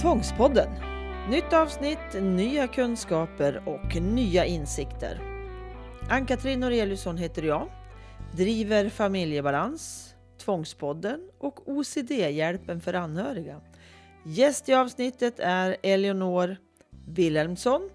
Tvångspodden. 0.00 0.68
Nytt 1.30 1.52
avsnitt, 1.52 2.22
nya 2.22 2.68
kunskaper 2.68 3.68
och 3.68 4.02
nya 4.02 4.44
insikter. 4.44 5.20
Ann-Katrin 6.10 6.60
Noreliusson 6.60 7.16
heter 7.16 7.42
jag. 7.42 7.68
Driver 8.32 8.88
Familjebalans, 8.88 10.14
Tvångspodden 10.38 11.20
och 11.38 11.68
OCD-hjälpen 11.68 12.80
för 12.80 12.94
anhöriga. 12.94 13.60
Gäst 14.24 14.68
i 14.68 14.74
avsnittet 14.74 15.34
är 15.38 15.76
Eleonor 15.82 16.56
Wilhelmsson. 17.06 17.90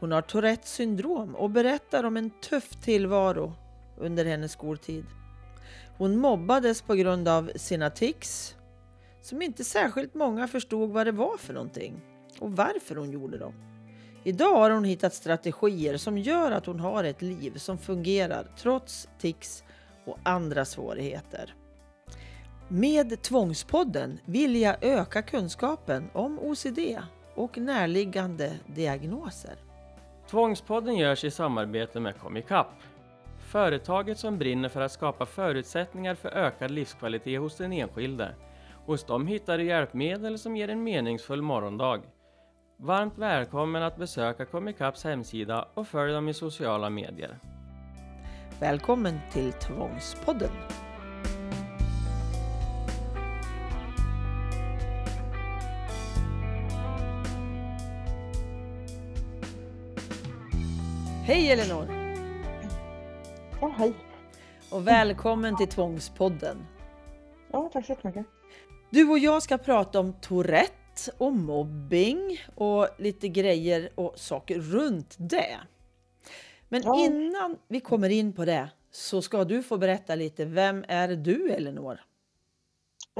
Hon 0.00 0.12
har 0.12 0.22
Tourettes 0.22 0.72
syndrom 0.72 1.34
och 1.34 1.50
berättar 1.50 2.04
om 2.04 2.16
en 2.16 2.30
tuff 2.30 2.70
tillvaro 2.84 3.54
under 3.96 4.24
hennes 4.24 4.52
skoltid. 4.52 5.04
Hon 5.98 6.16
mobbades 6.16 6.82
på 6.82 6.94
grund 6.94 7.28
av 7.28 7.50
sina 7.56 7.90
tics 7.90 8.54
som 9.20 9.42
inte 9.42 9.64
särskilt 9.64 10.14
många 10.14 10.48
förstod 10.48 10.90
vad 10.90 11.06
det 11.06 11.12
var 11.12 11.36
för 11.36 11.54
någonting 11.54 12.00
och 12.40 12.52
varför 12.52 12.96
hon 12.96 13.10
gjorde 13.10 13.38
dem. 13.38 13.54
Idag 14.24 14.54
har 14.54 14.70
hon 14.70 14.84
hittat 14.84 15.14
strategier 15.14 15.96
som 15.96 16.18
gör 16.18 16.50
att 16.50 16.66
hon 16.66 16.80
har 16.80 17.04
ett 17.04 17.22
liv 17.22 17.56
som 17.56 17.78
fungerar 17.78 18.46
trots 18.56 19.08
tics 19.18 19.64
och 20.04 20.18
andra 20.22 20.64
svårigheter. 20.64 21.54
Med 22.68 23.22
Tvångspodden 23.22 24.20
vill 24.24 24.56
jag 24.56 24.76
öka 24.80 25.22
kunskapen 25.22 26.10
om 26.12 26.38
OCD 26.38 26.78
och 27.34 27.58
närliggande 27.58 28.52
diagnoser. 28.66 29.54
Tvångspodden 30.30 30.96
görs 30.96 31.24
i 31.24 31.30
samarbete 31.30 32.00
med 32.00 32.18
Comicap. 32.18 32.66
Företaget 33.38 34.18
som 34.18 34.38
brinner 34.38 34.68
för 34.68 34.80
att 34.80 34.92
skapa 34.92 35.26
förutsättningar 35.26 36.14
för 36.14 36.28
ökad 36.28 36.70
livskvalitet 36.70 37.40
hos 37.40 37.56
den 37.56 37.72
enskilde. 37.72 38.34
Hos 38.88 39.04
dem 39.04 39.26
hittar 39.26 39.58
du 39.58 39.64
hjälpmedel 39.64 40.38
som 40.38 40.56
ger 40.56 40.68
en 40.68 40.84
meningsfull 40.84 41.42
morgondag. 41.42 42.00
Varmt 42.76 43.18
välkommen 43.18 43.82
att 43.82 43.96
besöka 43.96 44.44
Comicaps 44.44 45.04
hemsida 45.04 45.68
och 45.74 45.88
följ 45.88 46.12
dem 46.12 46.28
i 46.28 46.34
sociala 46.34 46.90
medier. 46.90 47.38
Välkommen 48.60 49.20
till 49.32 49.52
Tvångspodden! 49.52 50.50
Hej 61.24 61.50
Elinor! 61.50 61.88
Ja, 63.60 63.74
hej. 63.76 63.92
Och 64.70 64.86
välkommen 64.86 65.56
till 65.56 65.68
Tvångspodden. 65.68 66.66
Ja, 67.52 67.70
tack 67.72 67.86
så 67.86 67.92
jättemycket. 67.92 68.37
Du 68.90 69.10
och 69.10 69.18
jag 69.18 69.42
ska 69.42 69.58
prata 69.58 70.00
om 70.00 70.12
Tourette 70.12 71.12
och 71.18 71.32
mobbing 71.32 72.38
och 72.54 72.88
lite 72.98 73.28
grejer 73.28 73.90
och 73.94 74.18
saker 74.18 74.60
runt 74.60 75.16
det. 75.18 75.58
Men 76.68 76.82
Ja. 76.82 77.04
innan 77.06 77.58
vi 77.68 77.80
kommer 77.80 78.08
in 78.10 78.32
på 78.32 78.44
det 78.44 78.70
så 78.90 79.22
ska 79.22 79.44
du 79.44 79.62
få 79.62 79.78
berätta 79.78 80.14
lite. 80.14 80.44
Vem 80.44 80.84
är 80.88 81.08
du 81.08 81.50
Elinor? 81.50 82.00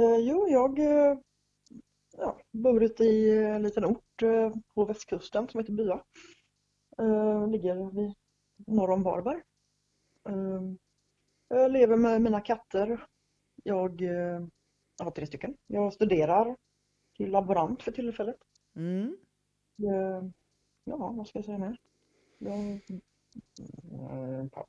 Eh, 0.01 0.17
jo, 0.19 0.49
jag 0.49 0.79
eh, 0.79 1.19
ja, 2.19 2.39
bor 2.53 2.83
ute 2.83 3.05
i 3.05 3.45
en 3.45 3.63
liten 3.63 3.85
ort 3.85 4.23
eh, 4.23 4.53
på 4.75 4.85
västkusten 4.85 5.49
som 5.49 5.61
heter 5.61 5.73
Bya. 5.73 6.03
Eh, 6.99 7.49
ligger 7.51 7.91
vid, 7.95 8.15
norr 8.67 8.91
om 8.91 9.03
Varberg. 9.03 9.41
Eh, 10.29 10.63
jag 11.49 11.71
lever 11.71 11.97
med 11.97 12.23
mina 12.23 12.41
katter. 12.41 13.07
Jag 13.65 14.03
eh, 15.01 15.05
har 15.05 15.11
tre 15.11 15.27
stycken. 15.27 15.57
Jag 15.67 15.93
studerar 15.93 16.57
till 17.17 17.31
laborant 17.31 17.83
för 17.83 17.93
tillfället. 17.93 18.37
Mm. 18.77 19.17
Eh, 19.83 20.29
ja, 20.84 20.97
vad 21.17 21.27
ska 21.28 21.39
jag 21.39 21.47
säga 21.47 21.59
mer? 21.59 21.77
Jag, 22.39 22.81
paus. 24.53 24.67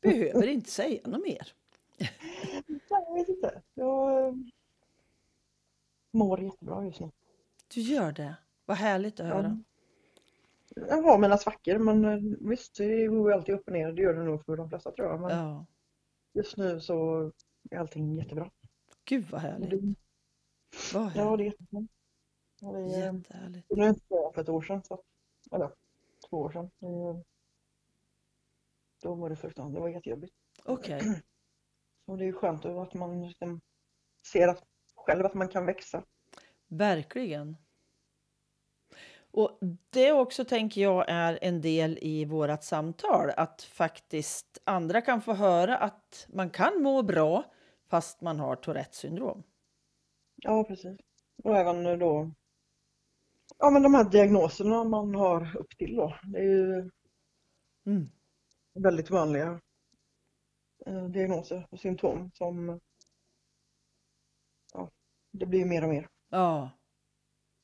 Behöver 0.00 0.46
inte 0.46 0.70
säga 0.70 1.00
något 1.08 1.22
mer. 1.22 1.52
Nej, 2.66 2.80
jag 2.90 3.14
vet 3.14 3.28
inte. 3.28 3.62
Jag 3.74 4.26
eh, 4.28 4.34
mår 6.12 6.40
jättebra 6.40 6.84
just 6.84 7.00
nu. 7.00 7.10
Du 7.74 7.80
gör 7.80 8.12
det. 8.12 8.34
Vad 8.66 8.76
härligt 8.76 9.20
att 9.20 9.26
höra. 9.26 9.62
Jag 10.74 11.02
har 11.02 11.18
mina 11.18 11.38
svackor 11.38 11.78
men 11.78 12.04
eh, 12.04 12.18
visst 12.48 12.76
det 12.76 13.06
går 13.06 13.30
ju 13.30 13.34
alltid 13.34 13.54
upp 13.54 13.66
och 13.66 13.72
ner. 13.72 13.92
Det 13.92 14.02
gör 14.02 14.14
det 14.14 14.24
nog 14.24 14.44
för 14.44 14.56
de 14.56 14.68
flesta 14.68 14.92
tror 14.92 15.08
jag. 15.08 15.20
Men 15.20 15.30
Ja. 15.30 15.66
just 16.32 16.56
nu 16.56 16.80
så 16.80 17.32
är 17.70 17.78
allting 17.78 18.16
jättebra. 18.18 18.50
Gud 19.08 19.30
vad 19.30 19.40
härligt. 19.40 19.70
det, 19.70 19.94
Vad 20.94 21.02
ja, 21.02 21.08
härligt. 21.08 21.38
det 21.38 21.44
är 21.44 21.46
jättebra. 21.46 21.86
Ja, 22.60 22.72
det 22.72 22.78
är- 22.96 23.14
Jättehärligt. 23.14 23.66
det 23.68 23.80
är 23.80 24.32
för 24.34 24.40
ett 24.40 24.48
år 24.48 24.62
sedan. 24.62 24.82
Så, 24.84 25.02
eller 25.52 25.70
två 26.30 26.36
år 26.36 26.50
sedan. 26.50 26.70
Då 29.02 29.14
var 29.14 29.30
det 29.30 29.36
fruktansvärt. 29.36 29.74
Det 29.74 29.80
var 29.80 29.88
jättejobbigt. 29.88 30.34
Okej. 30.64 31.00
Och 32.06 32.18
det 32.18 32.24
är 32.24 32.26
ju 32.26 32.32
skönt 32.32 32.64
att 32.64 32.94
man 32.94 33.28
liksom 33.28 33.60
ser 34.32 34.48
att, 34.48 34.64
själv 34.94 35.26
att 35.26 35.34
man 35.34 35.48
kan 35.48 35.66
växa. 35.66 36.04
Verkligen. 36.66 37.56
Och 39.30 39.58
det 39.90 40.12
också 40.12 40.44
tänker 40.44 40.80
jag 40.80 41.04
är 41.08 41.38
en 41.42 41.60
del 41.60 41.98
i 42.02 42.24
vårat 42.24 42.64
samtal. 42.64 43.30
Att 43.36 43.62
faktiskt 43.62 44.58
andra 44.64 45.00
kan 45.00 45.20
få 45.22 45.32
höra 45.32 45.76
att 45.78 46.26
man 46.28 46.50
kan 46.50 46.82
må 46.82 47.02
bra 47.02 47.44
fast 47.90 48.20
man 48.20 48.40
har 48.40 48.56
Tourettes 48.56 48.96
syndrom. 48.96 49.42
Ja, 50.36 50.64
precis. 50.64 50.96
Och 51.44 51.56
även 51.56 51.98
då 51.98 52.30
Ja 53.58 53.70
men 53.70 53.82
de 53.82 53.94
här 53.94 54.10
diagnoserna 54.10 54.84
man 54.84 55.14
har 55.14 55.56
upp 55.56 55.76
till 55.78 55.96
då. 55.96 56.14
Det 56.22 56.38
är 56.38 56.42
ju 56.42 56.90
Mm. 57.86 58.10
väldigt 58.74 59.10
vanliga 59.10 59.60
eh, 60.86 61.04
diagnoser 61.04 61.66
och 61.70 61.80
symptom 61.80 62.30
som 62.34 62.80
ja, 64.74 64.90
det 65.32 65.46
blir 65.46 65.64
mer 65.64 65.82
och 65.82 65.88
mer 65.88 66.08
Ja, 66.28 66.70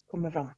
kommer 0.07 0.31
fram. 0.31 0.49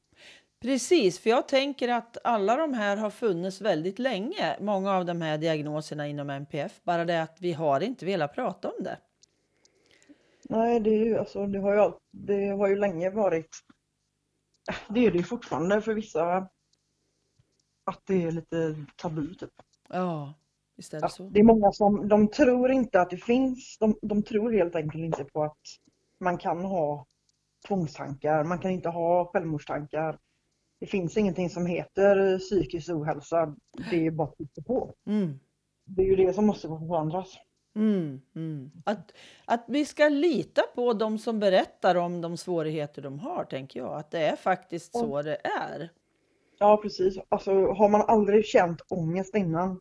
precis. 0.61 1.19
För 1.19 1.29
jag 1.29 1.47
tänker 1.47 1.87
att 1.89 2.17
alla 2.23 2.55
de 2.55 2.73
här 2.73 2.97
har 2.97 3.09
funnits 3.09 3.61
väldigt 3.61 3.99
länge. 3.99 4.57
Många 4.61 4.91
av 4.93 5.05
de 5.05 5.21
här 5.21 5.37
diagnoserna 5.37 6.07
inom 6.07 6.29
NPF. 6.29 6.81
Bara 6.83 7.05
det 7.05 7.21
att 7.23 7.41
vi 7.41 7.53
har 7.53 7.81
inte 7.81 8.05
velat 8.05 8.33
prata 8.35 8.69
om 8.71 8.83
det. 8.83 8.97
Nej, 10.49 10.79
det 10.79 10.89
är 10.89 11.05
ju 11.05 11.17
alltså 11.17 11.47
det 11.47 11.59
har 11.59 11.73
ju, 11.73 11.91
det 12.11 12.47
har 12.47 12.67
ju 12.67 12.75
länge 12.75 13.09
varit 13.09 13.49
det 14.89 15.05
är 15.05 15.11
det 15.11 15.17
ju 15.17 15.23
fortfarande 15.23 15.81
för 15.81 15.93
vissa 15.93 16.47
att 17.85 18.01
det 18.05 18.23
är 18.23 18.31
lite 18.31 18.75
tabu 18.95 19.35
typ. 19.35 19.53
Ja, 19.89 20.33
visst 20.75 20.93
är 20.93 20.99
det 20.99 21.05
Att 21.05 21.11
så. 21.11 21.29
det 21.29 21.39
är 21.39 21.43
många 21.43 21.71
som 21.71 22.07
de 22.07 22.27
tror 22.27 22.71
inte 22.71 23.01
att 23.01 23.09
det 23.09 23.17
finns, 23.17 23.77
de, 23.79 23.99
de 24.01 24.23
tror 24.23 24.51
helt 24.51 24.75
enkelt 24.75 25.03
inte 25.03 25.23
på 25.23 25.43
att 25.43 25.59
man 26.19 26.37
kan 26.37 26.65
ha 26.65 27.05
tvångstankar, 27.67 28.43
man 28.43 28.59
kan 28.59 28.71
inte 28.71 28.89
ha 28.89 29.25
självmordstankar. 29.25 30.19
Det 30.79 30.85
finns 30.85 31.17
ingenting 31.17 31.49
som 31.49 31.65
heter 31.65 32.39
psykisk 32.39 32.89
ohälsa, 32.89 33.55
det 33.91 34.05
är 34.05 34.11
bara 34.11 34.27
att 34.27 34.65
på. 34.65 34.93
Mm. 35.05 35.39
Det 35.85 36.01
är 36.01 36.05
ju 36.05 36.15
det 36.15 36.33
som 36.33 36.45
måste 36.47 36.67
förändras. 36.67 37.37
Mm, 37.77 38.21
mm. 38.35 38.71
Att, 38.85 39.13
att 39.45 39.65
vi 39.67 39.85
ska 39.85 40.09
lita 40.09 40.61
på 40.61 40.93
de 40.93 41.17
som 41.17 41.39
berättar 41.39 41.95
om 41.95 42.21
de 42.21 42.37
svårigheter 42.37 43.01
de 43.01 43.19
har, 43.19 43.43
tänker 43.43 43.79
jag. 43.79 43.93
Att 43.93 44.11
det 44.11 44.19
är 44.19 44.35
faktiskt 44.35 44.93
så 44.93 45.21
det 45.21 45.37
är. 45.43 45.91
Ja, 46.59 46.79
precis. 46.83 47.17
Alltså 47.29 47.51
har 47.51 47.89
man 47.89 48.01
aldrig 48.01 48.45
känt 48.45 48.81
ångest 48.87 49.35
innan 49.35 49.79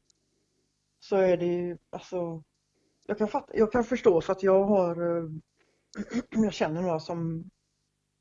så 1.00 1.16
är 1.16 1.36
det 1.36 1.46
ju, 1.46 1.78
alltså, 1.90 2.42
jag 3.06 3.18
kan 3.18 3.28
fatta, 3.28 3.56
jag 3.56 3.72
kan 3.72 3.84
förstå 3.84 4.20
för 4.20 4.32
att 4.32 4.42
jag 4.42 4.64
har, 4.64 5.18
eh, 5.18 5.30
jag 6.44 6.52
känner 6.52 6.82
några 6.82 7.00
som 7.00 7.50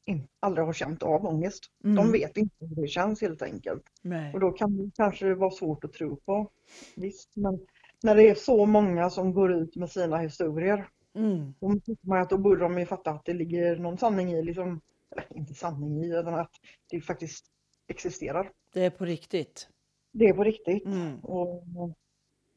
in, 0.06 0.28
aldrig 0.40 0.66
har 0.66 0.74
känt 0.74 1.04
av 1.04 1.26
ångest. 1.26 1.64
Mm. 1.84 1.96
De 1.96 2.12
vet 2.12 2.38
inte 2.38 2.56
hur 2.60 2.82
det 2.82 2.88
känns 2.88 3.22
helt 3.22 3.42
enkelt. 3.42 3.84
Nej. 4.02 4.34
Och 4.34 4.40
då 4.40 4.52
kan 4.52 4.78
det 4.78 4.92
kanske 4.96 5.34
vara 5.34 5.52
svårt 5.52 5.84
att 5.84 5.94
tro 5.94 6.16
på. 6.16 6.52
Visst, 6.96 7.36
men 7.36 7.60
när 8.06 8.16
det 8.16 8.30
är 8.30 8.36
så 8.36 8.66
många 8.66 9.10
som 9.10 9.34
går 9.34 9.54
ut 9.54 9.76
med 9.76 9.90
sina 9.92 10.18
historier, 10.18 10.88
Mm. 11.16 11.54
då 11.60 11.80
tycker 11.80 12.08
man 12.08 12.22
att 12.22 12.30
då 12.30 12.38
borde 12.38 12.62
de 12.62 12.80
ju 12.80 12.86
fatta 12.86 13.12
att 13.12 13.26
det 13.26 13.34
ligger 13.34 13.76
någon 13.76 13.98
sanning 13.98 14.32
i, 14.32 14.44
liksom, 14.44 14.82
eller 15.12 15.38
inte 15.38 15.54
sanning 15.54 16.04
i, 16.04 16.08
utan 16.20 16.34
att 16.36 16.52
det 16.90 17.02
faktiskt 17.02 17.46
existerar. 17.88 18.52
Det 18.74 18.86
är 18.86 18.90
på 18.90 19.06
riktigt. 19.06 19.70
Det 20.12 20.26
är 20.26 20.34
på 20.34 20.44
riktigt. 20.44 20.86
Mm. 20.86 21.20
Och 21.20 21.64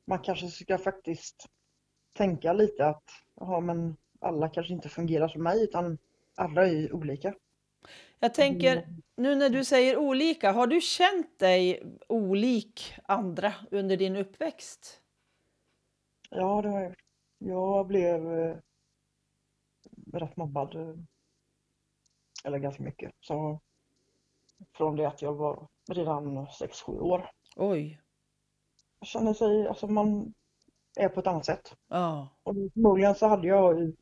man 0.04 0.18
kanske 0.18 0.48
ska 0.48 0.78
faktiskt 0.78 1.46
tänka 2.12 2.52
lite 2.52 2.86
att 2.86 3.04
jaha, 3.40 3.60
men 3.60 3.96
alla 4.20 4.48
kanske 4.48 4.72
inte 4.72 4.88
fungerar 4.88 5.28
som 5.28 5.42
mig 5.42 5.64
utan 5.64 5.98
alla 6.34 6.66
är 6.66 6.72
ju 6.72 6.92
olika. 6.92 7.34
Jag 8.18 8.34
tänker, 8.34 8.88
nu 9.16 9.34
när 9.34 9.48
du 9.48 9.64
säger 9.64 9.96
olika, 9.96 10.52
har 10.52 10.66
du 10.66 10.80
känt 10.80 11.38
dig 11.38 11.82
olik 12.08 12.94
andra 13.04 13.54
under 13.70 13.96
din 13.96 14.16
uppväxt? 14.16 15.00
Ja, 16.30 16.62
det 16.62 16.68
har 16.68 16.80
jag 16.80 16.88
gjort. 16.88 16.98
Jag 17.38 17.86
blev 17.86 18.32
eh, 18.38 18.56
rätt 20.12 20.36
mobbad. 20.36 20.74
eh, 20.76 20.94
Eller 22.44 22.58
ganska 22.58 22.82
mycket. 22.82 23.12
Så 23.20 23.60
från 24.76 24.96
det 24.96 25.04
att 25.08 25.22
jag 25.22 25.34
var 25.34 25.68
redan 25.90 26.46
6-7 26.46 26.98
år. 27.00 27.30
Oj. 27.56 28.00
Jag 29.00 29.08
känner 29.08 29.34
sig, 29.34 29.68
alltså 29.68 29.86
man 29.86 30.34
är 30.98 31.08
på 31.08 31.20
ett 31.20 31.26
annat 31.26 31.44
sätt. 31.44 31.76
Ja. 31.88 32.28
Och 32.42 32.54
förmodligen 32.74 33.14
så 33.14 33.26
hade 33.26 33.48
jag 33.48 33.78
ju 33.80 33.92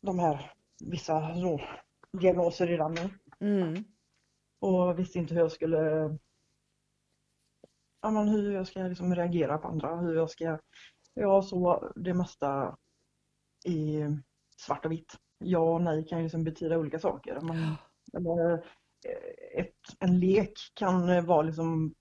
de 0.00 0.18
här 0.18 0.52
vissa 0.84 1.34
så, 1.34 1.60
diagnoser 2.12 2.66
redan 2.66 2.94
nu. 2.94 3.10
Mm. 3.40 3.84
Och 4.60 4.98
visste 4.98 5.18
inte 5.18 5.34
hur 5.34 5.40
jag 5.40 5.52
skulle 5.52 5.78
ja, 8.02 8.10
men 8.10 8.28
hur 8.28 8.52
jag 8.52 8.66
ska 8.66 8.82
liksom 8.82 9.14
reagera 9.14 9.58
på 9.58 9.68
andra, 9.68 9.96
hur 9.96 10.14
jag 10.14 10.30
ska 10.30 10.58
Ja, 11.14 11.42
så 11.42 11.92
det 11.96 12.14
mesta 12.14 12.76
i 13.64 14.00
svart 14.56 14.84
och 14.84 14.92
vitt. 14.92 15.16
Ja 15.38 15.58
och 15.58 15.82
nej 15.82 16.06
kan 16.06 16.18
ju 16.18 16.22
liksom 16.22 16.44
betyda 16.44 16.78
olika 16.78 16.98
saker. 16.98 17.40
Man, 17.40 17.58
eh, 18.22 18.58
ett, 19.56 19.76
en 19.98 20.20
lek 20.20 20.52
kan 20.74 21.26
vara 21.26 21.42
liksom 21.42 21.94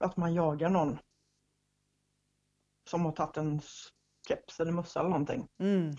att 0.00 0.16
man 0.16 0.34
jagar 0.34 0.68
någon 0.68 0.98
som 2.90 3.04
har 3.04 3.12
tagit 3.12 3.36
en 3.36 3.60
keps 4.28 4.60
eller 4.60 4.72
mössa 4.72 5.00
eller 5.00 5.10
någonting. 5.10 5.48
Mm. 5.58 5.90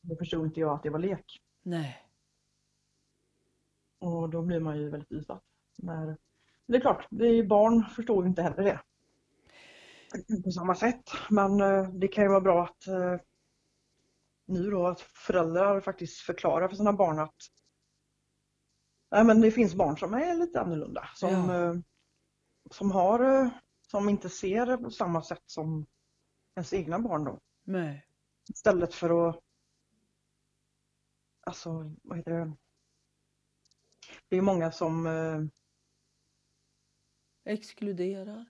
Då 0.00 0.16
förstod 0.16 0.46
inte 0.46 0.60
jag 0.60 0.74
att 0.74 0.82
det 0.82 0.90
var 0.90 0.98
lek. 0.98 1.42
Nej. 1.62 2.02
Och 3.98 4.30
då 4.30 4.42
blir 4.42 4.60
man 4.60 4.78
ju 4.78 4.90
väldigt 4.90 5.12
utsatt. 5.12 5.44
När... 5.78 6.16
Det 6.66 6.76
är 6.76 6.80
klart, 6.80 7.06
det 7.10 7.26
är 7.26 7.46
barn 7.46 7.84
förstår 7.84 8.24
ju 8.24 8.28
inte 8.28 8.42
heller 8.42 8.62
det. 8.64 8.80
På 10.44 10.50
samma 10.50 10.74
sätt. 10.74 11.10
Men 11.30 11.60
eh, 11.60 11.88
det 11.90 12.08
kan 12.08 12.24
ju 12.24 12.30
vara 12.30 12.40
bra 12.40 12.64
att 12.64 12.86
eh, 12.86 13.16
nu 14.46 14.70
då 14.70 14.86
att 14.86 15.00
föräldrar 15.00 15.80
faktiskt 15.80 16.18
förklarar 16.20 16.68
för 16.68 16.76
sina 16.76 16.92
barn 16.92 17.18
att 17.18 17.34
Nej, 19.10 19.24
men 19.24 19.40
det 19.40 19.50
finns 19.50 19.74
barn 19.74 19.98
som 19.98 20.14
är 20.14 20.34
lite 20.34 20.60
annorlunda. 20.60 21.08
Som, 21.14 21.30
Ja. 21.30 21.64
eh, 21.68 21.74
som 22.70 22.90
har 22.90 23.50
som 23.86 24.08
inte 24.08 24.28
ser 24.28 24.76
på 24.76 24.90
samma 24.90 25.22
sätt 25.22 25.42
som 25.46 25.86
ens 26.56 26.72
egna 26.72 26.98
barn 26.98 27.24
då. 27.24 27.40
Nej. 27.64 28.06
Istället 28.54 28.94
för 28.94 29.28
att 29.28 29.40
Alltså, 31.46 31.92
vad 32.02 32.18
heter 32.18 32.30
det? 32.30 32.52
Det 34.28 34.36
är 34.36 34.42
många 34.42 34.72
som 34.72 35.06
Exkluderar. 37.44 38.44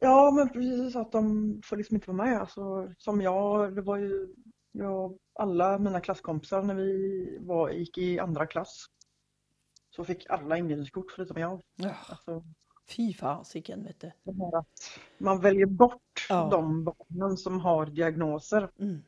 Ja 0.00 0.30
men 0.30 0.48
precis 0.48 0.96
att 0.96 1.12
de 1.12 1.60
får 1.64 1.76
liksom 1.76 1.96
inte 1.96 2.10
vara 2.10 2.24
med. 2.26 2.40
Alltså, 2.40 2.92
som 2.98 3.20
jag, 3.20 3.74
det 3.74 3.82
var 3.82 3.96
ju 3.96 4.34
jag, 4.72 5.18
alla 5.34 5.78
mina 5.78 6.00
klasskompisar 6.00 6.62
när 6.62 6.74
vi 6.74 7.38
var, 7.40 7.70
gick 7.70 7.98
i 7.98 8.18
andra 8.18 8.46
klass 8.46 8.86
så 9.90 10.04
fick 10.04 10.26
alla 10.30 10.56
inbjudningskort 10.58 11.10
förutom 11.12 11.40
jag. 11.40 11.60
Ja. 11.76 11.94
Alltså, 12.08 12.44
Fy 12.96 13.14
fasiken 13.14 13.84
vet 13.84 14.00
du. 14.00 14.12
man 15.18 15.40
väljer 15.40 15.66
bort 15.66 16.26
Ja. 16.28 16.48
de 16.50 16.84
barnen 16.84 17.36
som 17.36 17.60
har 17.60 17.86
diagnoser 17.86 18.70
Mm. 18.78 18.98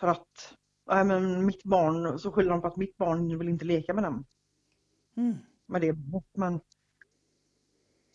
för 0.00 0.06
att 0.08 0.54
nej, 0.86 1.04
men 1.04 1.46
mitt 1.46 1.64
barn, 1.64 2.18
så 2.18 2.32
skyller 2.32 2.50
de 2.50 2.60
på 2.60 2.66
att 2.66 2.76
mitt 2.76 2.96
barn 2.96 3.38
vill 3.38 3.48
inte 3.48 3.64
leka 3.64 3.94
med 3.94 4.04
dem. 4.04 4.24
Mm. 5.16 5.34
Med 5.66 5.80
det. 5.80 5.96
Men, 6.34 6.60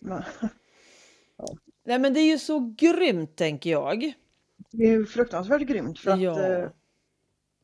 men 0.01 0.23
Nej 1.85 1.99
men 1.99 2.13
det 2.13 2.19
är 2.19 2.31
ju 2.31 2.37
så 2.39 2.73
grymt 2.77 3.35
tänker 3.35 3.69
jag. 3.69 4.13
det 4.71 4.83
är 4.83 4.89
ju 4.91 5.05
fruktansvärt 5.05 5.61
grymt 5.61 5.99
för 5.99 6.11
att 6.11 6.19
Ja. 6.21 6.41
eh, 6.41 6.69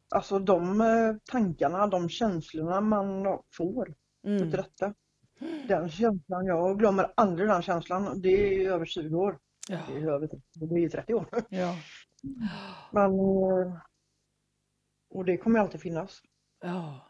Alltså 0.09 0.39
de 0.39 0.81
eh, 0.81 1.15
tankarna, 1.31 1.87
de 1.87 2.09
känslorna 2.09 2.81
man 2.81 3.39
får 3.53 3.93
Mm. 4.27 4.43
utav 4.47 4.63
detta. 4.63 4.93
Den 5.67 5.89
känslan, 5.89 6.45
jag 6.45 6.79
glömmer 6.79 7.13
aldrig 7.15 7.49
den 7.49 7.61
känslan. 7.61 8.21
Det 8.21 8.29
är 8.47 8.53
ju 8.59 8.71
över 8.73 8.85
20 8.85 9.15
år. 9.17 9.39
Ja. 9.69 9.79
Det 9.87 9.93
är 9.97 10.11
över, 10.11 10.29
det 10.53 10.75
är 10.75 10.79
ju 10.79 10.89
30 10.89 11.13
år. 11.13 11.25
Ja. 11.49 11.75
Men, 12.91 13.11
eh, 13.11 13.77
och 15.09 15.25
det 15.25 15.37
kommer 15.37 15.59
alltid 15.59 15.81
finnas. 15.81 16.21
Ja. 16.61 17.06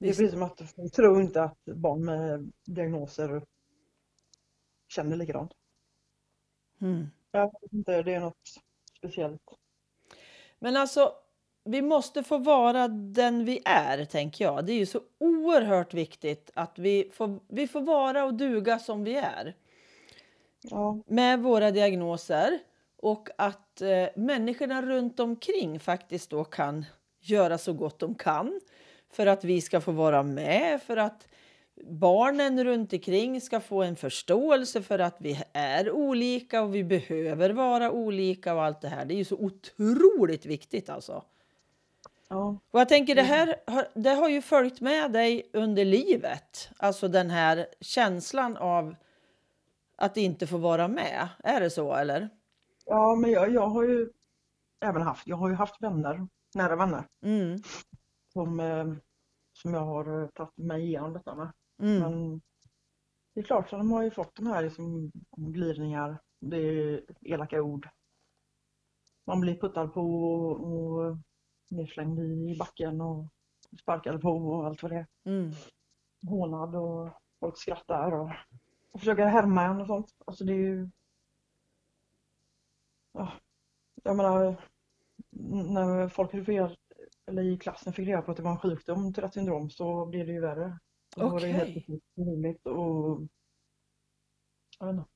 Det 0.00 0.06
är 0.06 0.10
precis 0.10 0.30
som 0.30 0.42
att 0.42 0.62
jag 0.76 0.92
tror 0.92 1.22
inte 1.22 1.42
att 1.42 1.64
barn 1.64 2.04
med 2.04 2.52
diagnoser 2.66 3.42
känner 4.88 5.16
likadant. 5.16 5.52
Mm. 6.80 7.06
Jag 7.30 7.44
vet 7.44 7.72
inte, 7.72 8.02
det 8.02 8.14
är 8.14 8.20
något 8.20 8.34
speciellt. 8.98 9.42
Men 10.58 10.76
alltså, 10.76 11.12
vi 11.64 11.82
måste 11.82 12.22
få 12.22 12.38
vara 12.38 12.88
den 12.88 13.44
vi 13.44 13.62
är, 13.64 14.04
tänker 14.04 14.44
jag. 14.44 14.66
Det 14.66 14.72
är 14.72 14.78
ju 14.78 14.86
så 14.86 15.00
oerhört 15.18 15.94
viktigt 15.94 16.50
att 16.54 16.78
vi 16.78 17.10
får, 17.12 17.40
vi 17.48 17.68
får 17.68 17.80
vara 17.80 18.24
och 18.24 18.34
duga 18.34 18.78
som 18.78 19.04
vi 19.04 19.16
är 19.16 19.54
Ja, 20.62 21.02
med 21.06 21.42
våra 21.42 21.70
diagnoser 21.70 22.58
och 22.96 23.28
att 23.38 23.80
eh, 23.80 24.08
människorna 24.16 24.82
runt 24.82 25.20
omkring 25.20 25.80
faktiskt 25.80 26.30
då 26.30 26.44
kan 26.44 26.84
göra 27.20 27.58
så 27.58 27.72
gott 27.72 27.98
de 27.98 28.14
kan 28.14 28.60
för 29.12 29.26
att 29.26 29.44
vi 29.44 29.60
ska 29.60 29.80
få 29.80 29.92
vara 29.92 30.22
med, 30.22 30.82
för 30.82 30.96
att 30.96 31.28
barnen 31.84 32.64
runt 32.64 32.92
omkring 32.92 33.40
ska 33.40 33.60
få 33.60 33.82
en 33.82 33.96
förståelse 33.96 34.82
för 34.82 34.98
att 34.98 35.16
vi 35.18 35.42
är 35.52 35.90
olika 35.90 36.62
och 36.62 36.74
vi 36.74 36.84
behöver 36.84 37.50
vara 37.50 37.90
olika 37.90 38.54
och 38.54 38.62
allt 38.62 38.80
det 38.80 38.88
här. 38.88 39.04
Det 39.04 39.14
är 39.14 39.18
ju 39.18 39.24
så 39.24 39.36
otroligt 39.36 40.46
viktigt 40.46 40.90
alltså. 40.90 41.24
ja, 42.28 42.58
Och 42.70 42.80
jag 42.80 42.88
tänker 42.88 43.14
det 43.14 43.22
här 43.22 43.56
har, 43.66 43.88
det 43.94 44.10
har 44.10 44.28
ju 44.28 44.42
följt 44.42 44.80
med 44.80 45.12
dig 45.12 45.50
under 45.52 45.84
livet. 45.84 46.70
Alltså 46.76 47.08
den 47.08 47.30
här 47.30 47.66
känslan 47.80 48.56
av 48.56 48.94
att 49.96 50.16
inte 50.16 50.46
få 50.46 50.56
vara 50.58 50.88
med. 50.88 51.28
Är 51.44 51.60
det 51.60 51.70
så 51.70 51.94
eller? 51.94 52.28
ja 52.86 53.14
men 53.14 53.30
jag, 53.30 53.54
jag 53.54 53.66
har 53.66 53.82
ju 53.82 54.08
även 54.80 55.02
haft, 55.02 55.26
jag 55.26 55.36
har 55.36 55.48
ju 55.48 55.54
haft 55.54 55.82
vänner, 55.82 56.28
nära 56.54 56.76
vänner, 56.76 57.04
Mm. 57.24 57.62
Som, 58.40 58.60
eh, 58.60 58.94
som 59.52 59.74
jag 59.74 59.80
har 59.80 60.22
eh, 60.22 60.28
tagit 60.28 60.56
mig 60.56 60.82
igenom 60.82 61.12
detta 61.12 61.34
med. 61.34 61.52
Mm. 61.78 62.00
Men 62.00 62.40
det 63.34 63.40
är 63.40 63.44
klart, 63.44 63.70
så 63.70 63.76
de 63.76 63.92
har 63.92 64.02
ju 64.02 64.10
fått 64.10 64.34
de 64.34 64.46
här 64.46 64.62
liksom, 64.62 65.10
glidningar, 65.36 66.18
det 66.40 66.56
är 66.56 67.04
elaka 67.20 67.62
ord. 67.62 67.88
Man 69.26 69.40
blir 69.40 69.60
puttad 69.60 69.88
på 69.88 70.00
och, 70.00 70.72
och 70.72 71.16
nedslängd 71.70 72.18
i 72.18 72.56
backen 72.58 73.00
och 73.00 73.26
sparkad 73.80 74.22
på 74.22 74.30
och 74.30 74.66
allt 74.66 74.82
vad 74.82 74.92
det 74.92 74.96
är. 74.96 75.06
Mm. 75.24 75.52
Hånad 76.28 76.76
och 76.76 77.10
folk 77.40 77.58
skrattar 77.58 78.12
och, 78.12 78.30
och 78.92 79.00
försöker 79.00 79.26
härma 79.26 79.64
en 79.64 79.80
och 79.80 79.86
sånt. 79.86 80.14
Alltså 80.24 80.44
det 80.44 80.52
är 80.52 80.56
ju... 80.56 80.90
Ja, 83.12 83.32
jag 84.02 84.16
menar, 84.16 84.56
när 85.72 86.08
folk 86.08 86.34
reda, 86.34 86.76
eller 87.30 87.42
i 87.42 87.58
klassen 87.58 87.92
fick 87.92 88.08
reda 88.08 88.22
på 88.22 88.30
att 88.30 88.36
det 88.36 88.42
var 88.42 88.50
en 88.50 88.58
sjukdom, 88.58 89.12
Tourettes 89.12 89.34
syndrom, 89.34 89.70
så 89.70 90.06
blev 90.06 90.26
det 90.26 90.32
ju 90.32 90.40
värre. 90.40 90.78
Då 91.16 91.28
var 91.28 91.40
det 91.40 91.46
helt 91.46 91.76
Okej. 91.76 92.00
orimligt 92.16 92.66
och... 92.66 93.20
Jag 94.78 94.86
vet 94.86 94.96
inte. 94.96 95.10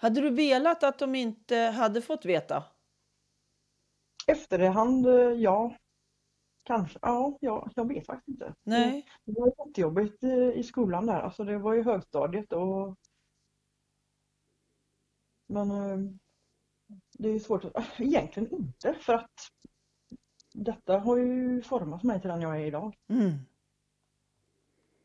Hade 0.00 0.20
du 0.20 0.30
velat 0.30 0.82
att 0.82 0.98
de 0.98 1.14
inte 1.14 1.56
hade 1.56 2.02
fått 2.02 2.24
veta? 2.24 2.64
Efterhand, 4.26 5.06
eh, 5.06 5.12
ja. 5.14 5.76
Kanske, 6.62 6.98
ja, 7.02 7.38
ja, 7.40 7.70
jag 7.74 7.88
vet 7.88 8.06
faktiskt 8.06 8.28
inte. 8.28 8.54
Nej. 8.62 9.06
Det 9.24 9.32
var 9.40 9.66
jättejobbigt 9.66 10.24
i, 10.24 10.52
i 10.56 10.62
skolan 10.62 11.06
där, 11.06 11.20
alltså 11.20 11.44
det 11.44 11.58
var 11.58 11.74
ju 11.74 11.82
högstadiet 11.82 12.52
och 12.52 12.98
Men 15.46 15.70
eh, 15.70 15.98
det 17.18 17.28
är 17.28 17.38
svårt 17.38 17.64
att, 17.64 18.00
egentligen 18.00 18.54
inte 18.54 18.94
för 18.94 19.12
att 19.14 19.30
detta 20.54 20.98
har 20.98 21.16
ju 21.16 21.62
format 21.62 22.02
mig 22.02 22.20
till 22.20 22.30
den 22.30 22.40
jag 22.42 22.56
är 22.60 22.64
idag. 22.66 22.96
Mm. 23.08 23.32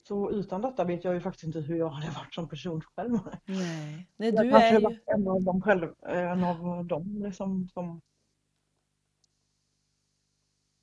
Så 0.08 0.32
utan 0.32 0.62
detta 0.62 0.84
vet 0.84 1.04
jag 1.04 1.14
ju 1.14 1.22
faktiskt 1.22 1.44
inte 1.44 1.60
hur 1.60 1.76
jag 1.76 1.90
hade 1.90 2.12
varit 2.12 2.34
som 2.34 2.50
person 2.50 2.82
själv. 2.82 3.20
Nej. 3.46 4.08
Nej, 4.18 4.34
Jag 4.36 4.46
du 4.46 4.52
kanske 4.52 4.68
är 4.68 4.80
ju... 4.80 5.00
en 5.06 5.28
av 5.28 5.44
dem 5.44 5.62
själv, 5.62 5.94
en 6.02 6.44
av 6.44 6.86
dem 6.86 7.24
liksom 7.24 7.70
som, 7.74 8.02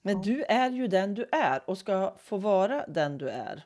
Men 0.02 0.16
Ja. 0.16 0.22
du 0.22 0.42
är 0.44 0.70
ju 0.70 0.88
den 0.88 1.14
du 1.14 1.26
är 1.32 1.70
och 1.70 1.78
ska 1.78 2.14
få 2.18 2.36
vara 2.36 2.86
den 2.86 3.18
du 3.18 3.28
är, 3.28 3.64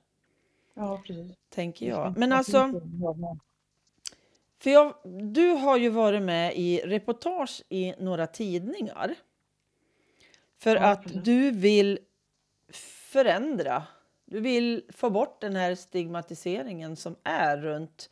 ja 0.75 1.03
precis. 1.07 1.37
tänker 1.49 1.89
jag. 1.89 2.19
Men 2.19 2.33
alltså, 2.33 2.81
för 4.59 4.71
jag, 4.71 4.95
du 5.33 5.51
har 5.51 5.77
ju 5.77 5.89
varit 5.89 6.23
med 6.23 6.57
i 6.57 6.81
reportage 6.85 7.63
i 7.69 7.95
några 7.99 8.27
tidningar. 8.27 9.15
För 10.63 10.77
Ja, 10.77 10.83
att 10.93 11.03
precis. 11.03 11.23
du 11.25 11.51
vill 11.51 11.99
förändra. 13.13 13.83
Du 14.25 14.41
vill 14.41 14.83
få 14.89 15.11
bort 15.11 15.41
den 15.41 15.57
här 15.57 15.75
stigmatiseringen 15.75 16.97
som 16.97 17.17
är 17.25 17.57
runt 17.57 18.11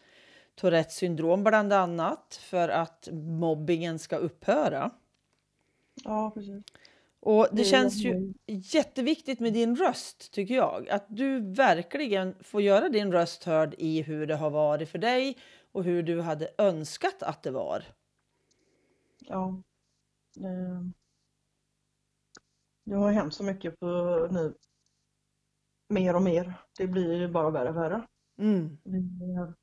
Tourettes 0.55 0.95
syndrom 0.97 1.45
bland 1.45 1.73
annat 1.73 2.41
för 2.43 2.69
att 2.69 3.09
mobbingen 3.13 3.99
ska 3.99 4.17
upphöra. 4.17 4.91
Ja 6.05 6.31
precis. 6.35 6.65
Och 7.21 7.49
det 7.53 7.65
känns 7.65 7.97
ju 7.97 8.35
jätteviktigt 8.47 9.41
med 9.41 9.53
din 9.53 9.77
röst 9.77 10.33
tycker 10.33 10.55
jag. 10.55 10.89
Att 10.89 11.07
du 11.09 11.41
verkligen 11.41 12.35
får 12.41 12.63
göra 12.63 12.89
din 12.89 13.13
röst 13.13 13.45
hörd 13.45 13.75
i 13.79 14.03
hur 14.03 14.27
det 14.27 14.37
har 14.37 14.51
varit 14.51 14.89
för 14.89 14.99
dig 14.99 15.37
och 15.73 15.85
hur 15.85 16.03
du 16.03 16.21
hade 16.21 16.49
önskat 16.59 17.23
att 17.23 17.43
det 17.43 17.51
var. 17.51 17.85
Ja. 19.19 19.63
Eh, 20.41 20.83
Jag 22.91 22.99
har 22.99 23.13
hänt 23.13 23.35
så 23.35 23.45
mycket 23.45 23.81
på 23.81 23.87
nu. 24.31 24.55
Mer 25.89 26.17
och 26.17 26.23
mer. 26.23 26.55
Det 26.79 26.87
blir 26.87 27.29
bara 27.29 27.51
värre 27.51 27.69
och 27.69 27.77
värre. 27.77 28.07
Mm. 28.39 28.79
Det- 28.85 29.55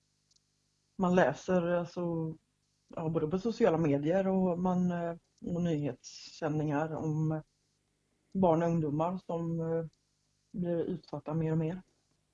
Man 0.97 1.15
läser 1.15 1.61
alltså, 1.61 2.01
ja, 2.95 3.09
både 3.09 3.27
på 3.27 3.39
sociala 3.39 3.77
medier 3.77 4.27
och 4.27 4.59
man 4.59 4.91
eh, 4.91 5.15
och 5.45 5.61
nyhetssändningar 5.61 6.95
om 6.95 7.31
eh, 7.31 7.41
barn 8.33 8.63
och 8.63 8.69
ungdomar 8.69 9.17
som 9.17 9.59
eh, 9.59 9.85
blir 10.51 10.83
utsatta 10.83 11.33
mer 11.33 11.51
och 11.51 11.57
mer. 11.57 11.81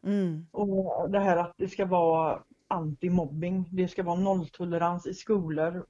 Mm. 0.03 0.47
Och 0.51 1.09
det 1.11 1.19
här 1.19 1.37
att 1.37 1.53
det 1.57 1.67
ska 1.67 1.85
vara 1.85 2.43
anti-mobbing, 2.67 3.65
det 3.71 3.87
ska 3.87 4.03
vara 4.03 4.19
nolltolerans 4.19 5.05
i 5.07 5.13
skolor 5.13 5.85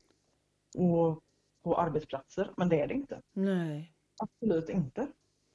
och 0.77 1.23
på 1.63 1.77
arbetsplatser, 1.77 2.51
men 2.57 2.69
det 2.69 2.81
är 2.81 2.87
det 2.87 2.93
inte. 2.93 3.21
Nej. 3.33 3.95
Absolut 4.19 4.69
inte. 4.69 5.07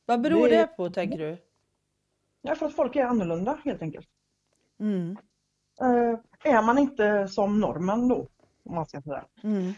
Vad 0.07 0.21
beror 0.21 0.49
det, 0.49 0.57
Det- 0.57 0.67
på 0.67 0.91
tänker 0.91 1.19
du? 1.19 1.39
Ja, 2.43 2.55
för 2.55 2.67
att 2.67 2.75
folk 2.77 2.97
är 2.97 3.05
annorlunda 3.05 3.59
helt 3.65 3.83
enkelt. 3.83 4.09
Mm. 4.79 5.17
Eh, 5.81 6.19
är 6.55 6.63
man 6.63 6.79
inte 6.79 7.29
som 7.29 7.61
normen 7.61 8.09
då, 8.09 8.29
om 8.65 8.75
man 8.75 8.87
ska 8.87 9.03
säga. 9.03 9.27
Mm. 9.43 9.73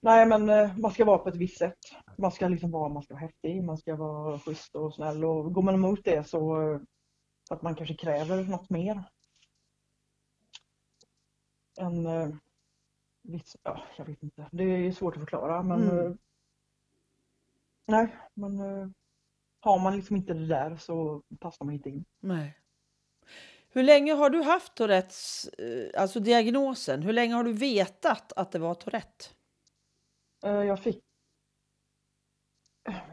Nej, 0.00 0.26
men 0.26 0.48
eh, 0.48 0.78
man 0.78 0.90
ska 0.92 1.04
vara 1.04 1.18
på 1.18 1.28
ett 1.28 1.36
visst 1.36 1.58
sätt. 1.58 1.78
Man 2.18 2.32
ska 2.32 2.48
liksom 2.48 2.70
vara, 2.70 2.88
man 2.88 3.02
ska 3.02 3.14
vara 3.14 3.20
häftig, 3.24 3.64
man 3.64 3.78
ska 3.78 3.96
vara 3.96 4.38
schysst 4.38 4.74
och 4.74 4.94
snäll 4.94 5.24
och 5.24 5.52
går 5.54 5.62
man 5.62 5.74
emot 5.74 6.04
det 6.04 6.28
så 6.28 6.62
eh, 6.72 6.80
att 7.50 7.62
man 7.62 7.74
kanske 7.74 7.94
kräver 7.94 8.44
något 8.44 8.70
mer. 8.70 9.02
En 11.80 12.08
viss, 13.22 13.56
ja, 13.62 13.80
jag 13.96 14.04
vet 14.04 14.22
inte. 14.22 14.48
Det 14.52 14.64
är 14.64 14.92
svårt 14.92 15.14
att 15.14 15.20
förklara 15.20 15.62
men 15.62 15.90
Mm. 15.90 16.18
Nej, 17.86 18.16
men 18.34 18.60
eh, 18.60 18.88
har 19.60 19.78
man 19.78 19.96
liksom 19.96 20.16
inte 20.16 20.34
det 20.34 20.46
där 20.46 20.76
så 20.76 21.22
passar 21.40 21.64
man 21.64 21.74
inte 21.74 21.88
in. 21.90 22.04
Nej. 22.20 22.56
Hur 23.68 23.82
länge 23.82 24.12
har 24.12 24.30
du 24.30 24.42
haft 24.42 24.74
Tourettes, 24.74 25.48
eh, 25.48 26.02
alltså 26.02 26.20
diagnosen? 26.20 27.02
Hur 27.02 27.12
länge 27.12 27.34
har 27.34 27.44
du 27.44 27.52
vetat 27.52 28.32
att 28.32 28.52
det 28.52 28.58
var 28.58 28.74
Tourette? 28.74 29.24
Eh, 30.44 30.50
Jag 30.52 30.80
fick 30.82 31.04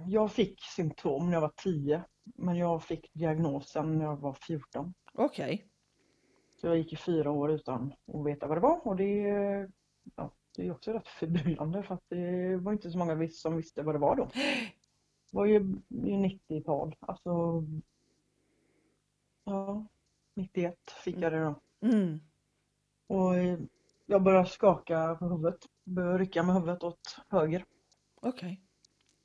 jag 0.08 0.32
fick 0.32 0.62
symptom 0.62 1.26
när 1.26 1.34
jag 1.34 1.42
var 1.42 1.54
10 1.64 2.04
men 2.36 2.56
jag 2.58 2.84
fick 2.84 3.14
diagnosen 3.14 3.98
när 3.98 4.06
jag 4.06 4.18
var 4.18 4.34
14. 4.34 4.94
Okej. 5.14 5.68
Så 6.62 6.68
jag 6.68 6.78
gick 6.78 6.94
i 6.94 6.96
fyra 6.96 7.32
år 7.32 7.52
utan 7.52 7.94
att 8.14 8.26
veta 8.26 8.48
vad 8.48 8.58
det 8.58 8.62
var 8.62 8.88
och 8.88 8.96
det, 8.96 9.30
det 10.58 10.68
är 10.68 10.72
också 10.72 10.92
rätt 10.94 11.08
förbryllande 11.08 11.84
för 11.84 11.96
att 11.96 12.04
det 12.10 12.58
var 12.58 12.72
inte 12.72 12.92
så 12.92 12.98
många 12.98 13.30
som 13.30 13.58
visste 13.58 13.84
vad 13.84 13.96
det 13.96 14.00
var 14.00 14.16
då. 14.16 14.30
Det 15.32 15.38
var 15.38 15.46
ju, 15.46 15.54
ju 15.88 16.40
90-tal, 16.50 16.96
alltså 17.00 17.64
ja, 19.44 19.86
91 20.36 20.76
fick 21.04 21.18
jag 21.18 21.32
det 21.32 21.44
då. 21.44 21.56
Mm. 21.88 22.20
Och 23.08 23.38
eh, 23.38 23.60
jag 24.06 24.24
började 24.24 24.50
skaka 24.50 25.16
på 25.16 25.26
huvudet, 25.26 25.60
började 25.84 26.18
rycka 26.18 26.44
med 26.44 26.56
huvudet 26.56 26.84
åt 26.84 27.20
höger. 27.30 27.66
Okej. 28.22 28.62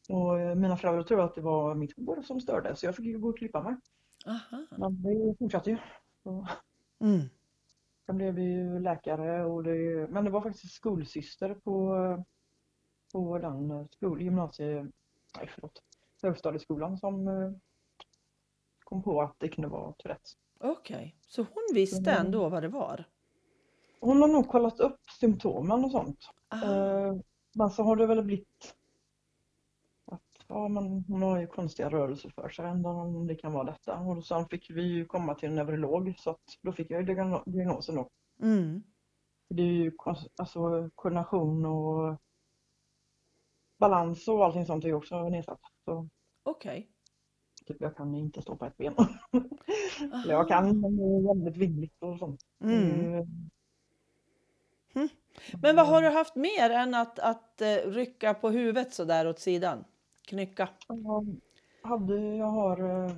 Och 0.09 0.41
eh, 0.41 0.55
mina 0.55 0.77
föräldrar 0.77 1.03
trodde 1.03 1.25
att 1.25 1.35
det 1.35 1.41
var 1.41 1.75
mitt 1.75 1.97
hår 1.97 2.23
som 2.23 2.41
störde 2.41 2.77
så 2.77 2.87
jag 2.87 2.97
fick 2.97 3.07
ju 3.07 3.19
gå 3.19 3.29
och 3.29 3.39
klippa 3.39 3.63
mig. 3.63 3.77
Aha. 4.27 4.67
Men 4.71 5.03
det 5.03 5.39
fortsatte 5.39 5.71
ju. 5.71 5.79
Så 6.23 6.47
Mm. 7.01 7.29
Sen 8.07 8.17
blev 8.17 8.35
vi 8.35 8.43
ju 8.43 8.79
läkare 8.79 9.45
och 9.45 9.63
det, 9.63 10.09
men 10.11 10.25
det 10.25 10.31
var 10.31 10.41
faktiskt 10.41 10.75
skolsyster 10.75 11.55
på, 11.55 11.97
på 13.13 13.39
den 13.39 13.89
skol, 13.89 14.23
gymnasie, 14.23 14.83
nej 15.39 15.51
förlåt, 15.55 15.83
högstadieskolan 16.23 16.99
som 16.99 17.29
eh, 17.29 17.51
kom 18.85 19.03
på 19.03 19.23
att 19.23 19.35
det 19.39 19.49
kunde 19.49 19.69
vara 19.69 19.93
Tourettes. 19.93 20.37
Okej. 20.61 21.17
Så 21.27 21.43
hon 21.43 21.75
visste 21.75 22.11
Mm. 22.11 22.27
ändå 22.27 22.49
vad 22.49 22.63
det 22.63 22.69
var? 22.69 23.05
Hon 24.01 24.21
har 24.21 24.29
nog 24.29 24.49
kollat 24.49 24.81
upp 24.81 25.01
symptomen 25.21 25.85
och 25.85 25.91
sånt. 25.91 26.19
Ah. 26.49 26.65
Eh, 26.75 27.15
Men 27.55 27.71
så 27.71 27.83
har 27.83 27.97
det 27.97 28.07
väl 28.07 28.23
blivit 28.23 28.75
ja, 30.53 30.69
men 30.69 31.05
hon 31.09 31.23
har 31.23 31.41
ju 31.41 31.47
konstiga 31.47 31.91
rörelser 31.91 32.31
för 32.31 32.49
sig, 32.49 32.71
undrar 32.71 32.91
om 32.91 33.27
det 33.27 33.35
kan 33.35 33.53
vara 33.53 33.65
detta. 33.65 33.99
Och 33.99 34.27
sen 34.27 34.49
fick 34.49 34.71
vi 34.71 34.83
ju 34.83 35.05
komma 35.07 35.35
till 35.35 35.49
en 35.49 35.55
neurolog 35.55 36.15
så 36.19 36.31
att 36.31 36.59
då 36.63 36.73
fick 36.73 36.91
jag 36.91 37.01
ju 37.01 37.07
diagno- 37.15 37.43
diagnosen 37.47 37.95
då. 37.95 38.09
Mm. 38.43 38.83
Det 39.49 39.63
är 39.63 39.67
ju 39.67 39.93
alltså, 40.37 40.91
koordination 40.95 41.67
och 41.67 42.17
balans 43.79 44.29
och 44.29 44.45
allting 44.45 44.67
sånt 44.67 44.85
är 44.85 44.89
ju 44.89 44.95
också 44.95 45.29
nedsatt. 45.29 45.61
Okej. 46.43 46.89
typ 47.67 47.77
jag 47.81 47.97
kan 47.97 48.15
inte 48.15 48.43
stå 48.43 48.57
på 48.57 48.65
ett 48.65 48.77
ben. 48.77 48.95
Eller 50.25 50.35
jag 50.35 50.49
kan, 50.49 50.81
men 50.81 50.97
det 50.97 51.03
är 51.05 51.35
väldigt 51.35 51.57
vingligt 51.57 52.03
och 52.03 52.19
sånt. 52.19 52.41
Mm. 52.65 53.15
Eh, 53.15 53.25
Men 55.63 55.77
vad 55.77 55.87
har 55.87 56.03
du 56.03 56.09
haft 56.09 56.37
mer 56.37 56.71
än 56.71 56.95
att, 56.95 57.19
att 57.19 57.61
eh, 57.61 57.77
rycka 57.87 58.35
på 58.35 58.51
huvudet 58.51 58.95
så 58.95 59.05
där 59.05 59.29
åt 59.29 59.39
sidan? 59.39 59.85
Knycka? 60.29 60.69
Jag 60.89 61.37
hade, 61.83 62.37
jag 62.37 62.47
har, 62.47 63.05
eh, 63.05 63.17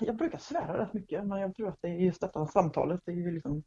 jag 0.00 0.16
brukar 0.16 0.38
svära 0.38 0.82
rätt 0.82 0.92
mycket 0.92 1.26
men 1.26 1.40
jag 1.40 1.54
tror 1.54 1.68
att 1.68 1.78
det 1.82 1.88
är 1.88 1.94
just 1.94 2.20
detta 2.20 2.46
samtalet, 2.46 3.00
det 3.04 3.12
är 3.12 3.16
ju 3.16 3.30
liksom 3.30 3.62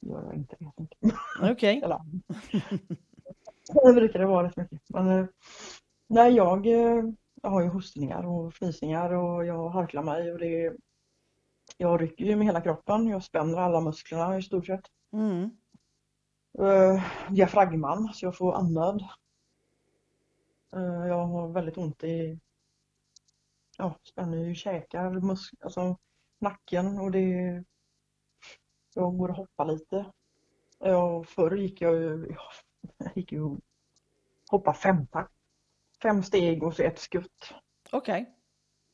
gör 0.00 0.24
jag 0.24 0.34
inte 0.34 0.56
helt 0.60 0.80
enkelt. 0.80 1.00
Okej. 1.42 1.82
Det 3.84 3.92
brukar 3.92 4.18
det 4.18 4.26
vara 4.26 4.46
rätt 4.46 4.56
mycket. 4.56 4.80
Men 4.88 5.08
eh, 5.08 5.26
nej, 6.08 6.32
jag, 6.32 6.66
eh, 6.66 7.04
jag 7.42 7.50
har 7.50 7.62
ju 7.62 7.68
hostningar 7.68 8.26
och 8.26 8.54
fnysningar 8.54 9.12
och 9.12 9.46
jag 9.46 9.68
harklar 9.68 10.02
mig 10.02 10.32
och 10.32 10.38
det 10.38 10.72
jag 11.76 12.02
rycker 12.02 12.24
ju 12.24 12.36
med 12.36 12.46
hela 12.46 12.60
kroppen, 12.60 13.06
jag 13.06 13.22
spänner 13.22 13.58
alla 13.58 13.80
musklerna 13.80 14.38
i 14.38 14.42
stort 14.42 14.66
sett. 14.66 14.84
Mm. 15.12 15.50
Uh, 16.60 17.02
diafragman, 17.30 18.10
så 18.14 18.26
jag 18.26 18.36
får 18.36 18.54
andnöd. 18.54 19.04
Eh, 20.76 21.06
jag 21.06 21.26
har 21.26 21.48
väldigt 21.48 21.76
ont 21.76 22.04
i, 22.04 22.38
ja, 23.78 23.98
spänner 24.02 24.38
ju 24.38 24.54
käkar, 24.54 25.10
mus 25.10 25.50
alltså 25.60 25.98
nacken 26.38 26.98
och 26.98 27.10
det, 27.10 27.64
jag 28.94 29.18
går 29.18 29.28
och 29.28 29.36
hoppar 29.36 29.64
lite. 29.64 30.06
Ja, 30.78 31.24
förr 31.24 31.56
gick 31.56 31.80
jag 31.80 31.94
ju, 31.94 32.26
ja, 32.30 32.42
jag 32.98 33.12
gick 33.16 33.32
ju 33.32 33.42
och 33.42 33.58
hoppade 34.50 34.78
femtakt. 34.78 35.32
Fem 36.02 36.22
steg 36.22 36.62
och 36.62 36.74
så 36.74 36.82
ett 36.82 36.98
skutt. 36.98 37.54
Okej. 37.92 38.34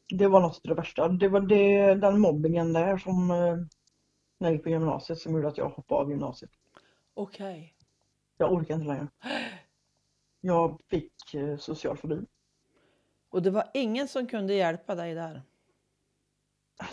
Det 0.09 0.29
var 0.29 0.41
något 0.41 0.57
av 0.57 0.69
det 0.69 0.75
värsta. 0.75 1.09
Det 1.09 1.29
var 1.29 1.41
det, 1.41 1.95
den 1.95 2.21
mobbingen 2.21 2.73
där 2.73 2.99
som, 2.99 3.31
eh, 3.31 3.57
när 4.39 4.49
jag 4.49 4.53
gick 4.53 4.63
på 4.63 4.69
gymnasiet 4.69 5.19
som 5.19 5.35
gjorde 5.35 5.49
att 5.49 5.59
jag 5.59 5.69
hoppade 5.69 6.01
av 6.01 6.11
gymnasiet. 6.11 6.51
Okej. 7.15 7.75
Jag 8.37 8.53
orkar 8.53 8.75
inte 8.75 8.87
längre. 8.87 9.09
Jag 10.41 10.81
fick 10.91 11.35
eh, 11.35 11.57
social 11.57 11.97
fobi. 11.97 12.25
Och 13.31 13.43
det 13.43 13.51
var 13.51 13.65
ingen 13.75 14.09
som 14.09 14.27
kunde 14.27 14.55
hjälpa 14.55 14.95
dig 14.95 15.15
där? 15.15 15.43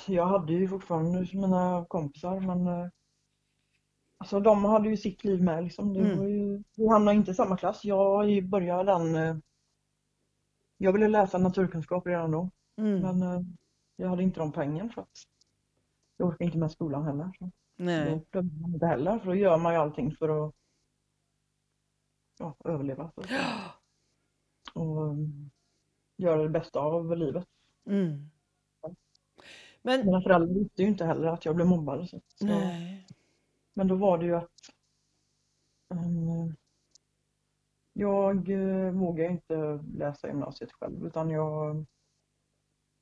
Jag 0.08 0.26
hade 0.26 0.54
ju 0.54 0.68
fortfarande 0.68 1.28
mina 1.34 1.86
kompisar 1.88 2.40
men 2.40 2.68
eh, 2.68 2.90
Alltså 4.18 4.40
de 4.40 4.66
hade 4.66 4.90
ju 4.90 4.98
sitt 4.98 5.24
liv 5.24 5.44
med 5.44 5.64
liksom. 5.64 5.94
Det 5.94 6.00
Mm. 6.00 6.30
ju, 6.30 6.64
vi 6.76 6.88
hamnade 6.88 7.18
inte 7.18 7.32
i 7.32 7.34
samma 7.34 7.58
klass. 7.58 7.86
Jag 7.86 8.50
började 8.50 8.92
den 8.92 9.16
eh, 9.16 9.38
Jag 10.78 10.94
ville 10.94 11.08
läsa 11.08 11.38
naturkunskap 11.38 12.08
redan 12.08 12.32
då 12.32 12.50
Mm. 12.78 13.02
men 13.20 13.46
jag 13.96 14.10
hade 14.10 14.24
inte 14.24 14.40
de 14.40 14.52
poängen 14.52 14.90
för 14.90 15.02
att 15.02 15.10
jag 16.18 16.28
orkade 16.28 16.46
inte 16.46 16.58
med 16.58 16.72
skolan 16.72 17.04
heller. 17.06 17.32
Så 17.40 17.46
då 17.46 17.52
Nej. 17.84 18.06
man 18.62 18.74
inte 18.74 18.86
heller 18.88 19.20
för 19.20 19.26
då 19.26 19.36
gör 19.36 19.58
man 19.58 19.74
ju 19.74 19.80
allting 19.80 20.16
för 20.16 20.48
att 20.48 20.56
ja, 22.38 22.56
överleva. 22.66 23.12
Så. 23.16 23.22
Och 24.80 25.02
um, 25.02 25.52
göra 26.18 26.44
det 26.44 26.50
bästa 26.50 26.80
av 26.80 27.18
livet. 27.18 27.48
Mm. 27.86 28.30
Men 29.82 30.06
Mina 30.06 30.22
föräldrar 30.22 30.54
visste 30.54 30.82
ju 30.82 30.88
inte 30.88 31.06
heller 31.06 31.28
att 31.28 31.46
jag 31.46 31.56
blev 31.56 31.68
mobbad. 31.68 32.10
Så, 32.10 32.22
nej. 32.42 33.08
Men 33.74 33.88
då 33.88 33.96
var 33.96 34.18
det 34.18 34.26
ju 34.26 34.36
att 34.36 34.52
um, 35.90 36.56
jag 37.94 38.50
uh, 38.50 38.92
vågade 38.92 39.30
inte 39.30 39.84
läsa 39.94 40.28
gymnasiet 40.28 40.72
själv 40.72 41.06
utan 41.06 41.30
jag, 41.30 41.86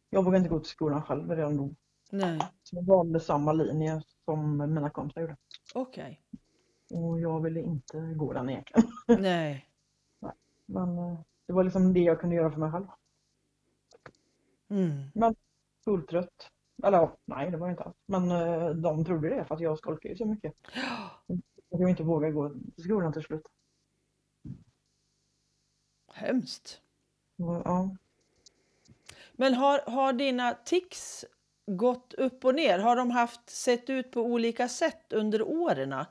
jag 0.10 0.24
vågade 0.24 0.38
inte 0.38 0.50
gå 0.50 0.60
till 0.60 0.70
skolan 0.70 1.04
själv 1.04 1.32
redan 1.32 1.58
då. 1.58 1.76
Nej. 2.12 2.40
Så 2.64 2.76
jag 2.76 2.84
valde 2.84 3.20
samma 3.20 3.54
linje 3.54 4.02
som 4.26 4.58
mina 4.58 4.90
kompisar 4.90 5.22
gjorde. 5.22 5.38
Okej. 5.74 6.22
Och 6.94 7.20
jag 7.20 7.44
ville 7.44 7.62
inte 7.62 8.14
gå 8.16 8.34
den 8.34 8.50
egentligen. 8.50 8.88
Nej. 9.08 9.70
Men 10.66 10.90
uh, 11.00 11.20
det 11.48 11.54
var 11.54 11.64
liksom 11.64 11.94
det 11.94 12.00
jag 12.00 12.20
kunde 12.22 12.36
göra 12.36 12.52
för 12.52 12.60
mig 12.60 12.72
själv. 12.72 12.88
Mm. 14.70 15.36
Skoltrött. 15.82 16.50
Eller 16.84 16.98
ja, 16.98 17.18
nej 17.26 17.52
det 17.52 17.58
var 17.58 17.68
jag 17.68 17.74
inte 17.74 17.84
alls. 17.84 17.96
Men 18.06 18.32
eh, 18.32 18.70
de 18.70 19.06
trodde 19.06 19.30
det 19.30 19.46
för 19.46 19.56
att 19.56 19.62
jag 19.62 19.78
skolkade 19.78 20.14
ju 20.14 20.18
så 20.18 20.26
mycket. 20.26 20.54
Jag 21.70 21.90
inte 21.90 22.04
vågade 22.04 22.34
gå 22.34 22.50
till 22.50 22.84
skolan 22.84 23.14
till 23.14 23.22
slut. 23.22 23.48
Hemskt. 26.14 26.82
Ja. 27.36 27.96
Men 29.34 29.54
har, 29.54 29.92
har 29.92 30.14
dina 30.14 30.54
tics 30.54 31.26
gått 31.66 32.14
upp 32.14 32.46
och 32.46 32.56
ner? 32.56 32.80
Har 32.80 32.96
de 32.96 33.12
haft 33.12 33.50
sett 33.50 33.90
ut 33.90 34.12
på 34.12 34.22
olika 34.22 34.68
sätt 34.68 35.14
under 35.14 35.42
åren? 35.42 36.06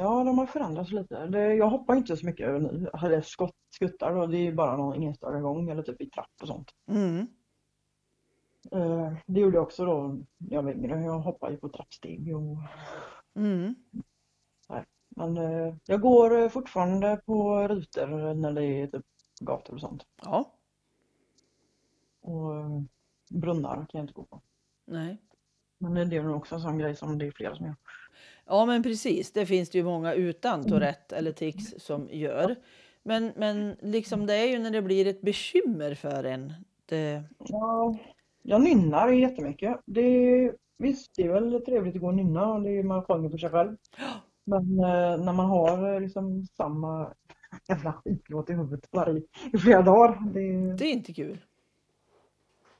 Ja, 0.00 0.24
de 0.24 0.38
har 0.38 0.46
förändrats 0.46 0.92
lite. 0.92 1.26
Det, 1.26 1.54
jag 1.54 1.70
hoppar 1.70 1.96
inte 1.96 2.16
så 2.16 2.26
mycket 2.26 2.62
nu. 2.62 2.90
Eller 3.02 3.20
skott, 3.20 3.54
skuttar 3.70 4.14
då, 4.14 4.26
det 4.26 4.36
är 4.36 4.42
ju 4.42 4.54
bara 4.54 4.76
någon 4.76 5.02
enstaka 5.02 5.40
gång 5.40 5.70
eller 5.70 5.82
typ 5.82 6.00
i 6.00 6.10
trapp 6.10 6.30
och 6.42 6.48
sånt. 6.48 6.70
Mm. 6.86 7.26
Eh, 8.72 9.12
det 9.26 9.40
gjorde 9.40 9.56
jag 9.56 9.62
också 9.62 9.84
då 9.84 10.08
när 10.36 10.54
jag 10.54 10.62
var 10.62 10.70
yngre. 10.70 11.00
Jag 11.00 11.18
hoppade 11.18 11.52
ju 11.52 11.58
på 11.58 11.68
trappsteg 11.68 12.36
och 12.36 12.56
Mm. 13.34 13.74
Men 15.08 15.36
eh, 15.36 15.74
jag 15.86 16.00
går 16.00 16.38
eh, 16.42 16.48
fortfarande 16.48 17.20
på 17.26 17.68
rutor 17.68 18.34
när 18.34 18.52
det 18.52 18.64
är 18.64 18.86
typ 18.86 19.06
gator 19.40 19.74
och 19.74 19.80
sånt. 19.80 20.02
Ja, 20.22 20.54
Och 22.20 22.56
eh, 22.56 22.80
brunnar 23.30 23.74
kan 23.76 23.86
jag 23.92 24.02
inte 24.02 24.12
gå 24.12 24.24
på. 24.24 24.40
nej. 24.84 25.22
Men 25.78 26.10
det 26.10 26.16
är 26.16 26.22
nog 26.22 26.36
också 26.36 26.54
en 26.54 26.60
sån 26.60 26.78
grej 26.78 26.96
som 26.96 27.18
det 27.18 27.26
är 27.26 27.30
flera 27.30 27.56
som 27.56 27.66
gör. 27.66 27.76
Ja, 28.48 28.66
men 28.66 28.82
precis. 28.82 29.32
Det 29.32 29.46
finns 29.46 29.70
det 29.70 29.78
ju 29.78 29.84
många 29.84 30.14
utan 30.14 30.64
Tourette 30.64 31.16
eller 31.16 31.32
tics 31.32 31.74
som 31.78 32.08
gör. 32.10 32.56
Men, 33.02 33.32
men 33.36 33.76
liksom 33.82 34.26
det 34.26 34.34
är 34.34 34.46
ju 34.46 34.58
när 34.58 34.70
det 34.70 34.82
blir 34.82 35.06
ett 35.06 35.20
bekymmer 35.20 35.94
för 35.94 36.24
en. 36.24 36.52
Det, 36.86 37.22
Ja, 37.38 37.98
jag 38.42 38.62
nynnar 38.62 39.08
jättemycket. 39.08 39.80
Det 39.86 40.00
är, 40.00 40.56
visst, 40.78 41.12
det 41.16 41.22
är 41.22 41.28
väl 41.32 41.62
trevligt 41.64 41.94
att 41.94 42.00
gå 42.00 42.06
och 42.06 42.14
nynna. 42.14 42.58
Det 42.58 42.70
är, 42.70 42.82
man 42.82 43.04
sjunger 43.04 43.30
för 43.30 43.38
sig 43.38 43.50
själv. 43.50 43.76
Men 44.44 44.62
eh, 44.80 45.24
när 45.24 45.32
man 45.32 45.46
har 45.46 45.94
eh, 45.94 46.00
liksom 46.00 46.46
samma 46.56 47.14
jävla 47.68 47.92
skitlåt 47.92 48.50
i 48.50 48.52
huvudet 48.52 48.88
varje, 48.92 49.22
i 49.52 49.58
flera 49.58 49.82
dagar. 49.82 50.32
Det, 50.34 50.76
det 50.76 50.84
är 50.84 50.92
inte 50.92 51.14
kul. 51.14 51.38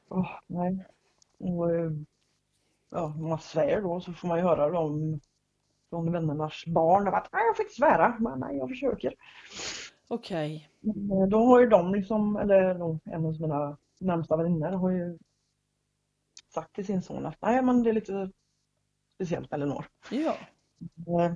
åh, 0.08 0.28
nej. 0.46 0.84
Och, 1.38 1.74
eh, 1.74 1.90
ja, 2.90 3.08
man 3.08 3.38
svär 3.38 3.80
då 3.82 4.00
så 4.00 4.12
får 4.12 4.28
man 4.28 4.38
ju 4.38 4.44
höra 4.44 4.70
dem 4.70 5.20
från 5.90 6.12
vännernas 6.12 6.64
barn 6.66 7.08
att 7.08 7.28
"Nej, 7.32 7.42
jag 7.56 7.64
inte 7.64 7.74
svära, 7.74 8.16
men 8.20 8.40
nej, 8.40 8.56
jag 8.56 8.68
försöker. 8.68 9.14
Okej. 10.08 10.70
Men, 10.80 11.10
eh, 11.22 11.28
Då 11.28 11.38
har 11.44 11.60
ju 11.60 11.66
de 11.68 11.94
liksom, 11.94 12.36
eller 12.36 12.60
en 13.04 13.24
av 13.26 13.40
mina 13.40 13.76
närmsta 14.00 14.36
vänner 14.36 14.72
har 14.72 14.90
ju 14.90 15.18
sagt 16.54 16.74
till 16.74 16.86
sin 16.86 17.02
son 17.02 17.26
att 17.26 17.36
nej 17.42 17.62
men 17.62 17.82
det 17.82 17.90
är 17.90 17.94
lite 17.94 18.30
speciellt 19.14 19.50
med 19.50 19.60
Elinor. 19.60 19.86
Ja. 20.10 20.36
Eh, 21.06 21.32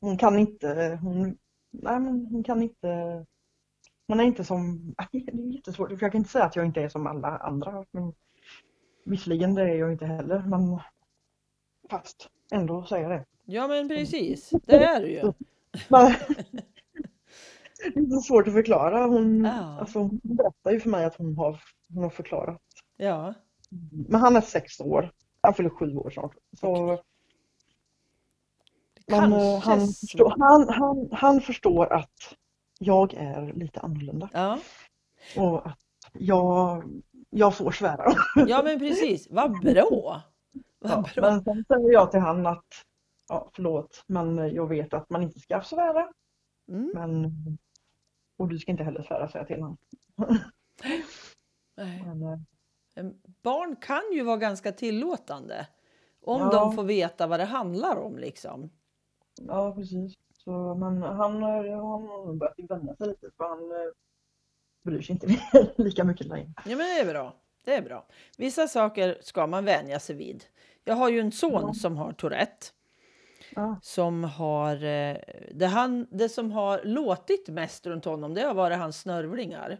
Hon 0.00 0.16
kan 0.18 0.38
inte, 0.38 0.98
hon, 1.02 1.38
nej 1.70 2.00
men 2.00 2.26
hon 2.26 2.42
kan 2.44 2.62
inte, 2.62 3.24
hon 4.08 4.20
är 4.20 4.24
inte 4.24 4.44
som, 4.44 4.94
det 5.12 5.18
är 5.18 5.54
jättesvårt 5.54 5.90
jag 5.90 6.00
kan 6.12 6.14
inte 6.18 6.30
säga 6.30 6.44
att 6.44 6.56
jag 6.56 6.66
inte 6.66 6.80
är 6.82 6.88
som 6.88 7.06
alla 7.06 7.38
andra. 7.38 7.84
Men 7.90 8.12
visserligen 9.04 9.54
det 9.54 9.62
är 9.62 9.74
jag 9.74 9.92
inte 9.92 10.06
heller 10.06 10.38
men 10.42 10.80
fast 11.90 12.28
ändå 12.52 12.84
säger 12.86 13.10
jag 13.10 13.20
det. 13.20 13.24
Ja, 13.46 13.68
men 13.68 13.88
precis. 13.88 14.50
Det 14.66 14.84
är 14.84 15.00
det 15.00 15.08
ju. 15.08 15.20
Det 17.94 18.00
är 18.00 18.10
så 18.10 18.20
svårt 18.20 18.46
att 18.48 18.52
förklara. 18.54 19.06
Hon, 19.06 19.44
Ja. 19.44 19.78
alltså, 19.80 19.98
hon 19.98 20.20
berättar 20.22 20.70
ju 20.70 20.80
för 20.80 20.90
mig 20.90 21.04
att 21.04 21.14
hon 21.16 21.36
har, 21.36 21.60
hon 21.94 22.02
har 22.02 22.10
förklarat. 22.10 22.62
Ja. 22.96 23.34
Men 24.08 24.20
han 24.20 24.36
är 24.36 24.40
sex 24.40 24.80
år. 24.80 25.12
Han 25.40 25.54
fyller 25.54 25.70
sju 25.70 25.96
år 25.96 26.10
snart. 26.10 26.36
Så, 26.60 26.98
men, 29.06 29.32
eh, 29.32 29.58
han, 29.60 29.80
förstår, 29.80 30.34
han, 30.38 30.68
han, 30.68 31.08
han 31.12 31.40
förstår 31.40 31.92
att 31.92 32.34
jag 32.78 33.14
är 33.14 33.52
lite 33.52 33.80
annorlunda 33.80 34.28
Ja. 34.32 34.58
och 35.36 35.66
att 35.66 35.78
jag, 36.12 36.84
jag 37.30 37.54
får 37.56 37.70
svära. 37.70 38.12
ja, 38.46 38.62
men 38.64 38.78
precis. 38.78 39.28
Vad 39.30 39.60
bra. 39.60 40.22
Vad 40.78 40.90
Ja, 40.92 41.04
bra. 41.14 41.30
men 41.30 41.44
sen 41.44 41.64
säger 41.68 41.92
jag 41.92 42.10
till 42.10 42.20
han 42.20 42.46
att 42.46 42.64
ja, 43.28 43.50
förlåt, 43.54 44.04
men 44.06 44.54
jag 44.54 44.68
vet 44.68 44.94
att 44.94 45.10
man 45.10 45.22
inte 45.22 45.40
ska 45.40 45.60
svära. 45.62 46.12
Mm. 46.68 46.90
Men, 46.94 47.32
och 48.38 48.48
du 48.48 48.58
ska 48.58 48.70
inte 48.70 48.84
heller 48.84 49.02
svära, 49.02 49.28
säger 49.28 49.38
jag 49.38 49.46
till 49.48 49.62
honom. 49.62 49.76
Men, 51.76 52.22
eh, 52.96 53.06
Barn 53.42 53.76
kan 53.76 54.02
ju 54.12 54.22
vara 54.22 54.36
ganska 54.36 54.72
tillåtande. 54.72 55.66
Om 56.20 56.40
Ja. 56.40 56.50
de 56.50 56.72
får 56.72 56.84
veta 56.84 57.26
vad 57.26 57.40
det 57.40 57.44
handlar 57.44 57.96
om 57.96 58.18
liksom. 58.18 58.70
Ja, 59.40 59.74
precis. 59.74 60.14
Så, 60.34 60.74
men 60.74 61.02
han, 61.02 61.42
eh, 61.42 61.48
han 61.48 62.06
har 62.08 62.26
nog 62.26 62.38
börjat 62.38 62.54
vänja 62.70 62.96
sig 62.96 63.06
lite 63.08 63.30
för 63.36 63.44
han 63.48 63.70
eh, 63.70 63.92
bryr 64.84 65.02
sig 65.02 65.12
inte 65.12 65.26
lika 65.82 66.04
mycket 66.04 66.26
längre. 66.26 66.52
Ja, 66.56 66.76
men 66.76 66.78
det 66.78 67.00
är 67.00 67.06
bra. 67.12 67.34
Det 67.64 67.74
är 67.74 67.82
bra. 67.82 68.06
Vissa 68.38 68.68
saker 68.68 69.18
ska 69.20 69.46
man 69.46 69.64
vänja 69.64 70.00
sig 70.00 70.16
vid. 70.16 70.44
Jag 70.84 70.94
har 70.94 71.08
ju 71.10 71.20
en 71.20 71.32
son 71.32 71.52
Ja. 71.66 71.74
som 71.74 71.96
har 71.96 72.12
Tourette. 72.12 72.66
Ja. 73.56 73.78
Som 73.82 74.24
har, 74.24 74.84
eh, 74.84 75.16
det, 75.54 75.66
han, 75.66 76.06
det 76.10 76.28
som 76.28 76.52
har 76.52 76.80
låtit 76.84 77.48
mest 77.48 77.86
runt 77.86 78.04
honom 78.04 78.34
det 78.34 78.42
har 78.42 78.54
varit 78.54 78.78
hans 78.78 79.00
snörvlingar. 79.00 79.78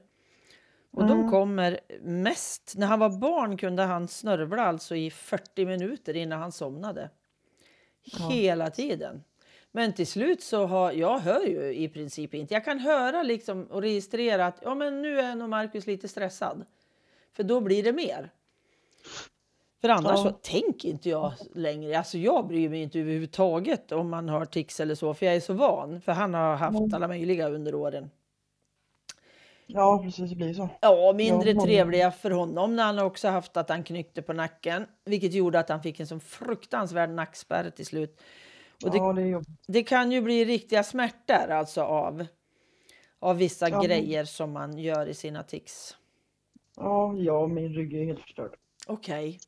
Och 0.90 1.06
de 1.06 1.18
Mm. 1.18 1.30
kommer 1.30 1.80
mest... 2.02 2.74
När 2.76 2.86
han 2.86 2.98
var 2.98 3.18
barn 3.18 3.56
kunde 3.56 3.82
han 3.82 4.08
snörvla 4.08 4.62
alltså 4.62 4.96
i 4.96 5.10
40 5.10 5.66
minuter 5.66 6.16
innan 6.16 6.40
han 6.40 6.52
somnade. 6.52 7.10
Ja. 8.02 8.28
Hela 8.28 8.70
tiden. 8.70 9.24
Men 9.72 9.92
till 9.92 10.06
slut 10.06 10.42
så 10.42 10.66
har 10.66 10.92
jag 10.92 11.18
hör 11.18 11.46
ju 11.46 11.74
i 11.74 11.88
princip 11.88 12.34
inte. 12.34 12.54
Jag 12.54 12.64
kan 12.64 12.78
höra 12.78 13.22
liksom 13.22 13.64
och 13.64 13.82
registrera 13.82 14.46
att 14.46 14.58
ja, 14.62 14.74
men 14.74 15.02
nu 15.02 15.20
är 15.20 15.34
nog 15.34 15.48
Marcus 15.48 15.86
lite 15.86 16.08
stressad. 16.08 16.64
För 17.32 17.42
då 17.42 17.60
blir 17.60 17.82
det 17.82 17.92
mer. 17.92 18.30
För 19.80 19.88
annars 19.88 20.12
Ja. 20.12 20.22
så 20.22 20.30
tänker 20.30 20.88
inte 20.88 21.08
jag 21.08 21.32
längre. 21.54 21.98
Alltså 21.98 22.18
jag 22.18 22.46
bryr 22.48 22.68
mig 22.68 22.82
inte 22.82 22.98
överhuvudtaget 23.00 23.92
om 23.92 24.10
man 24.10 24.28
har 24.28 24.44
tics 24.44 24.80
eller 24.80 24.94
så. 24.94 25.14
För 25.14 25.26
jag 25.26 25.34
är 25.36 25.40
så 25.40 25.52
van. 25.54 26.00
För 26.00 26.12
han 26.12 26.34
har 26.34 26.56
haft 26.56 26.78
Mm. 26.78 26.94
alla 26.94 27.08
möjliga 27.08 27.48
under 27.48 27.74
åren. 27.74 28.10
ja, 29.66 30.00
precis, 30.04 30.30
det 30.30 30.36
blir 30.36 30.54
så. 30.54 30.68
Ja, 30.80 31.12
mindre 31.16 31.50
Ja. 31.50 31.64
trevliga 31.64 32.10
för 32.10 32.30
honom 32.30 32.76
när 32.76 32.84
han 32.84 32.98
också 32.98 33.28
haft 33.28 33.56
att 33.56 33.68
han 33.68 33.84
knyckte 33.84 34.22
på 34.22 34.32
nacken. 34.32 34.86
Vilket 35.04 35.32
gjorde 35.34 35.58
att 35.58 35.68
han 35.68 35.82
fick 35.82 36.00
en 36.00 36.06
sån 36.06 36.20
fruktansvärd 36.20 37.10
nackspärr 37.10 37.70
till 37.70 37.86
slut. 37.86 38.20
Och 38.84 38.90
det, 38.90 38.96
Ja, 38.96 39.12
det 39.12 39.44
det 39.66 39.82
kan 39.82 40.12
ju 40.12 40.20
bli 40.20 40.44
riktiga 40.44 40.82
smärtor 40.82 41.50
alltså 41.50 41.82
av, 41.82 42.26
av 43.18 43.36
vissa 43.36 43.68
Ja. 43.68 43.80
grejer 43.82 44.24
som 44.24 44.52
man 44.52 44.78
gör 44.78 45.06
i 45.06 45.14
sina 45.14 45.42
tics. 45.42 45.96
Ja, 46.76 47.14
ja, 47.16 47.46
min 47.46 47.74
rygg 47.74 47.94
är 47.94 48.04
helt 48.04 48.20
förstörd. 48.20 48.54
Okej. 48.86 49.38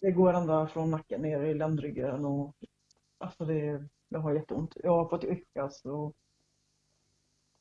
Det 0.00 0.10
går 0.12 0.32
ända 0.32 0.66
från 0.66 0.90
nacken 0.90 1.22
ner 1.22 1.42
i 1.42 1.54
ländryggen 1.54 2.24
och 2.24 2.54
alltså 3.18 3.44
det, 3.44 3.88
jag 4.08 4.20
har 4.20 4.32
jätteont. 4.34 4.76
Jag 4.82 4.90
har 4.96 5.08
fått 5.08 5.24
yckas 5.24 5.84
och 5.84 6.14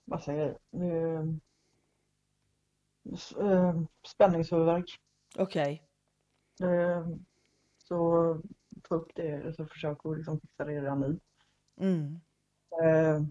vad 0.05 0.23
säger 0.23 0.57
jag? 0.71 0.81
Eh, 3.37 3.81
spänningshuvudvärk. 4.07 4.99
Okej. 5.37 5.83
Eh, 6.61 7.07
Så 7.77 8.41
ta 8.83 8.95
upp 8.95 9.15
det 9.15 9.55
så 9.55 9.65
försök 9.65 10.05
att 10.05 10.17
liksom 10.17 10.39
fixa 10.39 10.65
det 10.65 10.81
redan 10.81 10.99
nu. 10.99 11.19
Mm. 11.77 12.19
Eh, 12.83 13.21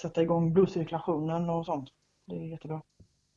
Sätta 0.00 0.22
igång 0.22 0.52
blodcirkulationen 0.52 1.50
och 1.50 1.66
sånt. 1.66 1.90
Det 2.26 2.34
är 2.34 2.46
jättebra. 2.46 2.82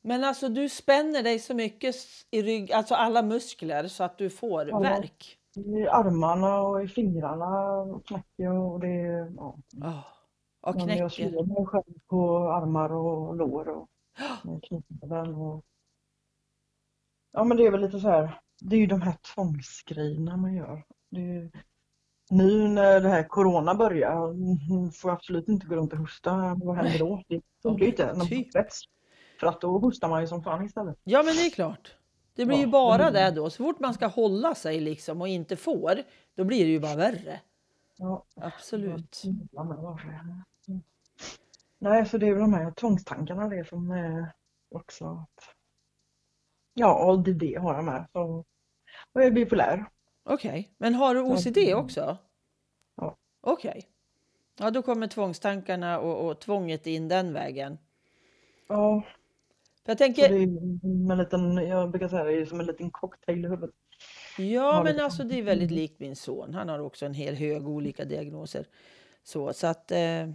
Men 0.06 0.24
alltså 0.24 0.50
du 0.50 0.70
spänner 0.70 1.24
dig 1.24 1.40
så 1.40 1.54
mycket 1.54 1.96
i 2.32 2.42
rygg, 2.42 2.72
alltså 2.72 2.96
alla 2.96 3.22
muskler 3.22 3.88
så 3.88 4.04
att 4.04 4.18
du 4.18 4.30
får 4.30 4.70
Ja. 4.70 4.80
värk. 4.80 5.38
I 5.56 5.88
armarna 5.88 6.62
och 6.62 6.84
i 6.84 6.88
fingrarna 6.88 8.00
knäcker 8.06 8.52
och 8.52 8.80
det 8.80 8.88
ja. 9.36 9.58
Oh. 9.82 10.00
Och 10.62 10.76
Men 10.76 10.98
jag 10.98 11.12
knäcker. 11.12 11.30
slår 11.30 11.46
mig 11.46 11.66
själv 11.66 12.00
på 12.08 12.50
armar 12.52 12.92
och 12.92 13.36
lår 13.36 13.68
och 13.68 13.90
knytnäven 14.64 15.36
och 15.36 15.64
Ja 17.32 17.44
men 17.44 17.58
det 17.58 17.66
är 17.66 17.72
väl 17.72 17.82
lite 17.82 18.00
så 18.00 18.10
här 18.10 18.42
Det 18.62 18.76
är 18.76 18.80
ju 18.80 18.88
de 18.88 19.02
här 19.02 19.16
tvångsgrejerna 19.34 20.38
man 20.38 20.54
gör. 20.56 20.84
Ju... 21.10 21.52
Nu 22.30 22.68
när 22.68 23.02
det 23.02 23.10
här 23.10 23.24
Corona 23.24 23.76
börjar 23.76 24.30
mm, 24.30 24.92
får 24.92 25.12
jag 25.12 25.16
absolut 25.16 25.48
inte 25.48 25.68
gå 25.68 25.76
runt 25.76 25.94
och 25.94 26.00
hosta. 26.00 26.58
Vad 26.64 26.76
händer 26.76 27.00
då? 27.00 27.24
Det 27.28 27.42
funkar 27.62 27.86
ju 27.86 27.92
inte 27.92 28.14
För 29.40 29.48
att 29.48 29.62
då 29.62 29.78
hostar 29.78 30.10
man 30.10 30.22
ju 30.22 30.28
som 30.28 30.44
fan 30.44 30.66
istället. 30.66 30.98
Ja, 31.04 31.24
men 31.24 31.36
det 31.36 31.42
är 31.46 31.50
klart. 31.50 31.96
Det 32.36 32.46
blir 32.46 32.58
ju 32.58 32.68
bara 32.68 33.04
men- 33.04 33.14
det 33.14 33.32
då. 33.32 33.50
Så 33.50 33.64
fort 33.64 33.80
man 33.80 33.94
ska 33.94 34.08
hålla 34.08 34.56
sig 34.56 34.80
liksom 34.80 35.22
och 35.22 35.28
inte 35.28 35.56
får, 35.56 35.96
då 36.36 36.44
blir 36.44 36.66
det 36.66 36.72
ju 36.72 36.80
bara 36.80 36.96
värre. 36.96 37.42
Ja. 37.98 38.26
Absolut. 38.36 39.24
Mm. 39.26 40.82
Nej, 41.80 42.06
så 42.06 42.18
det 42.18 42.28
är 42.28 42.34
väl 42.34 42.42
de 42.42 42.54
här 42.54 42.72
tvångstankarna 42.72 43.50
det 43.50 43.68
som 43.68 43.92
är 43.92 44.32
också 44.72 45.06
att 45.06 45.56
Ja, 46.74 47.06
och 47.06 47.20
DD 47.20 47.56
har 47.56 47.76
jag 47.76 47.84
med. 47.84 48.08
Så, 48.12 48.46
och 49.14 49.22
jag 49.22 49.26
är 49.26 49.32
bipolär. 49.32 49.86
Okej, 50.24 50.74
men 50.78 50.96
har 50.96 51.16
du 51.16 51.22
OCD 51.22 51.74
också? 51.76 52.18
Ja. 52.96 53.18
Okej. 53.42 53.90
Ja, 54.60 54.72
då 54.72 54.82
kommer 54.82 55.08
tvångstankarna 55.08 56.00
och, 56.00 56.28
och 56.28 56.40
tvånget 56.40 56.88
in 56.88 57.08
den 57.08 57.34
vägen. 57.34 57.78
Ja, 58.68 59.04
För 59.86 59.92
jag 59.92 59.98
tänker, 59.98 60.30
det 60.30 60.36
är 60.36 61.12
en 61.12 61.18
liten, 61.18 61.58
jag 61.68 61.92
brukar 61.92 62.08
säga 62.08 62.24
det 62.24 62.42
är 62.42 62.46
som 62.46 62.60
en 62.60 62.66
liten 62.66 62.92
cocktail 62.92 63.46
i 63.46 63.48
huvudet. 63.48 63.76
ja 64.38 64.84
men 64.84 65.00
alltså 65.00 65.24
det 65.24 65.40
är 65.40 65.44
väldigt 65.44 65.72
likt 65.72 66.00
min 66.00 66.16
son. 66.16 66.54
Han 66.54 66.70
har 66.70 66.80
också 66.80 67.06
en 67.06 67.14
hel 67.14 67.36
hög 67.36 67.68
olika 67.68 68.06
diagnoser. 68.06 68.68
Så, 69.24 69.54
så 69.54 69.68
att, 69.68 69.92
eh, 69.92 70.30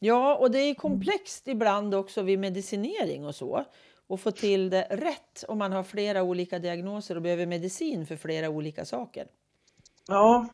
ja, 0.00 0.36
och 0.36 0.50
det 0.50 0.58
är 0.58 0.74
komplext 0.74 1.48
ibland 1.48 1.94
också 1.94 2.22
vid 2.22 2.38
medicinering 2.38 3.26
och 3.26 3.34
så. 3.34 3.64
Och 4.06 4.20
få 4.20 4.30
till 4.30 4.70
det 4.70 4.86
rätt 4.90 5.44
om 5.48 5.58
man 5.58 5.72
har 5.72 5.82
flera 5.82 6.22
olika 6.22 6.58
diagnoser 6.58 7.16
och 7.16 7.22
behöver 7.22 7.46
medicin 7.46 8.06
för 8.06 8.16
flera 8.16 8.48
olika 8.48 8.84
saker. 8.84 9.26
Ja, 10.08 10.48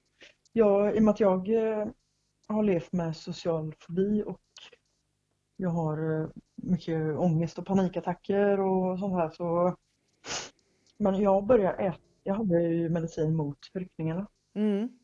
jag, 0.52 0.96
i 0.96 0.98
och 0.98 1.02
med 1.02 1.12
att 1.12 1.20
jag 1.20 1.48
eh, 1.48 1.86
har 2.48 2.62
levt 2.62 2.92
med 2.92 3.16
social 3.16 3.74
fobi 3.78 4.22
och 4.26 4.40
jag 5.60 5.70
har 5.70 6.20
eh, 6.22 6.28
mycket 6.56 7.16
ångest 7.16 7.58
och 7.58 7.66
panikattacker 7.66 8.60
och 8.60 8.98
sånt 8.98 9.14
här 9.14 9.30
så 9.30 9.76
men 10.98 11.20
jag 11.22 11.46
började 11.46 11.76
äta, 11.84 11.98
jag 12.22 12.34
hade 12.34 12.62
ju 12.62 12.88
medicin 12.88 13.36
mot 13.36 13.58
ryckningarna 13.74 14.26
Mm. 14.54 14.98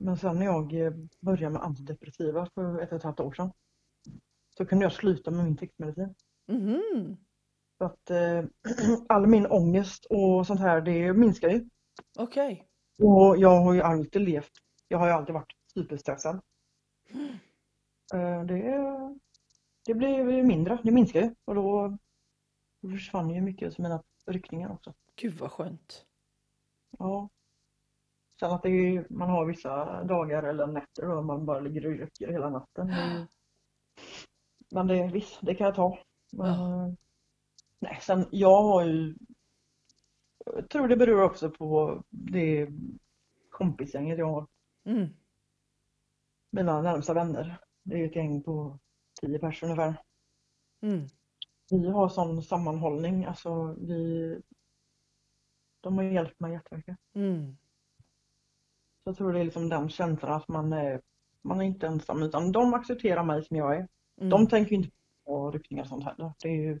men 0.00 0.16
sen 0.16 0.38
när 0.38 0.44
jag 0.46 0.72
eh, 0.72 0.92
började 1.20 1.52
med 1.52 1.62
antidepressiva 1.62 2.48
för 2.54 2.80
ett 2.80 2.90
och 2.92 2.96
ett 2.96 3.02
halvt 3.02 3.20
år 3.20 3.32
sedan 3.32 3.52
så 4.56 4.66
kunde 4.66 4.84
jag 4.84 4.92
sluta 4.92 5.30
med 5.30 5.44
min 5.44 5.56
textmedicin. 5.56 6.14
Mhm. 6.46 7.16
Så 7.78 7.84
att 7.84 8.10
eh, 8.10 8.44
all 9.08 9.26
min 9.26 9.46
ångest 9.46 10.06
och 10.10 10.46
sånt 10.46 10.60
här 10.60 10.80
det 10.80 11.12
minskar 11.12 11.48
ju. 11.48 11.68
Okej. 12.18 12.68
Och 13.02 13.36
jag 13.38 13.60
har 13.60 13.74
ju 13.74 13.82
alltid 13.82 14.22
levt, 14.22 14.52
jag 14.88 14.98
har 14.98 15.06
ju 15.06 15.12
alltid 15.12 15.34
varit 15.34 15.52
superstressad. 15.74 16.40
Eh, 17.10 17.16
Det, 18.46 18.78
det 19.86 19.94
blev 19.94 20.30
ju 20.30 20.42
mindre, 20.42 20.78
det 20.84 20.90
minskar 20.90 21.20
ju 21.20 21.34
och 21.44 21.54
då, 21.54 21.98
då 22.82 22.90
försvann 22.90 23.30
ju 23.30 23.40
mycket 23.40 23.68
av 23.68 23.74
mina 23.78 24.02
ryckningar 24.26 24.72
också. 24.72 24.94
Gud 25.16 25.38
vad 25.38 25.52
skönt. 25.52 26.06
Ja. 26.98 27.28
Sen 28.40 28.50
att 28.50 28.64
är, 28.64 29.06
man 29.10 29.30
har 29.30 29.46
vissa 29.46 30.04
dagar 30.04 30.42
eller 30.42 30.66
nätter 30.66 31.06
då 31.06 31.22
man 31.22 31.46
bara 31.46 31.60
ligger 31.60 31.86
och 31.86 31.92
rycker 31.92 32.28
hela 32.28 32.50
natten. 32.50 32.92
Men 34.70 34.86
det, 34.86 35.06
visst, 35.12 35.38
det 35.42 35.54
kan 35.54 35.64
jag 35.64 35.74
ta. 35.74 35.98
Men, 36.32 36.48
eh, 36.50 36.94
nej, 37.78 37.98
sen 38.02 38.26
jag 38.30 38.62
har 38.62 38.84
ju, 38.84 39.16
jag 40.44 40.70
tror 40.70 40.88
det 40.88 40.96
beror 40.96 41.22
också 41.22 41.50
på 41.50 42.02
det 42.08 42.68
kompisgänget 43.50 44.18
jag 44.18 44.32
har. 44.32 44.46
Mm. 44.84 45.08
mina 46.50 46.82
närmsta 46.82 47.14
vänner. 47.14 47.67
Det 47.88 48.00
är 48.00 48.04
ett 48.04 48.16
gäng 48.16 48.42
på 48.42 48.78
tio 49.20 49.38
personer 49.38 49.72
ungefär. 49.72 50.02
Mm. 50.82 51.06
Vi 51.70 51.90
har 51.90 52.08
sån 52.08 52.42
sammanhållning, 52.42 53.24
alltså 53.24 53.76
vi... 53.78 54.40
De 55.80 55.96
har 55.96 56.04
hjälpt 56.04 56.40
mig 56.40 56.52
jättemycket. 56.52 56.96
Mm. 57.14 57.56
Så 59.04 59.10
jag 59.10 59.16
tror 59.16 59.32
det 59.32 59.40
är 59.40 59.44
liksom 59.44 59.68
den 59.68 59.88
känslan 59.88 60.32
att 60.32 60.48
man 60.48 60.72
är, 60.72 61.00
man 61.42 61.60
är 61.60 61.64
inte 61.64 61.86
ensam 61.86 62.22
utan 62.22 62.52
de 62.52 62.74
accepterar 62.74 63.24
mig 63.24 63.44
som 63.44 63.56
jag 63.56 63.76
är. 63.76 63.88
Mm. 64.20 64.30
De 64.30 64.48
tänker 64.48 64.74
inte 64.74 64.90
på 65.24 65.50
ryckningar 65.50 65.82
och 65.82 65.88
sånt 65.88 66.04
heller. 66.04 66.32
Det 66.42 66.48
är 66.48 66.62
ju... 66.62 66.80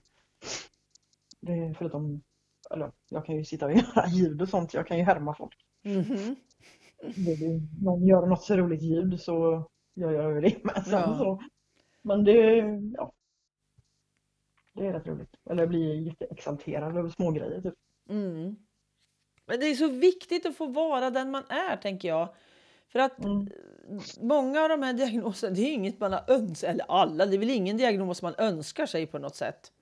Det 1.40 1.52
är 1.52 1.74
förutom... 1.74 2.22
Eller 2.70 2.92
jag 3.08 3.26
kan 3.26 3.36
ju 3.36 3.44
sitta 3.44 3.66
och 3.66 3.72
göra 3.76 4.06
ljud 4.08 4.42
och 4.42 4.48
sånt, 4.48 4.74
jag 4.74 4.86
kan 4.86 4.98
ju 4.98 5.04
härma 5.04 5.34
folk. 5.34 5.56
Är 7.02 7.42
ju- 7.42 7.84
Någon 7.84 8.06
gör 8.06 8.26
något 8.26 8.42
så 8.42 8.56
roligt 8.56 8.82
ljud 8.82 9.20
så 9.20 9.68
gör 10.00 10.12
jag 10.12 10.34
ju 10.34 10.40
det 10.40 10.64
med 10.64 10.84
sen. 10.84 10.92
Ja. 11.00 11.18
Så. 11.18 11.42
Men 12.02 12.24
det, 12.24 12.34
ja. 12.96 13.12
Det 14.74 14.86
är 14.86 14.92
rätt 14.92 15.06
roligt. 15.06 15.36
Eller 15.50 15.62
jag 15.62 15.68
blir 15.68 15.94
jätteexalterad 15.94 16.96
över 16.96 17.08
små 17.08 17.30
grejer 17.30 17.60
typ. 17.60 17.74
Mm. 18.08 18.56
Men 19.46 19.60
det 19.60 19.66
är 19.66 19.74
så 19.74 19.88
viktigt 19.88 20.46
att 20.46 20.56
få 20.56 20.66
vara 20.66 21.10
den 21.10 21.30
man 21.30 21.44
är, 21.48 21.76
tänker 21.76 22.08
jag. 22.08 22.34
För 22.88 22.98
att 22.98 23.24
Mm. 23.24 23.48
många 24.20 24.62
av 24.62 24.68
de 24.68 24.82
här 24.82 24.92
diagnoserna, 24.92 25.54
det 25.54 25.60
är 25.60 25.72
inget 25.72 26.00
man 26.00 26.12
har 26.12 26.24
önskat, 26.28 26.70
eller 26.70 26.84
alla, 26.88 27.26
det 27.26 27.36
är 27.36 27.38
väl 27.38 27.50
ingen 27.50 27.76
diagnos 27.76 28.22
man 28.22 28.34
önskar 28.38 28.86
sig 28.86 29.06
på 29.06 29.18
något 29.18 29.36
sätt. 29.36 29.72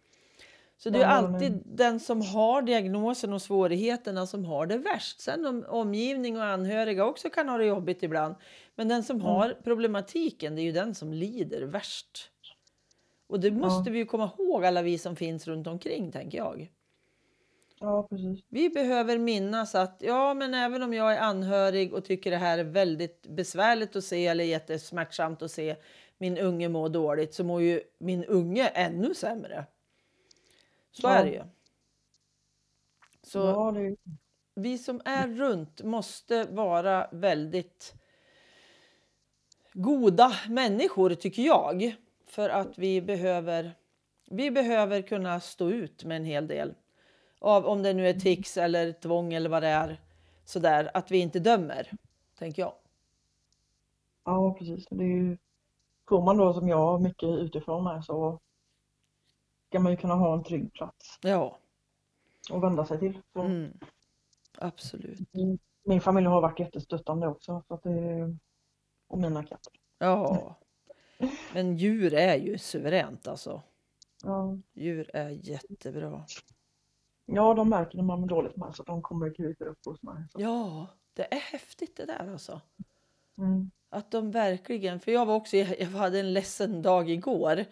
Så 0.79 0.91
det 0.91 1.03
är 1.03 1.07
alltid 1.07 1.63
den 1.65 2.01
som 2.01 2.23
har 2.23 2.63
diagnosen 2.63 3.33
och 3.33 3.43
svårigheterna 3.43 4.27
som 4.27 4.45
har 4.45 4.67
det 4.67 4.79
värst. 4.79 5.21
Sen 5.21 5.47
om 5.47 5.65
omgivning 5.69 6.37
och 6.37 6.45
anhöriga 6.45 7.05
också 7.05 7.31
kan 7.31 7.49
ha 7.49 7.59
det 7.59 7.65
jobbigt 7.65 8.03
ibland. 8.03 8.35
Men 8.75 8.89
den 8.89 9.03
som 9.05 9.21
har 9.21 9.57
problematiken, 9.65 10.55
det 10.55 10.61
är 10.61 10.65
ju 10.65 10.73
den 10.73 10.95
som 10.95 11.13
lider 11.13 11.63
värst. 11.63 12.31
Och 13.29 13.41
det 13.41 13.51
måste 13.51 13.91
vi 13.91 13.99
ju 13.99 14.07
komma 14.07 14.31
ihåg, 14.39 14.65
alla 14.65 14.83
vi 14.83 14.99
som 14.99 15.17
finns 15.17 15.47
runt 15.47 15.67
omkring, 15.67 16.13
tänker 16.13 16.39
jag. 16.39 16.73
Ja, 17.81 18.07
precis. 18.11 18.45
Vi 18.49 18.71
behöver 18.71 19.19
minnas 19.19 19.75
att 19.75 19.97
ja, 20.01 20.35
men 20.35 20.55
även 20.55 20.83
om 20.83 20.95
jag 20.95 21.15
är 21.15 21.21
anhörig 21.21 21.95
och 21.95 22.05
tycker 22.05 22.31
det 22.31 22.37
här 22.37 22.59
är 22.59 22.65
väldigt 22.65 23.27
besvärligt 23.29 23.97
att 23.97 24.05
se 24.05 24.27
eller 24.27 24.45
jättesmärtsamt 24.45 25.43
att 25.43 25.51
se 25.51 25.77
min 26.19 26.39
unge 26.39 26.69
må 26.69 26.89
dåligt 26.89 27.35
så 27.35 27.45
mår 27.45 27.63
ju 27.63 27.81
min 27.99 28.25
unge 28.25 28.69
ännu 28.69 29.15
sämre. 29.15 29.65
Så 31.01 31.07
Ja. 31.07 31.15
är 31.15 31.25
det 31.25 31.31
ju. 31.31 31.43
Så 33.23 33.39
Ja, 33.39 33.73
det 33.73 33.97
vi 34.55 34.79
som 34.79 35.01
är 35.05 35.29
runt 35.29 35.83
måste 35.83 36.45
vara 36.45 37.09
väldigt 37.13 37.95
goda 39.73 40.33
människor 40.49 41.15
tycker 41.15 41.43
jag. 41.43 41.97
För 42.27 42.49
att 42.49 42.79
vi 42.79 43.03
behöver, 43.03 43.73
vi 44.31 44.51
behöver 44.51 45.03
kunna 45.03 45.41
stå 45.41 45.71
ut 45.71 46.05
med 46.05 46.17
en 46.17 46.25
hel 46.25 46.47
del. 46.47 46.75
Av 47.39 47.67
om 47.67 47.83
det 47.83 47.93
nu 47.95 48.09
är 48.09 48.15
tics 48.21 48.57
eller 48.57 48.93
tvång 48.93 49.35
eller 49.35 49.51
vad 49.51 49.63
det 49.63 49.69
är. 49.69 50.01
Sådär, 50.45 50.91
att 50.95 51.11
vi 51.11 51.19
inte 51.19 51.39
dömer, 51.39 51.91
tänker 52.39 52.63
jag. 52.63 52.75
ja, 54.25 54.55
precis. 54.59 54.87
Det 54.91 55.05
är 55.05 55.09
ju, 55.09 55.39
får 56.09 56.23
man 56.23 56.37
då 56.37 56.53
som 56.55 56.69
jag 56.69 57.03
mycket 57.03 57.29
utifrån 57.29 57.85
med 57.85 58.05
så 58.05 58.41
ska 59.69 59.81
man 59.81 59.93
ju 59.93 59.97
kunna 59.97 60.15
ha 60.15 60.35
en 60.35 60.45
trygg 60.45 60.73
plats 60.73 61.19
Ja, 61.23 61.59
att 62.51 62.63
vända 62.63 62.85
sig 62.87 62.99
till. 62.99 63.21
Mm. 63.35 63.73
absolut. 64.59 65.19
Min 65.85 66.01
familj 66.01 66.27
har 66.27 66.41
varit 66.41 66.61
jättestöttande 66.61 67.29
också. 67.29 67.63
Så 67.69 67.75
att 67.75 67.83
det, 67.83 68.37
och 69.09 69.19
mina 69.19 69.43
katter. 69.43 69.73
Ja, 69.99 70.55
men 71.55 71.77
djur 71.77 72.15
är 72.15 72.37
ju 72.37 72.59
suveränt 72.59 73.27
alltså. 73.29 73.63
Ja. 74.25 74.59
Djur 74.75 75.11
är 75.15 75.29
jättebra. 75.29 76.25
ja, 77.27 77.55
de 77.55 77.69
märker 77.69 77.97
när 77.97 78.05
man 78.05 78.21
mår 78.21 78.29
dåligt 78.29 78.57
med 78.57 78.75
så 78.75 78.83
de 78.83 79.03
kommer 79.03 79.31
och 79.31 79.37
kryper 79.37 79.67
upp 79.67 79.85
hos 79.87 80.03
mig. 80.03 80.25
Så. 80.33 80.41
Ja, 80.41 80.87
det 81.15 81.35
är 81.35 81.41
häftigt 81.41 81.97
det 81.97 82.07
där 82.07 82.31
alltså. 82.33 82.61
Mm. 83.39 83.71
Att 83.89 84.11
de 84.11 84.31
verkligen, 84.31 85.01
för 85.01 85.13
jag 85.13 85.27
var 85.27 85.35
också, 85.35 85.57
jag 85.57 85.87
hade 85.87 86.21
en 86.21 86.33
ledsen 86.33 86.83
dag 86.83 87.11
igår 87.11 87.65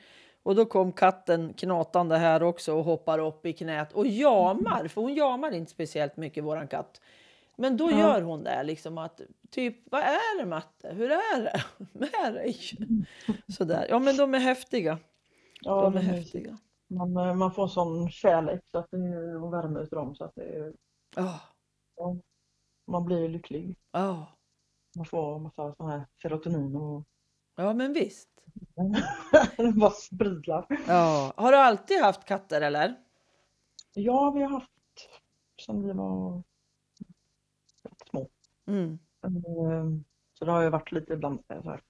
och 0.45 0.55
då 0.55 0.65
kom 0.67 0.93
katten 0.93 1.53
knatande 1.53 2.17
här 2.17 2.43
också 2.43 2.75
och 2.75 2.85
hoppar 2.85 3.19
upp 3.19 3.47
i 3.47 3.53
knät 3.53 3.93
och 3.93 4.07
jamar, 4.07 4.89
för 4.89 5.01
hon 5.01 5.15
jamar 5.15 5.51
inte 5.55 5.71
speciellt 5.71 6.17
mycket 6.17 6.45
våran 6.45 6.69
katt. 6.69 7.01
Men 7.57 7.77
då 7.77 7.91
Ja. 7.91 7.99
gör 7.99 8.23
hon 8.23 8.45
det 8.45 8.63
liksom 8.63 8.99
att 8.99 9.21
typ, 9.51 9.77
vad 9.91 10.01
är 10.01 10.39
det 10.39 10.47
Matte? 10.47 10.93
Hur 10.95 11.11
är 11.11 11.41
det 11.43 11.63
med 11.93 12.35
dig? 12.35 12.57
Sådär, 13.49 13.87
ja 13.89 13.99
men 13.99 14.17
de 14.17 14.35
är 14.35 14.39
häftiga. 14.39 14.99
Ja, 15.61 15.83
De 15.83 15.97
är 15.97 16.01
häftiga. 16.01 16.59
Man, 16.87 17.17
eh, 17.17 17.35
man 17.35 17.53
får 17.55 17.69
sån 17.69 18.11
kärlek 18.11 18.61
så 18.71 18.79
att 18.79 18.91
det, 18.91 19.37
och 19.37 19.53
värme 19.53 19.81
utav 19.81 19.99
dem 20.05 20.15
så 20.15 20.25
att 20.25 20.35
det, 20.35 20.73
Ja, 21.17 21.41
man 22.87 23.05
blir 23.05 23.29
lycklig. 23.29 23.77
ja, 23.93 24.27
Man 24.97 25.07
får 25.07 25.39
massa 25.39 25.75
sån 25.75 25.91
här 25.91 26.07
serotonin 26.23 26.77
och 26.77 27.05
ja 27.57 27.75
men 27.75 27.93
visst. 27.93 28.29
det 29.57 29.73
bara 29.73 29.91
sprudlar. 29.91 30.67
Ja. 30.89 31.33
Har 31.37 31.53
du 31.53 31.59
alltid 31.59 32.01
haft 32.01 32.25
katter 32.25 32.61
eller? 32.61 32.95
Ja, 33.95 34.31
vi 34.31 34.43
har 34.43 34.51
haft 34.51 34.71
sedan 35.67 35.87
vi 35.87 35.93
var 35.93 36.43
små. 38.11 38.29
Mm. 38.67 38.99
Eh, 39.25 39.31
Så 40.33 40.45
det 40.45 40.53
har 40.53 40.63
ju 40.63 40.71
varit 40.71 40.93
lite 40.93 41.21
så 41.21 41.71
här. 41.71 41.81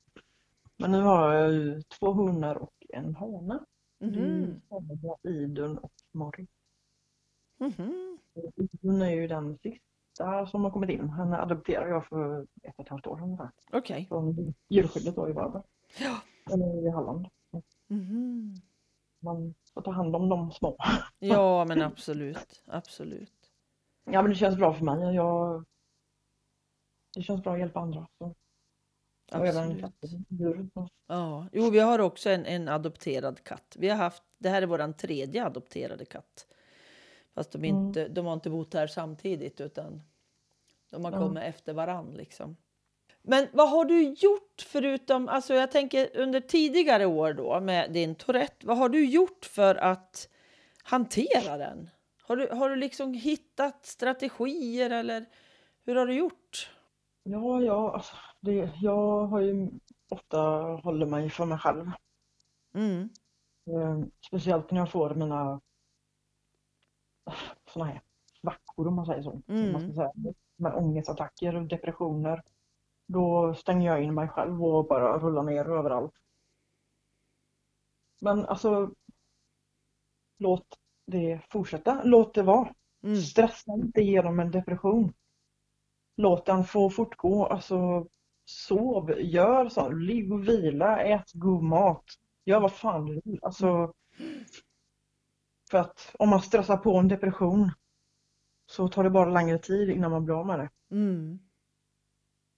Men 0.77 0.93
nu 0.93 1.01
har 1.03 1.33
jag 1.35 1.53
ju 1.53 1.83
två 1.83 2.13
hundar 2.13 2.55
och 2.55 2.87
en 2.89 3.15
hane. 3.15 3.59
Mm. 4.01 4.61
Idun 5.23 5.79
och 5.79 5.93
Mari. 6.13 6.47
Mhm. 7.59 8.19
Idun 8.57 9.03
är 9.03 9.11
ju 9.11 9.29
den 9.29 9.59
sista 9.59 10.47
som 10.47 10.65
har 10.65 10.71
kommit 10.71 10.91
in. 10.91 11.09
Henne 11.09 11.39
adopterade 11.39 11.91
jag 11.91 12.07
för 12.07 12.47
ett 12.63 12.75
och 12.77 12.85
ett 12.85 12.89
halvt 12.91 13.07
år 13.07 13.17
sedan. 13.17 13.49
Okej. 13.73 14.07
Från 14.09 14.55
djurskyddet 14.69 15.17
då 15.17 15.29
i 15.29 15.33
Varberg. 15.33 15.63
Ja. 16.01 16.17
Eller 16.53 16.87
i 16.87 16.91
Halland. 16.91 17.27
Mhm. 17.87 18.55
man 19.21 19.55
får 19.75 19.83
ta 19.83 19.91
hand 19.91 20.17
om 20.17 20.29
de 20.29 20.53
små. 20.53 20.77
Ja, 21.19 21.65
men 21.65 21.83
absolut, 21.83 22.63
absolut. 22.67 23.51
Ja, 24.05 24.23
men 24.23 24.31
det 24.31 24.37
känns 24.37 24.57
bra 24.57 24.75
för 24.75 24.85
mig. 24.85 25.15
Jag, 25.15 25.65
det 27.17 27.23
känns 27.23 27.43
bra 27.43 27.53
att 27.53 27.59
hjälpa 27.59 27.81
andra. 27.81 28.09
Så. 28.19 28.35
Absolut. 29.33 29.85
Ja, 31.07 31.47
jo, 31.53 31.71
vi 31.71 31.79
har 31.79 31.99
också 31.99 32.31
en, 32.31 32.47
en 32.47 32.69
adopterad 32.69 33.45
katt. 33.45 33.77
Vi 33.79 33.89
har 33.89 33.97
haft, 33.97 34.23
det 34.39 34.49
här 34.49 34.63
är 34.63 34.67
vår 34.67 34.93
tredje 34.93 35.45
adopterade 35.47 36.05
katt. 36.05 36.47
Fast 37.35 37.53
de, 37.53 37.59
Mm. 37.59 37.77
inte, 37.87 38.09
de 38.09 38.27
har 38.27 38.33
inte 38.33 38.51
bott 38.51 38.75
här 38.75 38.87
samtidigt 38.87 39.61
utan 39.61 40.03
de 40.91 41.05
har 41.05 41.13
Ja. 41.13 41.19
kommit 41.19 41.43
efter 41.43 41.75
varann. 41.75 42.11
Liksom. 42.15 42.57
Men 43.27 43.49
vad 43.53 43.71
har 43.71 43.85
du 43.85 44.03
gjort 44.03 44.67
förutom, 44.67 45.29
alltså 45.29 45.55
jag 45.55 45.71
tänker 45.71 46.17
under 46.17 46.41
tidigare 46.41 47.07
år 47.07 47.33
då 47.33 47.61
med 47.61 47.93
din 47.93 48.15
Tourette, 48.15 48.67
vad 48.67 48.79
har 48.79 48.89
du 48.89 49.07
gjort 49.07 49.45
för 49.45 49.75
att 49.75 50.29
hantera 50.83 51.57
den? 51.57 51.91
Har 52.23 52.37
du, 52.37 52.49
har 52.49 52.71
du 52.71 52.77
liksom 52.77 53.15
hittat 53.15 53.87
strategier 53.87 54.91
eller 54.91 55.27
hur 55.85 55.97
har 55.97 56.07
du 56.07 56.15
gjort? 56.15 56.71
Ja, 57.23 57.63
ja, 57.63 57.95
alltså, 57.95 58.15
det, 58.41 58.71
jag 58.81 59.27
har 59.27 59.41
ju 59.41 59.71
ofta 60.09 60.39
hållit 60.85 61.09
mig 61.09 61.31
för 61.31 61.45
mig 61.47 61.59
själv. 61.59 61.91
Mm, 62.75 63.09
Eh, 63.67 64.05
speciellt 64.27 64.71
när 64.71 64.79
jag 64.79 64.91
får 64.91 65.15
mina 65.15 65.61
såna 67.73 67.85
här 67.85 68.01
svackor 68.41 68.89
om 68.89 68.95
man 68.95 69.07
säger 69.07 69.23
så. 69.23 69.43
Mm. 69.49 69.73
Man 69.73 69.81
ska 69.81 69.93
säga. 69.93 70.13
Med 70.57 70.75
ångestattacker 70.75 71.57
och 71.57 71.67
depressioner. 71.67 72.43
Då 73.07 73.55
stänger 73.55 73.87
jag 73.91 74.03
in 74.03 74.15
mig 74.15 74.29
själv 74.29 74.65
och 74.65 74.87
bara 74.87 75.19
rullar 75.19 75.43
ner 75.43 75.65
överallt. 75.65 76.15
Men 78.21 78.45
alltså 78.45 78.91
låt 80.39 80.67
det 81.07 81.41
fortsätta. 81.51 82.03
Låt 82.05 82.35
det 82.35 82.43
vara. 82.43 82.75
mm, 83.03 83.17
Stressa 83.17 83.73
inte 83.73 84.01
igenom 84.01 84.41
en 84.41 84.51
depression. 84.51 85.13
Låt 86.17 86.47
den 86.47 86.65
få 86.65 86.91
fortgå. 86.91 87.47
Alltså 87.47 88.09
sov, 88.45 89.21
gör 89.21 89.69
så. 89.69 89.91
Ligg 89.91 90.33
och 90.33 90.49
vila, 90.49 91.01
ät 91.01 91.33
god 91.33 91.63
mat. 91.63 92.05
Gör 92.45 92.61
vad 92.61 92.73
fan 92.73 93.07
du 93.07 93.21
vill. 93.25 93.39
Alltså, 93.43 93.93
för 95.71 95.79
att 95.79 96.15
om 96.19 96.29
man 96.29 96.43
stressar 96.43 96.77
på 96.77 96.97
en 96.97 97.09
depression 97.09 97.71
så 98.67 98.89
tar 98.89 99.05
det 99.05 99.11
bara 99.11 99.31
längre 99.31 99.59
tid 99.59 99.91
innan 99.91 100.11
man 100.11 100.25
blir 100.25 100.35
av 100.35 100.47
med 100.47 100.59
det. 100.59 100.71
mm, 100.91 101.39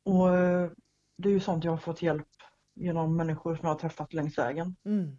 Och 0.07 0.37
eh, 0.37 0.71
det 1.17 1.29
är 1.29 1.33
ju 1.33 1.41
sånt 1.41 1.65
jag 1.65 1.73
har 1.73 1.79
fått 1.79 2.03
hjälp 2.03 2.29
genom 2.75 3.17
människor 3.17 3.57
som 3.57 3.65
jag 3.67 3.75
har 3.75 3.79
träffat 3.81 4.13
längs 4.13 4.39
vägen. 4.39 4.77
mm, 4.85 5.19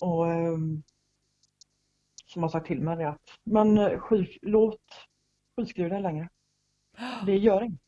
Och 0.00 0.26
ehm, 0.32 0.82
som 2.26 2.42
har 2.42 2.50
sagt 2.50 2.66
till 2.66 2.80
mig 2.80 3.04
att 3.04 3.20
men 3.44 3.78
eh, 3.78 3.98
sjuk, 3.98 4.38
låt 4.42 4.80
sjukskriva 5.56 5.88
dig 5.88 6.02
längre. 6.02 6.28
Det 7.26 7.36
gör 7.36 7.62
inget. 7.62 7.80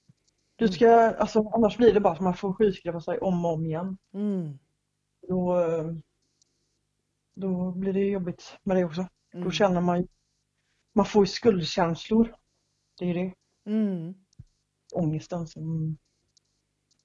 Du 0.56 0.68
ska, 0.68 0.90
alltså 1.16 1.48
annars 1.48 1.76
blir 1.76 1.94
det 1.94 2.00
bara 2.00 2.12
att 2.12 2.20
man 2.20 2.34
får 2.34 2.52
sjukskriva 2.54 3.00
sig 3.00 3.18
om 3.18 3.44
och 3.44 3.52
om 3.52 3.66
igen. 3.66 3.98
mm, 4.14 4.58
Då, 5.28 5.60
eh, 5.60 5.92
då 7.34 7.72
blir 7.72 7.92
det 7.92 8.00
jobbigt 8.10 8.58
med 8.62 8.76
det 8.76 8.84
också. 8.84 9.06
mm. 9.32 9.44
Då 9.44 9.50
känner 9.50 9.80
man 9.80 10.00
ju, 10.00 10.06
man 10.92 11.06
får 11.06 11.22
ju 11.22 11.26
skuldkänslor. 11.26 12.36
Det 12.98 13.10
är 13.10 13.14
det, 13.14 13.34
Mm. 13.66 14.14
Ångesten 14.94 15.46
som 15.46 15.96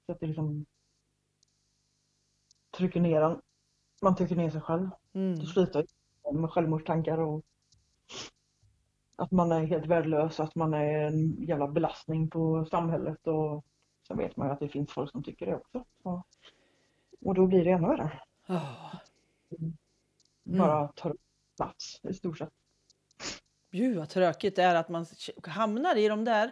sätter 0.06 0.26
liksom 0.26 0.66
trycker 2.70 3.00
ner 3.00 3.20
en. 3.20 3.40
Man 4.02 4.16
trycker 4.16 4.36
ner 4.36 4.50
sig 4.50 4.60
själv. 4.60 4.90
Mm. 5.12 5.38
Det 5.38 5.46
slutar 5.46 5.86
med 6.32 6.50
självmordstankar 6.50 7.18
och 7.18 7.44
att 9.16 9.30
man 9.30 9.52
är 9.52 9.66
helt 9.66 9.86
värdelös, 9.86 10.40
att 10.40 10.54
man 10.54 10.74
är 10.74 10.98
en 10.98 11.42
jävla 11.42 11.68
belastning 11.68 12.30
på 12.30 12.64
samhället 12.64 13.26
och 13.26 13.64
sen 14.08 14.16
vet 14.16 14.36
man 14.36 14.46
ju 14.46 14.52
att 14.52 14.60
det 14.60 14.68
finns 14.68 14.92
folk 14.92 15.10
som 15.10 15.22
tycker 15.22 15.46
det 15.46 15.56
också. 15.56 15.84
Så. 16.02 16.22
Och 17.20 17.34
då 17.34 17.46
blir 17.46 17.64
det 17.64 17.70
ännu 17.70 17.86
värre. 17.88 18.22
Ja. 18.46 18.90
Bara 20.42 20.88
tar 20.88 21.16
plats 21.56 22.00
i 22.02 22.14
stort 22.14 22.38
sett. 22.38 22.52
Gud 23.70 23.96
vad 23.96 24.08
tråkigt 24.08 24.56
det 24.56 24.62
är 24.62 24.74
att 24.74 24.88
man 24.88 25.06
hamnar 25.42 25.96
i 25.96 26.08
de 26.08 26.24
där. 26.24 26.50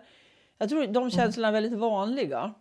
Jag 0.58 0.68
tror 0.68 0.86
de 0.86 1.10
känslorna 1.10 1.48
är 1.48 1.52
väldigt 1.52 1.78
vanliga. 1.78 2.54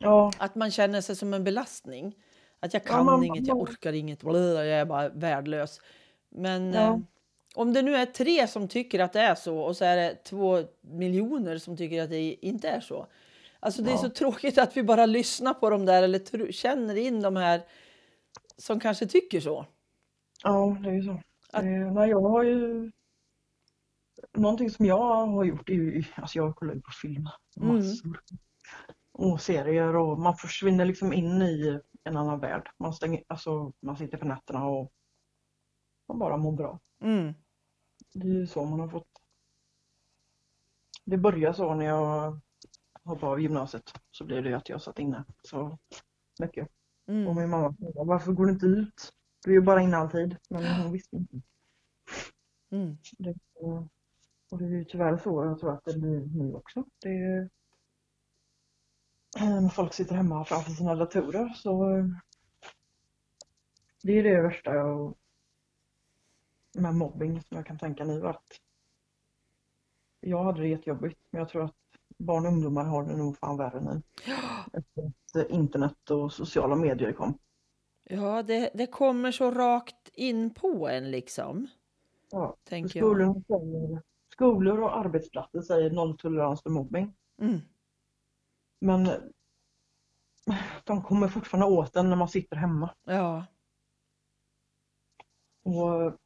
Ja, 0.00 0.32
Att 0.38 0.54
man 0.54 0.70
känner 0.70 1.00
sig 1.00 1.16
som 1.16 1.34
en 1.34 1.44
belastning. 1.44 2.14
Att 2.60 2.74
jag 2.74 2.82
Ja, 2.84 2.88
kan 2.88 3.04
man- 3.06 3.24
inget, 3.24 3.46
jag 3.46 3.56
orkar 3.60 3.92
inget, 3.92 4.22
jag 4.22 4.68
är 4.68 4.84
bara 4.84 5.08
värdelös. 5.08 5.80
Men 6.30 6.72
Ja. 6.72 6.80
eh, 6.80 6.98
om 7.54 7.72
det 7.72 7.82
nu 7.82 7.96
är 7.96 8.06
tre 8.06 8.46
som 8.46 8.68
tycker 8.68 8.98
att 9.00 9.12
det 9.12 9.20
är 9.20 9.34
så 9.34 9.58
och 9.58 9.76
så 9.76 9.84
är 9.84 9.96
det 9.96 10.14
två 10.24 10.62
miljoner 10.80 11.58
som 11.58 11.76
tycker 11.76 12.02
att 12.02 12.10
det 12.10 12.32
inte 12.46 12.68
är 12.68 12.80
så. 12.80 13.06
Alltså 13.60 13.82
det 13.82 13.90
är 13.90 13.94
Ja. 13.94 13.98
så 13.98 14.08
tråkigt 14.10 14.58
att 14.58 14.76
vi 14.76 14.82
bara 14.82 15.06
lyssnar 15.06 15.54
på 15.54 15.70
dem 15.70 15.86
där 15.86 16.02
eller 16.02 16.52
känner 16.52 16.96
in 16.96 17.22
de 17.22 17.36
här 17.36 17.62
som 18.56 18.80
kanske 18.80 19.06
tycker 19.06 19.40
så. 19.40 19.66
ja 20.44 20.76
det 20.82 20.88
är 20.88 20.92
ju 20.94 21.02
så. 21.02 21.20
Att- 21.52 21.64
nej, 21.64 22.10
jag 22.10 22.20
har 22.20 22.42
ju 22.42 22.90
Någonting 24.36 24.70
som 24.70 24.86
jag 24.86 25.26
har 25.26 25.44
gjort 25.44 25.68
är 25.68 25.74
ju, 25.74 26.04
alltså 26.16 26.38
jag 26.38 26.56
kollar 26.56 26.74
ju 26.74 26.80
på 26.80 26.90
film 27.02 27.28
Mm. 27.60 27.76
massor. 27.76 28.20
Och 29.12 29.40
serier 29.40 29.96
och 29.96 30.18
man 30.18 30.36
försvinner 30.36 30.84
liksom 30.84 31.12
in 31.12 31.42
i 31.42 31.80
en 32.04 32.16
annan 32.16 32.40
värld. 32.40 32.70
Man 32.78 32.92
stänger, 32.94 33.24
alltså 33.28 33.72
man 33.80 33.96
sitter 33.96 34.18
på 34.18 34.24
nätterna 34.24 34.66
och 34.66 34.92
man 36.08 36.18
bara 36.18 36.36
mår 36.36 36.52
bra. 36.52 36.80
Mm. 37.02 37.34
Det 38.14 38.28
är 38.28 38.32
ju 38.40 38.46
så 38.46 38.64
man 38.64 38.80
har 38.80 38.88
fått. 38.88 39.08
Det 41.04 41.16
började 41.16 41.54
så 41.54 41.74
när 41.74 41.84
jag 41.84 42.40
hoppade 43.04 43.32
av 43.32 43.40
gymnasiet. 43.40 43.92
Så 44.10 44.24
blev 44.24 44.42
det 44.44 44.54
att 44.56 44.68
jag 44.68 44.82
satt 44.82 44.98
inne 44.98 45.24
så 45.42 45.78
mycket. 46.40 46.68
Och 47.06 47.12
Mm. 47.14 47.36
min 47.36 47.50
mamma 47.50 47.74
frågade 47.78 48.08
varför 48.08 48.32
går 48.32 48.46
du 48.46 48.52
inte 48.52 48.66
ut? 48.66 49.12
Du 49.44 49.50
är 49.50 49.54
ju 49.54 49.60
bara 49.60 49.82
inne 49.82 49.96
alltid. 49.96 50.36
Men 50.50 50.64
hon 50.82 50.92
visste 50.92 51.16
inte. 51.16 51.40
Mm. 52.70 52.98
Det, 53.18 53.34
och 54.50 54.58
det 54.58 54.64
är 54.64 54.68
ju 54.68 54.84
tyvärr 54.84 55.16
så 55.16 55.44
jag 55.44 55.58
tror 55.58 55.72
att 55.72 55.84
det 55.84 55.98
blir 55.98 56.20
nu 56.20 56.54
också. 56.54 56.84
Det 57.02 57.08
är, 57.08 57.50
när 59.38 59.68
folk 59.68 59.94
sitter 59.94 60.14
hemma 60.14 60.44
framför 60.44 60.70
sina 60.70 60.94
datorer 60.94 61.48
så 61.48 61.96
eh, 61.96 62.04
det 64.02 64.18
är 64.18 64.22
det 64.22 64.42
värsta 64.42 64.74
jag 64.74 65.14
med 66.72 66.94
mobbing 66.94 67.42
som 67.42 67.56
jag 67.56 67.66
kan 67.66 67.78
tänka 67.78 68.04
nu 68.04 68.26
att 68.28 68.44
jag 70.20 70.44
hade 70.44 70.60
det 70.60 70.68
jättejobbigt 70.68 71.20
men 71.30 71.38
jag 71.38 71.48
tror 71.48 71.64
att 71.64 71.74
barn 72.18 72.46
och 72.46 72.52
ungdomar 72.52 72.84
har 72.84 73.04
det 73.04 73.16
nog 73.16 73.38
fan 73.38 73.56
värre 73.56 73.80
nu. 73.80 74.02
Efter 74.72 75.12
att 75.40 75.50
internet 75.50 76.10
och 76.10 76.32
sociala 76.32 76.76
medier 76.76 77.12
kom. 77.12 77.38
Ja, 78.04 78.42
det, 78.42 78.70
det 78.74 78.86
kommer 78.86 79.32
så 79.32 79.50
rakt 79.50 80.08
in 80.14 80.54
på 80.54 80.88
en 80.88 81.10
liksom. 81.10 81.66
Ja, 82.30 82.56
Tänker 82.64 82.98
jag. 82.98 83.06
skolor, 83.06 83.42
säger, 83.46 84.02
skolor 84.40 84.82
och 84.82 84.96
arbetsplatser 84.96 85.62
säger 85.62 85.90
nolltolerans 85.90 86.62
för 86.62 86.70
mobbing. 86.70 87.14
Mm. 87.38 87.60
Men 88.80 89.32
de 90.84 91.02
kommer 91.02 91.28
fortfarande 91.28 91.76
åt 91.76 91.92
den 91.92 92.08
när 92.08 92.16
man 92.16 92.28
sitter 92.28 92.56
hemma. 92.56 92.94
Ja. 93.04 93.46
Och 95.62 96.18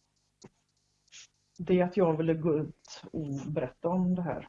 det 1.58 1.82
att 1.82 1.96
jag 1.96 2.16
ville 2.16 2.34
gå 2.34 2.58
ut 2.58 3.02
och 3.12 3.52
berätta 3.52 3.88
om 3.88 4.14
det 4.14 4.22
här. 4.22 4.48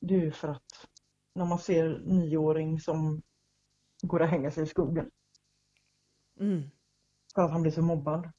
Det 0.00 0.14
är 0.14 0.20
ju 0.20 0.32
för 0.32 0.48
att 0.48 0.88
när 1.34 1.44
man 1.44 1.58
ser 1.58 1.98
nioåring 1.98 2.80
som 2.80 3.22
går 4.02 4.20
och 4.20 4.28
hänger 4.28 4.50
sig 4.50 4.62
i 4.62 4.66
skogen 4.66 5.10
Mm. 6.40 6.70
för 7.34 7.42
att 7.42 7.50
han 7.50 7.62
blir 7.62 7.72
så 7.72 7.82
mobbad. 7.82 8.32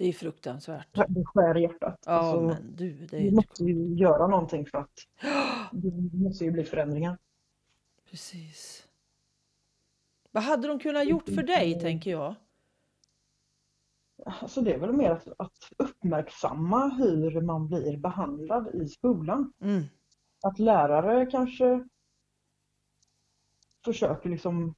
Det 0.00 0.08
är 0.08 0.12
fruktansvärt. 0.12 0.88
Det 1.08 1.24
skär 1.24 1.56
i 1.56 1.62
hjärtat. 1.62 1.98
Ja, 2.06 2.12
Alltså, 2.12 2.40
men 2.40 2.76
du, 2.76 2.92
det 3.06 3.16
är 3.16 3.20
vi 3.20 3.24
ju 3.24 3.34
måste 3.34 3.64
ju 3.64 3.94
göra 3.94 4.26
någonting 4.26 4.66
för 4.66 4.78
att 4.78 5.06
det 5.72 6.18
måste 6.18 6.44
ju 6.44 6.50
bli 6.50 6.64
förändringar. 6.64 7.18
Precis. 8.10 8.88
Vad 10.30 10.42
hade 10.42 10.68
de 10.68 10.78
kunnat 10.78 11.08
gjort 11.08 11.28
för 11.28 11.42
dig, 11.42 11.80
tänker 11.80 12.10
jag? 12.10 12.34
Alltså 14.26 14.60
det 14.60 14.74
är 14.74 14.78
väl 14.78 14.92
mer 14.92 15.10
att, 15.10 15.28
att 15.38 15.72
uppmärksamma 15.76 16.88
hur 16.88 17.40
man 17.40 17.68
blir 17.68 17.96
behandlad 17.96 18.74
i 18.74 18.88
skolan. 18.88 19.52
Mm. 19.60 19.82
Att 20.42 20.58
lärare 20.58 21.26
kanske 21.26 21.88
försöker 23.84 24.30
liksom 24.30 24.74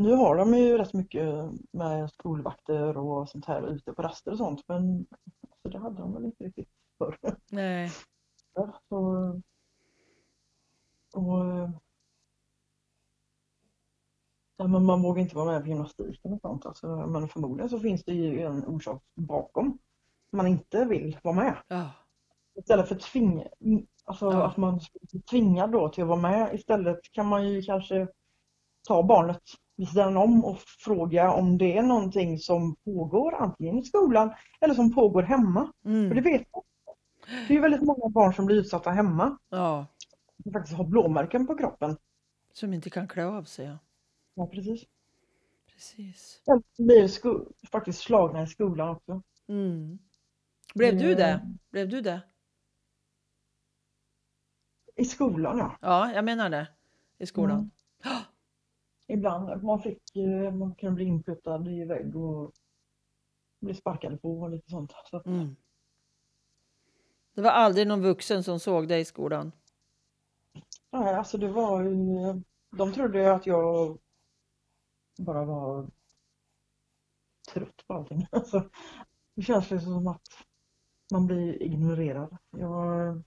Nu 0.00 0.12
har 0.12 0.36
de 0.36 0.54
ju 0.54 0.78
rätt 0.78 0.94
mycket 0.94 1.34
med 1.70 2.10
skolvakter 2.10 2.96
och 2.96 3.28
sånt 3.28 3.44
här 3.44 3.66
ute 3.68 3.92
på 3.92 4.02
raster 4.02 4.30
och 4.32 4.38
sånt 4.38 4.64
men 4.68 5.06
alltså, 5.50 5.68
det 5.68 5.78
hade 5.78 6.02
de 6.02 6.14
väl 6.14 6.24
inte 6.24 6.44
riktigt 6.44 6.68
förr. 6.98 7.18
Nej. 7.50 7.90
Så, 8.88 9.40
och, 11.14 11.70
Ja, 14.56 14.66
men 14.66 14.84
man 14.84 15.02
vågar 15.02 15.22
inte 15.22 15.36
vara 15.36 15.52
med 15.52 15.62
på 15.62 15.68
gymnastiken 15.68 16.32
och 16.32 16.40
sånt. 16.40 16.66
Alltså, 16.66 16.86
men 16.86 17.28
förmodligen 17.28 17.70
så 17.70 17.80
finns 17.80 18.04
det 18.04 18.14
ju 18.14 18.40
en 18.42 18.66
orsak 18.66 19.02
bakom. 19.14 19.78
Man 20.32 20.46
inte 20.46 20.84
vill 20.84 21.18
vara 21.22 21.34
med. 21.34 21.56
Ja. 21.68 21.90
Istället 22.54 22.88
för 22.88 22.94
tvinga, 22.94 23.48
alltså 24.04 24.32
Ja. 24.32 24.46
att 24.46 24.56
man 24.56 24.80
tvinga 25.30 25.66
då 25.66 25.88
till 25.88 26.02
att 26.02 26.08
vara 26.08 26.20
med. 26.20 26.54
Istället 26.54 27.12
kan 27.12 27.26
man 27.26 27.48
ju 27.48 27.62
kanske 27.62 28.08
ta 28.82 29.02
barnet 29.02 29.40
vid 29.76 29.88
sidan 29.88 30.16
om 30.16 30.44
och 30.44 30.58
fråga 30.60 31.32
om 31.32 31.58
det 31.58 31.76
är 31.78 31.82
någonting 31.82 32.38
som 32.38 32.76
pågår 32.76 33.34
antingen 33.34 33.78
i 33.78 33.82
skolan 33.82 34.34
eller 34.60 34.74
som 34.74 34.94
pågår 34.94 35.22
hemma. 35.22 35.72
För 35.82 35.90
det 35.90 36.20
Mm. 36.20 36.24
vet 36.24 36.46
man. 36.54 36.62
Det 37.48 37.54
är 37.56 37.60
väldigt 37.60 37.82
många 37.82 38.08
barn 38.08 38.34
som 38.34 38.46
blir 38.46 38.56
utsatta 38.56 38.90
hemma. 38.90 39.38
Ja. 39.48 39.86
Som 40.42 40.52
faktiskt 40.52 40.76
har 40.76 40.84
blåmärken 40.84 41.46
på 41.46 41.56
kroppen. 41.56 41.96
Som 42.52 42.74
inte 42.74 42.90
kan 42.90 43.08
klä 43.08 43.24
av 43.26 43.44
sig. 43.44 43.66
Ja. 43.66 43.78
Ja, 44.34 44.46
precis. 44.46 44.84
Precis. 45.72 46.42
Eller 46.46 46.62
blir 46.84 47.68
faktiskt 47.70 48.00
slagna 48.00 48.42
i 48.42 48.46
skolan 48.46 48.88
också. 48.88 49.22
Mm. 49.48 49.98
Blev 50.74 50.98
du 50.98 51.10
Eh, 51.10 51.16
det? 51.16 51.54
Blev 51.70 51.88
du 51.88 52.00
det? 52.00 52.20
I 54.96 55.04
skolan 55.04 55.58
ja. 55.58 55.76
Ja, 55.80 56.12
jag 56.12 56.24
menar 56.24 56.50
det. 56.50 56.68
I 57.18 57.26
skolan. 57.26 57.58
Mm. 57.58 57.70
Ibland. 59.10 59.62
Man, 59.62 59.82
fick, 59.82 60.16
eh, 60.16 60.54
man 60.54 60.74
kan 60.74 60.94
bli 60.94 61.04
inputtad 61.04 61.68
i 61.68 61.84
vägg 61.84 62.16
och 62.16 62.52
bli 63.60 63.74
sparkad 63.74 64.22
på 64.22 64.40
och 64.40 64.50
lite 64.50 64.70
sånt. 64.70 64.92
Så 65.10 65.22
Mm. 65.26 65.56
Det 67.34 67.42
var 67.42 67.50
aldrig 67.50 67.86
någon 67.86 68.02
vuxen 68.02 68.44
som 68.44 68.60
såg 68.60 68.88
dig 68.88 69.00
i 69.00 69.04
skolan? 69.04 69.52
nej, 70.92 71.14
alltså 71.14 71.38
det 71.38 71.48
var 71.48 71.82
ju, 71.82 72.42
de 72.70 72.92
trodde 72.92 73.32
att 73.34 73.46
jag 73.46 73.98
bara 75.18 75.44
var 75.44 75.90
trött 77.52 77.86
på 77.86 77.94
allting. 77.94 78.26
Alltså, 78.32 78.70
det 79.34 79.42
känns 79.42 79.70
liksom 79.70 79.92
som 79.94 80.06
att 80.06 80.26
man 81.12 81.26
blir 81.26 81.62
ignorerad. 81.62 82.36
Jag, 82.50 83.22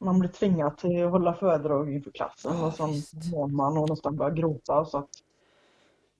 man 0.00 0.18
blir 0.18 0.30
tvingad 0.30 0.76
till 0.78 1.04
att 1.04 1.10
hålla 1.10 1.34
föredrag 1.34 1.92
inför 1.94 2.10
klassen 2.10 2.52
Ja, 2.56 2.72
och 2.84 2.88
visst. 2.90 3.14
mår 3.32 3.48
man 3.48 3.78
och 3.78 3.88
nästan 3.90 4.16
börjar 4.16 4.34
gråta 4.34 4.84
så 4.84 4.98
att 4.98 5.10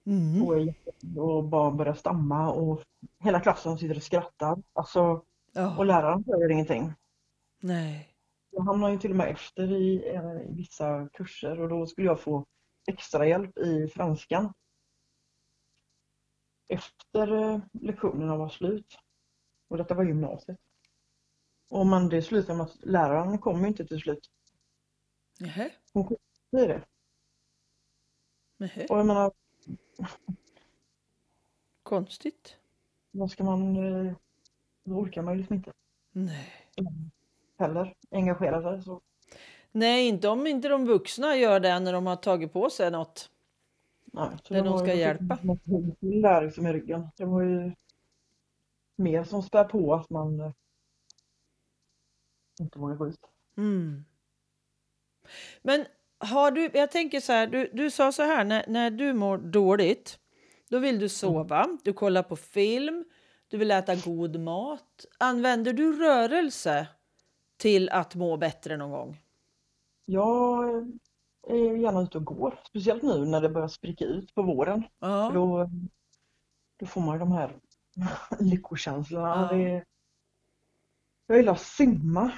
Mm. 0.07 0.43
och, 0.43 1.25
och 1.25 1.45
bara 1.45 1.71
börjar 1.71 1.95
stamma 1.95 2.53
och 2.53 2.83
hela 3.19 3.41
klassen 3.41 3.79
sitter 3.79 3.97
och 3.97 4.03
skrattar. 4.03 4.63
Alltså, 4.73 5.01
och 5.03 5.25
Ja. 5.53 5.83
läraren 5.85 6.25
säger 6.25 6.51
ingenting. 6.51 6.93
Nej. 7.61 8.09
Jag 8.51 8.63
hamnar 8.63 8.89
ju 8.91 8.99
till 8.99 9.11
och 9.11 9.17
med 9.17 9.31
efter 9.31 9.73
i, 9.73 10.09
eh, 10.15 10.51
i 10.51 10.55
vissa 10.57 11.09
kurser 11.13 11.61
och 11.61 11.69
då 11.69 11.87
skulle 11.87 12.07
jag 12.07 12.21
få 12.21 12.45
extra 12.87 13.27
hjälp 13.29 13.59
i 13.59 13.89
franskan. 13.89 14.53
Efter 16.69 17.33
eh, 17.33 17.59
lektionerna 17.73 18.37
var 18.37 18.49
slut. 18.49 18.99
Och 19.69 19.77
detta 19.77 19.95
var 19.95 20.05
gymnasiet. 20.05 20.59
Och 21.69 21.87
men 21.87 22.09
det 22.09 22.23
slutade 22.23 22.59
med 22.59 22.67
att 22.67 22.77
läraren 22.85 23.39
kom 23.39 23.61
ju 23.63 23.67
inte 23.69 23.87
till 23.87 24.01
slut. 24.01 24.31
Nähä. 25.41 25.71
Det 26.51 26.61
är 26.61 26.69
det. 26.69 26.85
Nähä. 28.57 28.87
Och 28.91 28.99
jag 28.99 29.07
menar, 29.07 29.33
Konstigt. 31.83 32.57
vad 33.11 33.31
ska 33.31 33.45
man... 33.45 33.77
eh, 34.07 34.15
Då 34.85 34.95
orkar 34.95 35.23
man 35.23 35.35
ju 35.35 35.39
liksom 35.39 35.57
inte 35.57 35.73
Nej. 36.13 36.49
heller 37.59 37.95
engagera 38.11 38.63
sig. 38.63 38.83
Så. 38.83 39.01
Nej, 39.73 40.09
inte 40.09 40.29
om 40.29 40.47
inte 40.47 40.69
de 40.69 40.87
vuxna 40.87 41.37
gör 41.37 41.61
det 41.61 41.81
när 41.81 41.93
de 41.93 42.07
har 42.07 42.17
tagit 42.17 42.53
på 42.53 42.71
sig 42.71 42.91
något. 42.91 43.31
Nej, 44.05 44.29
så 44.43 44.55
det 44.55 44.61
de 44.63 44.79
ska 44.79 44.95
ju 44.95 45.01
hjälpa. 45.01 45.39
något 45.43 45.67
hugg 45.67 46.01
till 46.01 46.23
där 46.23 46.43
liksom 46.45 46.67
i 46.67 46.73
ryggen. 46.73 47.09
Det 47.17 47.25
var 47.25 47.43
ju 47.43 47.73
mer 48.97 49.25
som 49.25 49.43
spär 49.43 49.65
på 49.65 49.95
att 49.95 50.11
man 50.11 50.41
eh, 50.41 50.53
inte 52.61 52.79
vågar 52.79 52.97
gå 52.97 53.09
ut. 53.09 53.21
Mm. 53.57 54.05
Men 55.63 55.87
har 56.19 56.51
du, 56.51 56.71
jag 56.75 56.91
tänker 56.91 57.21
så 57.21 57.33
här, 57.33 57.47
du, 57.47 57.71
du 57.73 57.91
sa 57.91 58.13
så 58.13 58.23
här, 58.23 58.45
när, 58.45 58.65
när 58.69 58.91
du 58.91 59.13
mår 59.13 59.39
dåligt, 59.39 60.19
då 60.69 60.79
vill 60.79 60.99
du 60.99 61.09
sova, 61.09 61.79
du 61.85 61.93
kollar 61.93 62.23
på 62.23 62.37
film, 62.37 63.05
du 63.49 63.57
vill 63.57 63.71
äta 63.71 63.95
god 63.95 64.41
mat. 64.41 65.07
Använder 65.19 65.73
du 65.73 65.93
rörelse 65.93 66.87
till 67.57 67.89
att 67.89 68.15
må 68.15 68.37
bättre 68.37 68.77
någon 68.77 68.91
gång? 68.91 69.21
Jag 70.05 70.65
är 71.47 71.77
gärna 71.77 72.03
ute 72.03 72.19
och 72.19 72.25
går, 72.25 72.61
speciellt 72.69 73.03
nu 73.03 73.27
när 73.27 73.41
det 73.41 73.49
börjar 73.49 73.69
spricka 73.69 74.05
ut 74.05 74.35
på 74.35 74.43
våren. 74.43 74.85
Ja. 74.99 75.31
då, 75.35 75.71
då 76.77 76.87
får 76.87 77.01
man 77.01 77.19
de 77.19 77.33
här 77.33 77.57
lyckokänslorna. 78.41 79.49
Ja. 79.51 79.57
Det, 79.57 79.85
jag 81.27 81.37
gillar 81.37 81.53
att 81.53 81.61
simma. 81.61 82.33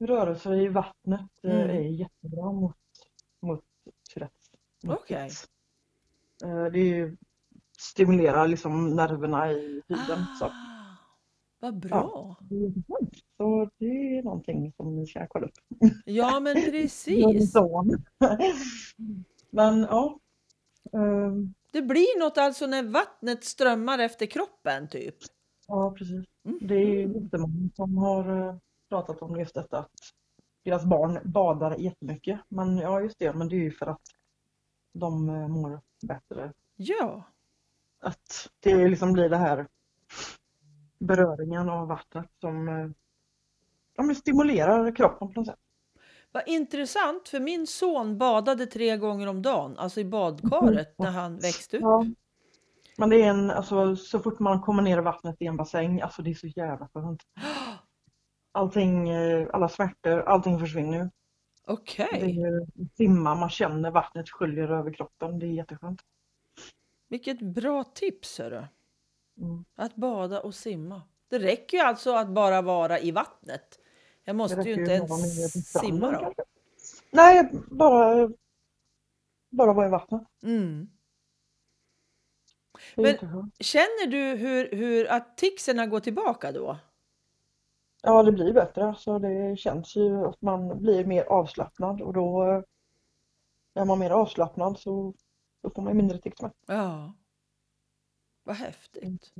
Rörelse 0.00 0.54
i 0.54 0.68
vattnet 0.68 1.30
eh, 1.42 1.50
Mm. 1.50 1.70
är 1.70 1.80
jättebra 1.80 2.52
mot, 2.52 2.76
mot 3.42 3.64
Tourettes. 4.14 4.50
tics. 5.08 5.48
Eh, 6.44 6.64
Det 6.64 7.16
stimulerar 7.78 8.48
liksom 8.48 8.96
nerverna 8.96 9.52
i 9.52 9.82
huden. 9.88 10.24
Så 10.38 10.44
Ah, 10.44 10.50
vad 11.60 11.78
bra! 11.80 12.36
intressant. 12.50 13.14
Så 13.36 13.70
det 13.78 14.18
är 14.18 14.22
någonting 14.22 14.72
som 14.76 14.96
ni 14.96 15.06
ska 15.06 15.26
kolla 15.26 15.46
upp. 15.46 15.54
Ja, 16.04 16.40
men 16.40 16.54
precis. 16.70 17.52
så. 17.52 17.84
Men 19.50 19.80
ja. 19.80 20.18
ehm, 20.92 21.54
Det 21.70 21.82
blir 21.82 22.18
något 22.20 22.38
alltså 22.38 22.66
när 22.66 22.82
vattnet 22.82 23.44
strömmar 23.44 23.98
efter 23.98 24.26
kroppen, 24.26 24.88
typ. 24.88 25.16
Ja, 25.68 25.94
precis. 25.98 26.24
Mm. 26.44 26.58
Det 26.60 26.74
är 26.74 26.86
ju 26.86 27.20
jättemånga 27.22 27.68
som 27.74 27.98
har 27.98 28.48
eh, 28.48 28.56
pratat 28.88 29.22
om 29.22 29.38
just 29.38 29.54
detta 29.54 29.78
att 29.78 29.90
deras 30.62 30.84
barn 30.84 31.18
badar 31.24 31.76
jättemycket. 31.76 32.40
Men 32.48 32.78
ja, 32.78 33.00
just 33.00 33.18
det, 33.18 33.32
men 33.32 33.48
det 33.48 33.56
är 33.56 33.60
ju 33.60 33.70
för 33.70 33.86
att 33.86 34.00
de 34.92 35.28
eh, 35.28 35.48
mår 35.48 35.80
bättre. 36.02 36.52
Ja, 36.76 37.22
Att 38.00 38.50
det 38.60 38.88
liksom 38.88 39.12
blir 39.12 39.28
det 39.28 39.36
här 39.36 39.66
beröringen 40.98 41.68
av 41.68 41.88
vattnet 41.88 42.26
som 42.40 42.68
eh, 42.68 42.88
ja, 43.96 44.02
men 44.02 44.14
stimulerar 44.16 44.96
kroppen 44.96 45.32
på 45.34 45.40
något 45.40 45.46
sätt. 45.46 45.58
vad 46.32 46.48
intressant, 46.48 47.28
för 47.28 47.40
min 47.40 47.66
son 47.66 48.18
badade 48.18 48.66
tre 48.66 48.96
gånger 48.96 49.26
om 49.26 49.42
dagen, 49.42 49.78
alltså 49.78 50.00
i 50.00 50.04
badkaret, 50.04 50.98
när 50.98 51.10
han 51.10 51.38
växte 51.38 51.76
upp. 51.76 51.82
Ja. 51.82 52.06
Men 52.98 53.10
det 53.10 53.22
är 53.22 53.28
en, 53.28 53.50
alltså 53.50 53.96
så 53.96 54.20
fort 54.20 54.38
man 54.38 54.60
kommer 54.60 54.82
ner 54.82 54.98
i 54.98 55.00
vattnet 55.00 55.36
i 55.38 55.46
en 55.46 55.56
bassäng, 55.56 56.00
alltså 56.00 56.22
det 56.22 56.30
är 56.30 56.34
så 56.34 56.46
jävla 56.46 56.88
skönt. 56.94 57.22
Allting, 58.52 59.08
eh, 59.08 59.48
alla 59.52 59.68
smärtor, 59.68 60.20
allting 60.20 60.58
försvinner. 60.58 61.10
Okej, 61.66 62.08
Det 62.12 62.26
är 62.26 62.66
simma, 62.96 63.34
man 63.34 63.50
känner 63.50 63.90
vattnet 63.90 64.30
sköljer 64.30 64.68
över 64.68 64.92
kroppen. 64.92 65.38
Det 65.38 65.46
är 65.46 65.50
jätteskönt. 65.50 66.00
vilket 67.08 67.40
bra 67.40 67.84
tips 67.84 68.38
hörru. 68.38 68.64
Mm. 69.40 69.64
Att 69.76 69.96
bada 69.96 70.40
och 70.40 70.54
simma. 70.54 71.02
Det 71.28 71.38
räcker 71.38 71.76
ju 71.76 71.82
alltså 71.82 72.14
att 72.14 72.28
bara 72.28 72.62
vara 72.62 73.00
i 73.00 73.10
vattnet. 73.10 73.78
Jag 74.24 74.36
måste 74.36 74.60
ju 74.60 74.74
inte 74.74 74.92
ens 74.92 75.72
simma 75.72 76.10
då. 76.10 76.32
Nej, 77.10 77.50
bara, 77.70 78.30
bara 79.50 79.72
vara 79.72 79.86
i 79.86 79.90
vattnet. 79.90 80.22
Mm. 80.42 80.88
Men-. 82.96 83.50
Känner 83.60 84.06
du 84.06 84.18
hur, 84.18 84.76
hur 84.76 85.10
att 85.10 85.36
ticserna 85.36 85.86
går 85.86 86.00
tillbaka 86.00 86.52
då? 86.52 86.78
Ja, 88.02 88.22
det 88.22 88.32
blir 88.32 88.52
bättre. 88.52 88.94
Så 88.98 89.18
det 89.18 89.58
känns 89.58 89.96
ju 89.96 90.26
att 90.26 90.42
man 90.42 90.80
blir 90.80 91.04
mer 91.04 91.24
avslappnad 91.24 92.00
och 92.00 92.12
då 92.12 92.42
eh, 92.42 92.62
är 93.74 93.84
man 93.84 93.98
mer 93.98 94.10
avslappnad 94.10 94.78
så 94.78 95.14
då 95.62 95.70
får 95.70 95.82
man 95.82 95.96
mindre 95.96 96.18
tics 96.18 96.42
med. 96.42 96.50
Ja. 96.66 97.14
Vad 98.42 98.56
häftigt. 98.56 99.32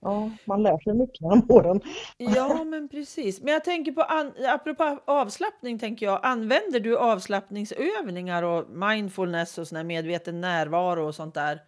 Ja, 0.00 0.30
man 0.44 0.62
lär 0.62 0.78
sig 0.78 0.94
mycket 0.94 1.20
genom 1.20 1.50
åren. 1.50 1.80
Ja, 2.16 2.64
men 2.64 2.88
precis. 2.88 3.42
Men 3.42 3.52
jag 3.52 3.64
tänker 3.64 3.92
på, 3.92 4.02
an, 4.02 4.32
apropå 4.48 4.98
avslappning, 5.04 5.78
tänker 5.78 6.06
jag, 6.06 6.20
använder 6.22 6.80
du 6.80 6.98
avslappningsövningar 6.98 8.42
och 8.42 8.70
mindfulness 8.70 9.58
och 9.58 9.68
sån 9.68 9.86
medveten 9.86 10.40
närvaro 10.40 11.06
och 11.06 11.14
sånt 11.14 11.34
där? 11.34 11.60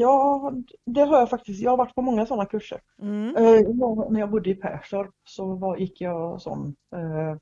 Ja, 0.00 0.52
det 0.86 1.00
har 1.00 1.18
jag 1.18 1.30
faktiskt. 1.30 1.62
Jag 1.62 1.70
har 1.70 1.76
varit 1.76 1.94
på 1.94 2.02
många 2.02 2.26
sådana 2.26 2.46
kurser. 2.46 2.80
Mm. 2.98 3.36
Eh, 3.36 3.44
jag- 3.52 4.12
när 4.12 4.20
jag 4.20 4.30
bodde 4.30 4.50
i 4.50 4.54
Perstorp 4.54 5.14
så 5.24 5.54
var, 5.54 5.76
gick 5.76 6.00
jag 6.00 6.42
sån 6.42 6.76
eh, 6.94 7.36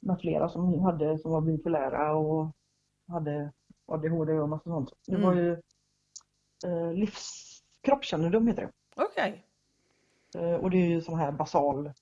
med 0.00 0.20
flera 0.20 0.48
som 0.48 0.80
hade 0.80 1.18
som 1.18 1.30
var 1.32 1.40
bipolära 1.40 2.16
och 2.16 2.52
hade 3.08 3.52
ADHD 3.86 4.32
och 4.32 4.48
massa 4.48 4.64
sånt. 4.70 4.92
Det 5.06 5.16
var 5.16 5.32
Mm. 5.32 5.44
ju 5.44 5.52
eh, 6.66 6.92
livs, 6.92 7.46
kroppskännedom 7.80 8.46
heter 8.48 8.62
det. 8.62 8.72
Okej. 9.02 9.44
Eh, 10.38 10.54
och 10.54 10.70
det 10.70 10.76
är 10.76 10.86
ju 10.86 11.00
sån 11.00 11.18
här 11.18 11.32
basal 11.32 11.92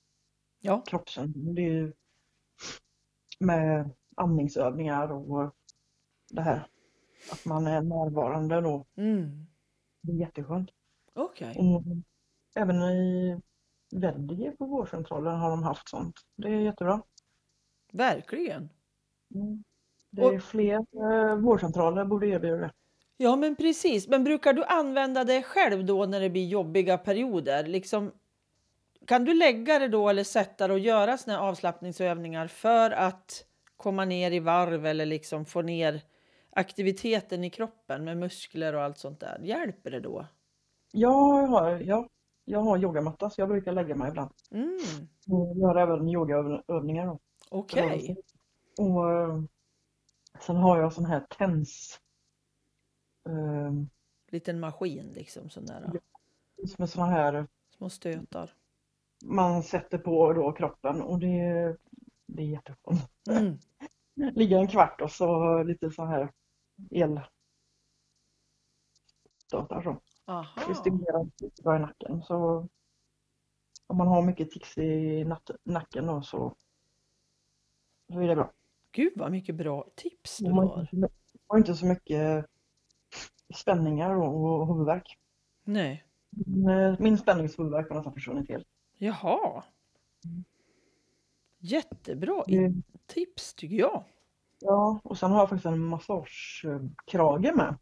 Ja. 0.60 0.82
kroppskännedom. 0.86 1.54
Det 1.54 1.62
är 1.62 1.72
ju 1.72 1.92
med 3.40 3.90
andningsövningar 4.16 5.12
och 5.12 5.54
det 6.30 6.42
här. 6.42 6.66
att 7.32 7.44
man 7.46 7.66
är 7.66 7.80
närvarande 7.82 8.60
då. 8.60 8.84
Mm. 8.96 9.46
Det 10.02 10.12
är 10.12 10.16
jätteskönt. 10.16 10.70
Okej. 11.14 11.56
Och 11.58 11.82
även 12.56 12.82
i 12.82 13.40
Veddige 13.94 14.50
på 14.58 14.66
vårdcentralen 14.66 15.36
har 15.38 15.50
de 15.50 15.62
haft 15.62 15.88
sånt. 15.88 16.14
Det 16.36 16.48
är 16.48 16.60
jättebra. 16.60 17.02
Verkligen. 17.92 18.68
Mm. 19.34 19.64
Det 20.10 20.22
är 20.22 20.36
Och- 20.36 20.42
fler 20.42 20.74
eh, 20.74 21.36
vårdcentraler 21.36 22.04
borde 22.04 22.26
erbjuda 22.26 22.56
det. 22.56 22.72
Ja, 23.16 23.36
men 23.36 23.56
precis. 23.56 24.08
Men 24.08 24.24
brukar 24.24 24.52
du 24.52 24.64
använda 24.64 25.24
det 25.24 25.42
själv 25.42 25.84
då 25.86 26.06
när 26.06 26.20
det 26.20 26.30
blir 26.30 26.46
jobbiga 26.46 26.98
perioder? 26.98 27.66
Liksom, 27.66 28.12
kan 29.06 29.24
du 29.24 29.34
lägga 29.34 29.78
det 29.78 29.88
då 29.88 30.08
eller 30.08 30.24
sätta 30.24 30.66
det 30.68 30.72
och 30.74 30.78
göra 30.78 31.18
såna 31.18 31.36
här 31.36 31.44
avslappningsövningar 31.48 32.46
för 32.46 32.90
att 32.90 33.44
komma 33.76 34.04
ner 34.04 34.30
i 34.30 34.40
varv 34.40 34.86
eller 34.86 35.06
liksom 35.06 35.44
få 35.44 35.62
ner 35.62 36.00
aktiviteten 36.58 37.44
i 37.44 37.50
kroppen 37.50 38.04
med 38.04 38.16
muskler 38.16 38.74
och 38.74 38.82
allt 38.82 38.98
sånt 38.98 39.20
där? 39.20 39.38
Hjälper 39.42 39.90
det 39.90 40.00
då? 40.00 40.26
Jag 40.92 41.46
har, 41.46 41.70
ja, 41.80 42.08
jag 42.44 42.60
har 42.60 42.78
yogamatta 42.78 43.30
så 43.30 43.40
jag 43.40 43.48
brukar 43.48 43.72
lägga 43.72 43.94
mig 43.96 44.08
ibland. 44.08 44.30
Mm, 44.50 44.78
Och 45.28 45.56
gör 45.56 45.76
även 45.76 46.08
yogaövningar 46.08 47.06
då. 47.06 47.18
Okej. 47.50 48.16
Och 48.78 49.12
eh, 49.12 49.42
sen 50.40 50.56
har 50.56 50.78
jag 50.80 50.92
sån 50.92 51.04
här 51.04 51.20
TENS. 51.20 52.00
Eh, 53.28 53.72
Liten 54.30 54.60
maskin 54.60 55.12
liksom, 55.14 55.50
sån 55.50 55.66
där. 55.66 55.92
med 56.78 56.90
såna 56.90 57.06
här 57.06 57.46
Små 57.76 57.88
stötar. 57.90 58.50
man 59.24 59.62
sätter 59.62 59.98
på 59.98 60.32
då 60.32 60.52
kroppen 60.52 61.02
och 61.02 61.18
det, 61.18 61.76
det 62.26 62.42
är 62.42 62.46
jätteskönt. 62.46 63.10
Mm. 63.30 63.58
Ligga 64.34 64.58
en 64.58 64.68
kvart 64.68 65.00
och 65.00 65.10
så 65.10 65.62
lite 65.62 65.90
så 65.90 66.04
här 66.04 66.30
el 66.90 67.20
stötar 69.46 69.82
så. 69.82 70.00
Det 70.68 70.74
stimulerar 70.74 71.28
bra 71.62 71.76
i 71.76 71.78
nacken. 71.80 72.22
Så 72.22 72.68
om 73.86 73.96
man 73.96 74.08
har 74.08 74.22
mycket 74.22 74.50
tics 74.50 74.78
i 74.78 75.24
nacken 75.64 76.06
då 76.06 76.22
så, 76.22 76.54
så 78.12 78.20
är 78.20 78.28
det 78.28 78.34
bra. 78.36 78.52
Gud 78.92 79.12
vad 79.16 79.30
mycket 79.30 79.54
bra 79.54 79.88
tips 79.94 80.38
du 80.38 80.50
Man 80.50 80.58
har 80.68 80.74
har. 80.74 80.80
inte 80.80 80.90
så 80.90 80.96
my- 80.96 81.08
har 81.46 81.58
inte 81.58 81.74
så 81.74 81.86
mycket 81.86 82.46
spänningar 83.54 84.14
och, 84.14 84.60
och 84.60 84.66
huvudvärk. 84.66 85.18
Nej. 85.64 86.04
Min, 86.30 86.68
eh, 86.68 86.96
min 87.00 87.18
spänningshuvudvärk 87.18 87.88
har 87.88 87.96
nästan 87.96 88.12
försvunnit 88.14 88.48
helt. 88.48 88.68
Jaha. 88.98 89.64
Mm. 90.24 90.44
Jättebra 91.58 92.44
Det- 92.46 92.72
tips 93.06 93.54
tycker 93.54 93.76
jag. 93.76 94.04
Ja, 94.58 95.00
och 95.04 95.18
sen 95.18 95.30
har 95.30 95.38
jag 95.38 95.48
faktiskt 95.48 95.66
en 95.66 95.84
massagekrage 95.84 97.56
med. 97.56 97.76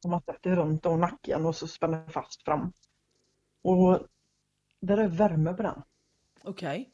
Som 0.00 0.10
man 0.10 0.22
sätter 0.22 0.56
runt 0.56 0.86
om 0.86 1.00
nacken 1.00 1.46
och 1.46 1.56
så 1.56 1.66
spänner 1.66 2.08
fast 2.08 2.42
fram. 2.42 2.72
Och 3.62 4.00
där 4.80 4.98
är 4.98 5.08
värme 5.08 5.54
på 5.54 5.62
den. 5.62 5.82
Okej. 6.42 6.92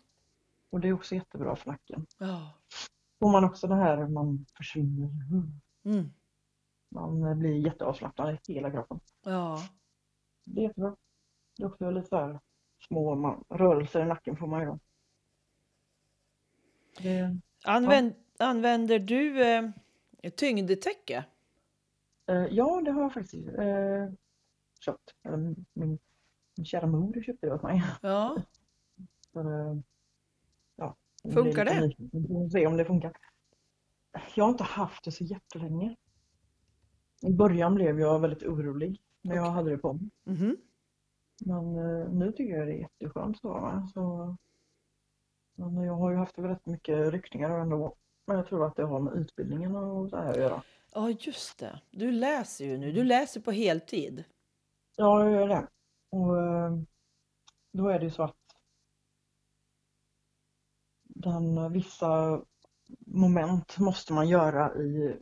Och 0.71 0.81
det 0.81 0.89
är 0.89 0.93
också 0.93 1.15
jättebra 1.15 1.57
för 1.57 1.71
nacken. 1.71 2.07
Ja. 2.19 2.55
Får 3.19 3.33
man 3.33 3.45
också 3.45 3.67
det 3.67 3.75
här 3.75 4.09
man 4.09 4.47
försvinner. 4.57 5.11
Mm. 5.85 6.13
Man 6.89 7.39
blir 7.39 7.67
jätteavslappnad 7.67 8.39
i 8.49 8.55
hela 8.55 8.71
kroppen. 8.71 9.01
Ja. 9.23 9.59
Det 10.45 10.61
är 10.61 10.65
jättebra. 10.65 10.97
Det 11.57 11.63
är 11.63 11.67
också 11.67 11.91
lite 11.91 12.09
så 12.09 12.17
här 12.17 12.41
små 12.89 13.15
man, 13.15 13.45
rörelser 13.49 14.03
i 14.03 14.07
nacken 14.07 14.37
får 14.37 14.47
man 14.47 14.63
ju. 14.63 14.79
Det, 17.03 17.41
Använd, 17.65 18.15
Använder 18.41 18.99
du 18.99 19.43
eh, 19.43 19.71
tyngdtäcke? 20.37 21.25
eh, 22.27 22.47
ja, 22.51 22.81
det 22.85 22.91
har 22.91 23.03
jag 23.03 23.13
faktiskt 23.15 23.49
eh, 23.49 24.09
köpt. 24.81 25.15
Min, 25.23 25.67
min, 25.73 25.99
kära 26.65 26.87
mor 26.87 27.23
köpte 27.23 27.47
det 27.47 27.55
åt 27.55 27.63
mig. 27.63 27.83
Ja. 28.03 28.43
För, 29.33 29.71
eh, 29.71 29.79
ja, 30.77 30.97
Funkar 31.35 31.65
det? 31.65 31.95
på 32.29 32.45
att 32.45 32.53
se 32.53 32.67
om 32.67 32.77
det 32.77 32.85
funkar. 32.85 33.13
Jag 34.35 34.45
har 34.45 34.51
inte 34.51 34.65
haft 34.65 35.05
det 35.05 35.13
så 35.13 35.25
jättelänge. 35.25 35.97
I 37.23 37.33
början 37.33 37.75
blev 37.75 38.01
jag 38.01 38.21
väldigt 38.21 38.43
orolig 38.43 39.03
när 39.23 39.35
jag 39.37 39.45
Okej. 39.45 39.55
hade 39.55 39.71
det 39.71 39.79
på 39.79 39.93
mig. 39.93 40.11
Mhm. 40.25 40.57
Men 41.47 41.77
eh, 41.77 42.11
nu 42.11 42.33
tycker 42.33 42.55
jag 42.57 42.67
det 42.67 42.73
är 42.75 42.79
jätteskönt. 42.79 43.39
Så, 43.39 43.49
va? 43.49 43.91
så, 43.95 44.37
men 45.55 45.85
jag 45.85 45.95
har 45.95 46.11
ju 46.11 46.17
haft 46.17 46.39
väldigt 46.39 46.67
mycket 46.67 47.13
ryckningar 47.13 47.51
ändå. 47.51 47.97
Men 48.29 48.37
jag 48.37 48.47
tror 48.47 48.67
att 48.67 48.77
det 48.77 48.83
har 48.85 49.01
med 49.01 49.13
utbildningen 49.15 49.77
och 49.77 50.11
så 50.11 50.17
här 50.17 50.31
att 50.31 50.37
göra. 50.37 50.63
Ja, 50.95 51.11
just 51.11 51.59
det. 51.59 51.81
Du 51.91 52.11
läser 52.13 52.65
ju 52.65 52.79
nu. 52.79 52.93
Du 52.93 53.05
läser 53.05 53.41
på 53.41 53.51
heltid. 53.51 54.25
Ja, 54.97 55.25
jag 55.25 55.33
gör 55.33 55.49
det. 55.49 55.69
Och 56.11 56.43
eh, 56.43 56.73
då 57.73 57.89
är 57.89 57.99
det 57.99 58.05
ju 58.05 58.11
så 58.11 58.23
att 58.23 58.37
den, 61.03 61.73
vissa 61.73 62.43
moment 63.07 63.79
måste 63.79 64.13
man 64.13 64.29
göra 64.29 64.75
i, 64.83 65.17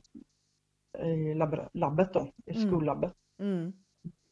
i 0.99 1.35
labb, 1.35 1.69
labbet 1.73 2.13
då, 2.13 2.33
i 2.47 2.57
Mm. 2.57 2.69
skollabbet. 2.69 3.15
Mm. 3.39 3.73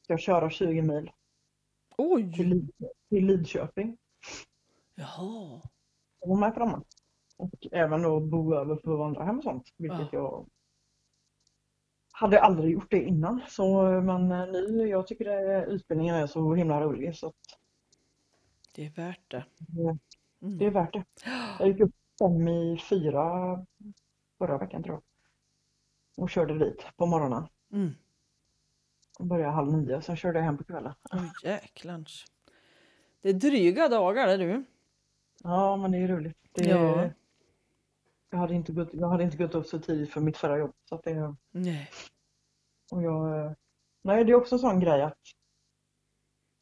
Jag 0.06 0.20
köra 0.20 0.50
20 0.50 0.82
mil 0.82 1.04
till, 1.04 1.12
Oj! 1.98 2.22
Lid, 2.44 2.70
till 3.08 3.26
Lidköping. 3.26 3.98
Jaha. 4.94 5.60
Och 6.20 6.28
vara 6.28 6.40
med 6.40 6.54
framme. 6.54 6.80
Och 7.36 7.66
även 7.72 8.02
då 8.02 8.20
bo 8.20 8.54
över 8.54 8.76
på 8.76 8.96
vandrarhem 8.96 9.38
och 9.38 9.44
sånt, 9.44 9.68
vilket 9.76 10.12
jag 10.12 10.46
hade 12.12 12.40
aldrig 12.40 12.72
gjort 12.72 12.90
det 12.90 13.02
innan. 13.02 13.40
Så, 13.48 13.82
men 13.82 14.28
nu, 14.52 14.88
jag 14.88 15.06
tycker 15.06 15.24
det, 15.24 15.64
utbildningen 15.66 16.14
är 16.14 16.26
så 16.26 16.54
himla 16.54 16.80
rolig 16.80 17.16
så 17.16 17.32
Det 18.74 18.86
är 18.86 18.90
värt 18.90 19.30
det. 19.30 19.44
Mm. 19.78 19.98
det 20.58 20.66
är 20.66 20.70
värt 20.70 20.92
det. 20.92 21.04
Jag 21.58 21.68
gick 21.68 21.80
upp 21.80 21.94
fem 22.18 22.48
i 22.48 22.78
fyra 22.90 23.58
förra 24.38 24.58
veckan 24.58 24.82
tror 24.82 24.94
jag. 24.94 25.02
Och 26.24 26.30
körde 26.30 26.58
dit 26.58 26.86
på 26.96 27.06
morgonen. 27.06 27.48
Mm. 27.72 27.92
Och 29.18 29.26
började 29.26 29.52
halv 29.52 29.72
nio, 29.72 30.02
sen 30.02 30.16
körde 30.16 30.38
jag 30.38 30.44
hem 30.46 30.58
på 30.58 30.64
kvällen. 30.64 30.94
Oj, 31.12 31.30
jäklans. 31.42 32.24
Det 33.22 33.28
är 33.28 33.34
dryga 33.34 33.88
dagar 33.88 34.26
det 34.26 34.36
du. 34.36 34.64
Ja, 35.42 35.76
men 35.76 35.90
det 35.90 35.98
är 35.98 36.08
roligt. 36.08 36.36
Det, 36.52 36.64
Ja. 36.64 37.10
Jag, 38.34 38.40
hade 38.40 38.54
inte 38.54 38.72
gått, 38.72 38.88
jag 38.92 39.08
hade 39.08 39.24
inte 39.24 39.36
gått 39.36 39.54
upp 39.54 39.66
så 39.66 39.78
tidigt 39.78 40.12
för 40.12 40.20
mitt 40.20 40.36
förra 40.36 40.58
jobb. 40.58 40.72
Så 40.88 40.94
att 40.94 41.02
det, 41.02 41.36
Nej. 41.50 41.90
och 42.92 43.02
jag, 43.02 43.54
nej, 44.02 44.24
det 44.24 44.32
är 44.32 44.36
också 44.36 44.54
en 44.54 44.58
sån 44.58 44.80
grej 44.80 45.02
att 45.02 45.18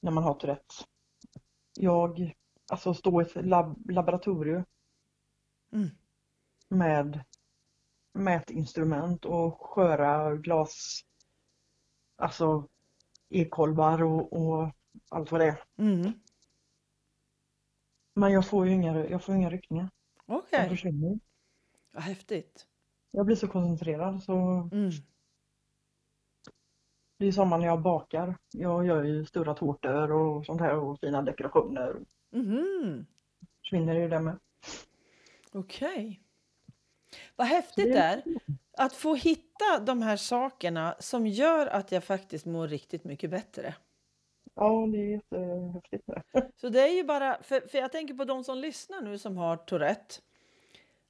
när 0.01 0.11
man 0.11 0.25
har 0.25 0.35
Tourettes. 0.35 0.85
Jag, 1.79 2.35
alltså 2.73 2.95
stå 2.95 3.23
i 3.23 3.25
ett 3.25 3.47
lab, 3.47 3.91
laboratorium 3.91 4.65
Mm. 5.73 5.89
med 6.69 7.25
mätinstrument 8.13 9.25
och 9.25 9.61
sköra 9.61 10.35
glas, 10.37 11.01
alltså 12.17 12.69
ekolvar 13.29 14.03
och, 14.03 14.33
och 14.33 14.71
allt 15.11 15.31
vad 15.33 15.41
det 15.41 15.47
är. 15.47 15.65
Mm. 15.79 16.13
Men 18.15 18.33
jag 18.33 18.49
får 18.49 18.67
ju 18.67 18.73
inga, 18.73 19.07
jag 19.09 19.25
får 19.25 19.35
inga 19.35 19.51
ryckningar. 19.51 19.91
Okej, 20.27 20.69
försvinner. 20.69 21.19
Vad 21.93 22.03
häftigt. 22.03 22.67
Jag 23.11 23.27
blir 23.27 23.37
så 23.37 23.49
koncentrerad 23.49 24.23
så 24.23 24.33
Mm. 24.73 24.91
det 27.19 27.27
är 27.27 27.33
samma 27.33 27.57
när 27.57 27.67
jag 27.67 27.83
bakar. 27.83 28.37
Jag 28.53 28.87
gör 28.87 29.05
ju 29.05 29.25
stora 29.27 29.55
tårtor 29.55 30.13
och 30.13 30.47
sånt 30.47 30.61
här 30.61 30.77
och 30.79 31.01
fina 31.01 31.23
dekorationer. 31.23 31.97
Mhm. 32.31 33.07
Försvinner 33.61 33.95
ju 33.95 34.09
det 34.09 34.21
med. 34.21 34.39
Okej. 35.53 36.21
Vad 37.37 37.47
häftigt 37.47 37.93
det 37.93 37.99
är 37.99 38.23
att 38.79 38.93
få 38.93 39.15
hitta 39.15 39.79
de 39.87 40.03
här 40.03 40.17
sakerna 40.17 40.95
som 40.99 41.27
gör 41.27 41.67
att 41.67 41.93
jag 41.93 42.05
faktiskt 42.05 42.47
mår 42.47 42.69
riktigt 42.69 43.05
mycket 43.05 43.31
bättre. 43.31 43.75
Ja, 44.55 44.87
det 44.93 44.99
är 44.99 45.11
jättehäftigt. 45.11 46.05
Så 46.57 46.69
det 46.69 46.81
är 46.81 46.95
ju 46.95 47.05
bara, 47.05 47.43
för, 47.43 47.61
för 47.61 47.79
jag 47.79 47.93
tänker 47.93 48.15
på 48.15 48.25
de 48.25 48.45
som 48.45 48.59
lyssnar 48.59 49.01
nu 49.01 49.19
som 49.19 49.37
har 49.37 49.57
Tourette. 49.57 50.15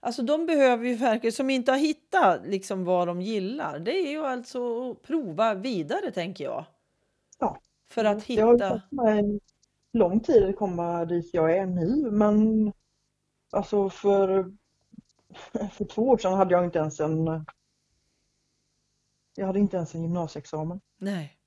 Alltså 0.04 0.22
de 0.22 0.46
behöver 0.46 0.86
ju 0.86 0.94
verkligen, 0.94 1.32
som 1.32 1.50
inte 1.50 1.72
har 1.72 1.78
hittat 1.78 2.46
liksom 2.46 2.84
vad 2.84 3.08
de 3.08 3.20
gillar. 3.20 3.78
Det 3.78 3.92
är 3.92 4.10
ju 4.10 4.24
alltså 4.26 4.90
att 4.90 5.02
prova 5.02 5.54
vidare 5.54 6.10
tänker 6.12 6.44
jag. 6.44 6.64
Ja. 7.38 7.60
För 7.90 8.04
att 8.04 8.26
Det 8.26 8.40
har 8.40 8.52
hitta, 8.52 8.68
tagit 8.68 8.92
mig 8.92 9.40
lång 9.92 10.20
tid 10.20 10.44
att 10.44 10.56
komma 10.56 11.04
dit 11.04 11.30
jag 11.32 11.56
är 11.56 11.66
nu 11.66 12.10
men 12.10 12.72
alltså 13.50 13.90
för, 13.90 14.52
för 15.72 15.84
två 15.84 16.08
år 16.08 16.18
sedan 16.18 16.34
hade 16.34 16.54
jag 16.54 16.64
inte 16.64 16.78
ens 16.78 17.00
en 17.00 17.44
jag 19.36 19.46
hade 19.46 19.58
inte 19.58 19.76
ens 19.76 19.94
en 19.94 20.02
gymnasieexamen. 20.02 20.80
nej. 20.98 21.38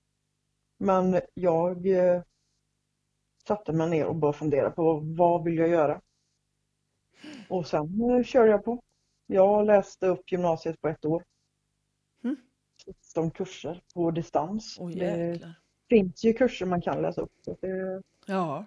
Men 0.78 1.22
jag 1.34 1.88
eh, 1.88 2.22
satte 3.48 3.74
mig 3.74 3.90
ner 3.90 4.06
och 4.06 4.16
började 4.16 4.38
fundera 4.38 4.72
på 4.72 5.00
vad 5.18 5.44
vill 5.44 5.58
jag 5.58 5.70
göra? 5.70 6.02
Och 7.50 7.68
sen 7.68 8.02
eh, 8.12 8.24
körde 8.24 8.52
jag 8.52 8.66
på. 8.66 8.82
Jag 9.28 9.66
läste 9.66 10.08
upp 10.08 10.32
gymnasiet 10.32 10.82
på 10.82 10.88
ett 10.88 11.06
år. 11.06 11.24
16 12.86 13.32
kurser 13.32 13.84
på 13.94 14.12
distans. 14.12 14.78
Åh 14.80 14.92
Det 14.92 15.40
finns 15.90 16.24
ju 16.26 16.34
kurser 16.34 16.66
man 16.66 16.82
kan 16.82 17.02
läsa 17.02 17.22
upp. 17.22 17.32
Så 17.42 17.58
det, 17.62 18.02
Ja. 18.26 18.66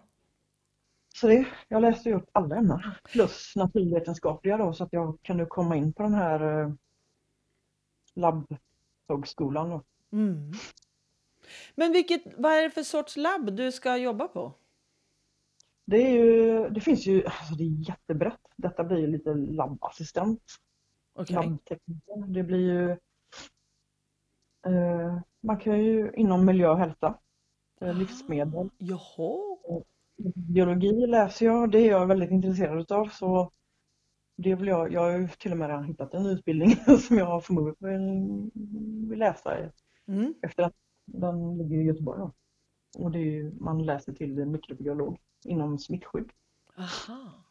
så 1.14 1.26
det, 1.28 1.46
jag 1.68 1.82
läste 1.82 2.08
ju 2.08 2.14
upp 2.14 2.28
alla 2.32 2.56
ämnen 2.56 2.80
plus 3.04 3.56
naturvetenskapliga 3.56 4.56
då 4.56 4.72
så 4.72 4.84
att 4.84 4.92
jag 4.92 5.18
kunde 5.22 5.46
komma 5.46 5.76
in 5.76 5.92
på 5.92 6.02
den 6.02 6.14
här 6.14 6.60
eh, 6.62 6.72
labbhögskolan 8.14 9.70
då. 9.70 9.82
Mm. 10.12 10.52
Men 11.74 11.92
vilket, 11.92 12.22
vad 12.36 12.52
är 12.52 12.62
det 12.62 12.70
för 12.70 12.82
sorts 12.82 13.16
labb 13.16 13.52
du 13.52 13.72
ska 13.72 13.96
jobba 13.96 14.28
på? 14.28 14.52
Det 15.90 15.96
är 15.96 16.10
ju, 16.10 16.68
det 16.68 16.80
finns 16.80 17.06
ju, 17.06 17.24
alltså 17.26 17.54
det 17.54 17.64
är 17.64 17.88
jättebrett. 17.88 18.40
Detta 18.56 18.84
blir 18.84 18.98
ju 18.98 19.06
lite 19.06 19.34
labbassistent, 19.34 20.42
Okej. 21.14 21.34
labbtekniker. 21.36 22.26
Det 22.26 22.42
blir 22.42 22.58
ju, 22.58 22.90
eh, 24.66 25.18
man 25.40 25.58
kan 25.58 25.84
ju 25.84 26.12
inom 26.14 26.44
miljö 26.44 26.68
och 26.70 26.78
hälsa, 26.78 27.18
eh, 27.80 27.94
livsmedel, 27.94 28.68
Jaha. 28.78 29.38
biologi 30.34 31.06
läser 31.06 31.46
jag, 31.46 31.70
det 31.70 31.78
är 31.78 31.90
jag 31.90 32.06
väldigt 32.06 32.30
intresserad 32.30 32.80
utav 32.80 33.06
så 33.08 33.50
det 34.36 34.54
vill 34.54 34.68
jag, 34.68 34.92
jag 34.92 35.00
har 35.00 35.18
ju 35.18 35.28
till 35.28 35.52
och 35.52 35.58
med 35.58 35.68
redan 35.68 35.84
hittat 35.84 36.14
en 36.14 36.26
utbildning 36.26 36.70
som 37.08 37.18
jag 37.18 37.44
förmodligen 37.44 38.50
vill, 39.08 39.18
läsa 39.18 39.56
Mm. 40.08 40.34
efter 40.42 40.62
att 40.62 40.74
den 41.06 41.58
ligger 41.58 41.76
i 41.76 41.84
Göteborg. 41.84 42.30
Och 42.98 43.10
det 43.10 43.18
är 43.18 43.22
ju, 43.22 43.52
man 43.60 43.86
läser 43.86 44.12
till 44.12 44.46
mikrobiolog 44.46 45.18
inom 45.44 45.78
smittskydd. 45.78 46.32
Aha. 46.76 47.44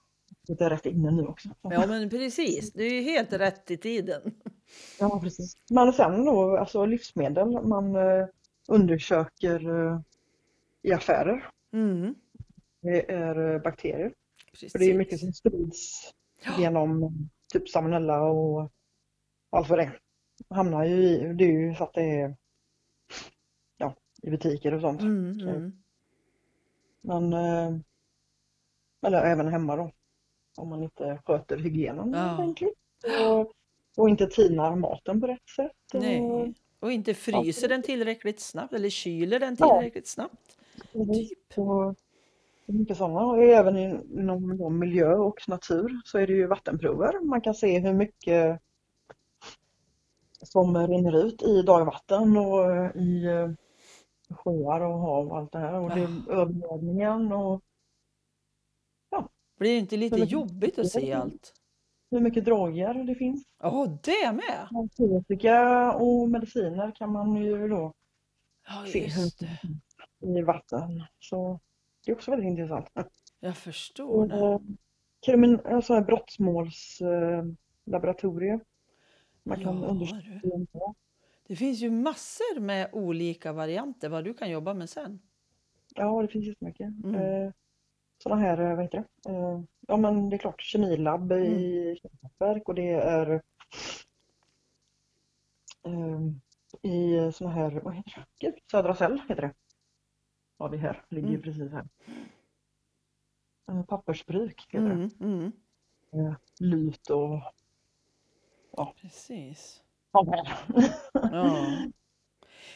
Det 0.48 0.62
är 0.62 0.70
rätt 0.70 0.86
inne 0.86 1.12
nu 1.12 1.26
också. 1.26 1.50
Ja 1.62 1.88
men 1.88 2.10
precis, 2.10 2.74
det 2.74 2.84
är 2.84 2.94
ju 2.94 3.02
helt 3.02 3.34
rätt 3.34 3.72
i 3.72 3.78
tiden. 3.78 4.22
Ja, 5.00 5.20
precis. 5.24 5.58
Men 5.70 5.94
sen 5.94 6.26
då, 6.26 6.58
alltså 6.58 6.86
livsmedel, 6.86 7.68
man 7.68 7.96
eh, 7.96 8.28
undersöker 8.68 9.70
eh, 9.70 10.00
i 10.82 10.94
affärer. 10.94 11.50
Mm. 11.74 12.16
Det 12.82 13.12
är 13.12 13.54
eh, 13.54 13.62
bakterier. 13.62 14.14
Precis. 14.52 14.72
För 14.72 14.80
det 14.80 14.86
är 14.86 14.98
mycket 14.98 15.20
som 15.20 15.34
sprids 15.34 16.14
Ja. 16.46 16.52
genom 16.60 17.14
typ 17.54 17.70
salmonella 17.70 18.22
och 18.22 18.72
allt 19.50 19.70
vad 19.70 19.80
det 19.80 19.84
är. 19.84 20.00
Hamnar 20.50 20.86
ju 20.86 20.96
i, 20.96 21.34
det 21.34 21.44
är 21.44 21.52
ju 21.52 21.76
så 21.76 21.84
att 21.84 21.94
det 21.94 22.22
är 22.22 22.36
ja, 23.78 23.96
i 24.22 24.30
butiker 24.30 24.74
och 24.74 24.82
sånt. 24.82 25.02
Mm, 25.02 25.40
mm. 25.40 25.84
Men, 27.08 27.34
eh, 27.34 27.76
eller 29.08 29.22
även 29.22 29.48
hemma 29.48 29.76
då. 29.76 29.92
Om 30.58 30.70
man 30.70 30.84
inte 30.84 31.20
sköter 31.26 31.58
hygienen 31.58 32.14
Ja. 32.14 32.34
ordentligt. 32.38 32.74
Och, 33.28 33.52
och 33.98 34.10
inte 34.10 34.28
tinar 34.28 34.76
maten 34.76 35.22
på 35.22 35.28
rätt 35.28 35.50
sätt. 35.56 35.72
Och, 35.94 36.02
Nej. 36.02 36.54
Och 36.80 36.92
inte 36.92 37.14
fryser 37.14 37.68
den 37.70 37.82
tillräckligt 37.84 38.40
snabbt 38.40 38.74
eller 38.74 38.90
kyler 38.90 39.40
den 39.40 39.56
Ja. 39.60 39.70
tillräckligt 39.80 40.08
snabbt. 40.08 40.58
Precis. 40.94 41.30
Typ. 41.30 41.58
Är 42.70 42.74
mycket 42.74 42.98
sådana. 42.98 43.26
Och 43.26 43.44
även 43.44 43.78
in- 43.78 44.20
inom 44.20 44.80
miljö 44.80 45.16
och 45.16 45.40
natur 45.50 46.02
så 46.06 46.18
är 46.18 46.28
det 46.28 46.34
ju 46.34 46.48
vattenprover. 46.48 47.20
Man 47.26 47.42
kan 47.42 47.54
se 47.54 47.80
hur 47.80 47.94
mycket 47.94 48.62
som 50.44 50.88
rinner 50.88 51.26
ut 51.26 51.44
i 51.44 51.62
dagvatten 51.62 52.38
och 52.38 52.72
eh, 52.76 52.96
i 52.96 53.26
eh, 53.26 53.50
sjöar 54.30 54.82
och 54.82 55.00
hav 55.00 55.28
och 55.28 55.38
allt 55.38 55.52
det 55.52 55.60
här. 55.60 55.74
Och 55.74 55.90
det 55.90 56.02
är 56.02 56.32
övergödningen 56.32 57.32
och 57.32 57.62
Blir 59.60 59.72
det 59.74 59.78
inte 59.78 59.98
lite 59.98 60.18
Men- 60.18 60.28
jobbigt 60.28 60.80
att 60.80 60.88
se 60.90 61.14
allt? 61.14 61.54
hur 62.12 62.20
mycket 62.20 62.46
droger 62.46 62.94
det 62.94 63.16
finns. 63.16 63.44
Ja, 63.60 63.98
det 64.04 64.32
med! 64.32 64.68
Narkotika 64.72 65.92
och 65.94 66.30
mediciner 66.30 66.92
kan 66.96 67.12
man 67.12 67.36
ju 67.36 67.68
då 67.68 67.94
Ja, 68.68 68.86
se 68.92 69.10
i 70.20 70.42
vatten. 70.42 71.04
Så 71.20 71.60
det 72.06 72.12
är 72.12 72.16
också 72.16 72.32
väldigt 72.32 72.48
intressant. 72.48 72.90
Jag 73.40 73.58
förstår 73.58 74.14
Och, 74.22 74.28
det. 74.28 74.40
eh, 74.46 74.60
krimin, 75.26 75.60
alltså 75.66 75.94
här 75.94 76.02
brottmålslaboratorier. 76.02 78.60
Man 79.44 79.64
kan 79.64 79.82
Ja, 79.82 79.88
undersöka. 79.88 80.42
Det 81.48 81.56
finns 81.56 81.80
ju 81.80 81.92
massor 81.92 82.60
med 82.60 82.90
olika 82.94 83.54
varianter 83.54 84.10
vad 84.10 84.24
du 84.24 84.34
kan 84.34 84.50
jobba 84.50 84.74
med 84.74 84.90
sen. 84.90 85.20
Ja, 85.96 86.22
det 86.22 86.28
finns 86.28 86.46
jättemycket. 86.48 86.88
Mm. 87.04 87.16
Eh, 87.16 87.52
sådana 88.24 88.42
här, 88.42 88.58
eh, 88.62 88.76
vad 88.76 88.84
heter 88.86 89.04
det? 89.24 89.30
Eh, 89.32 89.62
ja, 89.88 89.98
men 89.98 90.30
det 90.30 90.36
är 90.36 90.38
klart, 90.38 90.62
kemilabb 90.62 91.32
Mm. 91.32 91.44
i 91.54 91.96
kärnkraftverk 92.02 92.70
och 92.70 92.76
det 92.76 92.90
är 92.92 93.42
eh, 95.84 96.20
i 96.82 97.32
sådana 97.34 97.56
här, 97.56 97.72
vad 97.72 97.96
heter 97.96 98.12
det? 98.40 98.46
Gud, 98.48 98.56
Södra 98.72 98.96
Cell 98.96 99.22
heter 99.30 99.42
det. 99.42 99.54
Ja, 100.58 100.68
det 100.68 100.78
här 100.78 101.06
ligger 101.10 101.28
ju 101.28 101.34
Mm. 101.34 101.42
precis 101.44 101.72
här. 101.72 101.88
Eh, 103.70 103.84
pappersbruk 103.86 104.66
heter 104.70 104.86
det. 104.88 104.94
Mm, 105.26 105.52
mm. 106.14 106.36
Lyt 106.60 107.10
och 107.10 107.42
Precis. 109.02 109.84
Ja. 110.26 111.78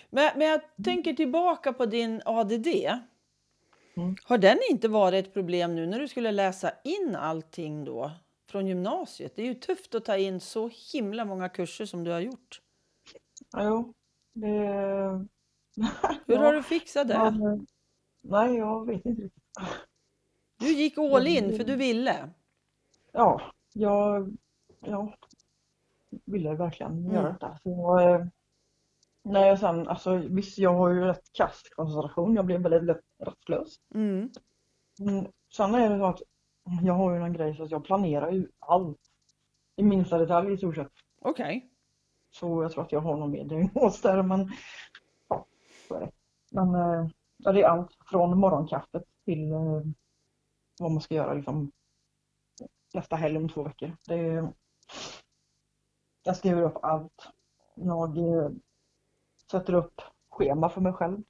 Men, 0.09 0.31
men 0.37 0.47
jag 0.47 0.61
tänker 0.83 1.13
tillbaka 1.13 1.73
på 1.73 1.85
din 1.85 2.21
ADD. 2.25 2.67
Mm. 3.97 4.15
Har 4.23 4.37
den 4.37 4.57
inte 4.69 4.87
varit 4.87 5.25
ett 5.25 5.33
problem 5.33 5.75
nu 5.75 5.87
när 5.87 5.99
du 5.99 6.07
skulle 6.07 6.31
läsa 6.31 6.71
in 6.83 7.15
allting 7.15 7.85
då 7.85 8.11
från 8.49 8.67
gymnasiet? 8.67 9.35
Det 9.35 9.41
är 9.41 9.45
ju 9.45 9.55
tufft 9.55 9.95
att 9.95 10.05
ta 10.05 10.17
in 10.17 10.39
så 10.39 10.69
himla 10.93 11.25
många 11.25 11.49
kurser 11.49 11.85
som 11.85 12.03
du 12.03 12.11
har 12.11 12.19
gjort. 12.19 12.61
Ja, 13.51 13.63
jo, 13.63 13.93
det... 14.33 14.47
Hur 16.25 16.35
Ja, 16.35 16.39
har 16.39 16.53
du 16.53 16.63
fixat 16.63 17.07
det? 17.07 17.13
eh, 17.13 17.33
Nej, 18.21 18.57
jag 18.57 18.85
vet 18.85 19.05
inte 19.05 19.21
riktigt. 19.21 19.43
Du 20.59 20.67
gick 20.73 20.97
all 20.97 21.27
in 21.27 21.57
för 21.57 21.63
du 21.63 21.75
ville. 21.75 22.29
Ja, 23.11 23.41
jag 23.73 24.37
ja, 24.85 25.13
ville 26.31 26.55
verkligen 26.55 26.91
Mm. 26.97 27.13
göra 27.13 27.31
detta. 27.31 27.57
Så, 27.63 27.99
eh, 27.99 28.25
när 29.23 29.47
jag 29.47 29.59
sen, 29.59 29.87
alltså 29.87 30.15
visst 30.15 30.57
jag 30.57 30.73
har 30.73 30.89
ju 30.89 31.01
rätt 31.05 31.33
kass 31.33 31.61
koncentration, 31.75 32.35
jag 32.35 32.45
blev 32.45 32.61
väldigt 32.61 32.83
lätt 32.83 33.01
rastlös. 33.19 33.75
Mm. 33.93 34.29
Men 34.99 35.27
sen 35.55 35.75
är 35.75 35.89
det 35.89 35.97
så 35.99 36.05
att 36.05 36.21
jag 36.83 36.93
har 36.93 37.15
ju 37.15 37.21
en 37.21 37.33
grej 37.33 37.55
så 37.55 37.63
att 37.63 37.71
jag 37.71 37.83
planerar 37.85 38.31
ju 38.31 38.47
allt 38.59 38.99
i 39.75 39.83
minsta 39.83 40.17
detalj 40.17 40.53
i 40.53 40.57
stort 40.57 40.75
sett. 40.75 40.91
Okej. 41.21 41.69
Så 42.31 42.63
jag 42.63 42.71
tror 42.71 42.83
att 42.83 42.91
jag 42.91 42.99
har 42.99 43.17
någon 43.17 43.31
mer 43.31 43.43
diagnos 43.43 44.01
där 44.01 44.21
men 44.23 44.51
ja, 45.29 45.45
så 45.87 45.95
är 45.95 45.99
det. 45.99 46.11
Men 46.51 46.75
eh, 46.75 47.07
ja, 47.37 47.51
det 47.51 47.61
är 47.61 47.67
allt 47.67 47.97
från 48.09 48.37
morgonkaffet 48.39 49.03
till 49.25 49.51
eh, 49.51 49.81
vad 50.79 50.91
man 50.91 51.01
ska 51.01 51.15
göra 51.15 51.33
liksom 51.33 51.71
nästa 52.93 53.15
helg 53.15 53.37
om 53.37 53.49
två 53.49 53.63
veckor. 53.63 53.95
Det 54.07 54.15
är, 54.15 54.53
jag 56.23 56.37
skriver 56.37 56.61
upp 56.61 56.77
allt. 56.81 57.27
Jag 57.75 58.17
eh, 58.17 58.49
sätter 59.51 59.73
upp 59.73 60.01
schema 60.29 60.69
för 60.69 60.81
mig 60.81 60.93
själv. 60.93 61.23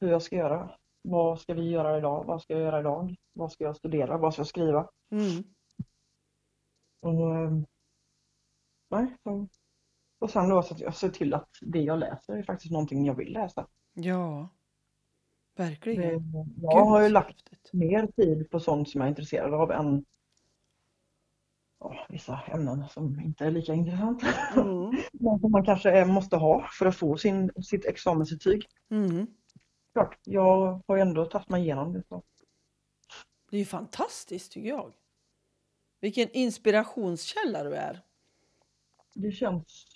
Hur 0.00 0.08
jag 0.08 0.22
ska 0.22 0.36
göra. 0.36 0.78
Vad 1.02 1.40
ska 1.40 1.54
vi 1.54 1.70
göra 1.70 1.98
idag? 1.98 2.24
Vad 2.24 2.42
ska 2.42 2.52
jag 2.52 2.62
göra 2.62 2.80
idag? 2.80 3.16
Vad 3.32 3.52
ska 3.52 3.64
jag 3.64 3.76
studera? 3.76 4.18
Vad 4.18 4.32
ska 4.32 4.40
jag 4.40 4.46
skriva? 4.46 4.90
Mm. 5.10 5.44
Och, 7.00 7.36
eh, 7.36 7.50
nej, 8.90 9.16
så, 9.22 9.48
och 10.18 10.30
sen 10.30 10.48
då 10.48 10.62
så 10.62 10.74
att 10.74 10.80
jag 10.80 10.94
ser 10.94 11.08
till 11.08 11.34
att 11.34 11.48
det 11.60 11.80
jag 11.80 11.98
läser 11.98 12.36
är 12.36 12.42
faktiskt 12.42 12.72
någonting 12.72 13.04
jag 13.04 13.14
vill 13.14 13.32
läsa. 13.32 13.66
Ja, 13.92 14.48
verkligen. 15.56 16.32
jag 16.56 16.84
har 16.84 17.02
ju 17.02 17.08
lagt 17.08 17.72
mer 17.72 18.06
tid 18.06 18.50
på 18.50 18.60
sånt 18.60 18.88
som 18.88 19.00
jag 19.00 19.06
är 19.06 19.10
intresserad 19.10 19.54
av 19.54 19.70
än 19.70 20.04
vissa 22.08 22.40
ämnen 22.46 22.88
som 22.88 23.20
inte 23.20 23.44
är 23.44 23.50
lika 23.50 23.74
intressanta. 23.74 24.26
Mm. 24.56 24.90
Men 25.12 25.40
som 25.40 25.52
man 25.52 25.64
kanske 25.64 25.90
är, 25.90 26.04
måste 26.04 26.36
ha 26.36 26.68
för 26.78 26.86
att 26.86 26.96
få 26.96 27.16
sin, 27.16 27.50
sitt 27.62 27.84
examensintyg. 27.84 28.66
Mm. 28.90 29.26
Klart, 29.92 30.18
jag 30.24 30.82
har 30.86 30.98
ändå 30.98 31.24
tagit 31.24 31.48
mig 31.48 31.62
igenom 31.62 31.92
det. 31.92 32.02
Så. 32.08 32.22
Det 33.50 33.56
är 33.56 33.58
ju 33.58 33.64
fantastiskt 33.64 34.52
tycker 34.52 34.68
jag. 34.68 34.92
Vilken 36.00 36.28
inspirationskälla 36.32 37.64
du 37.64 37.74
är. 37.74 38.00
Det 39.14 39.32
känns, 39.32 39.86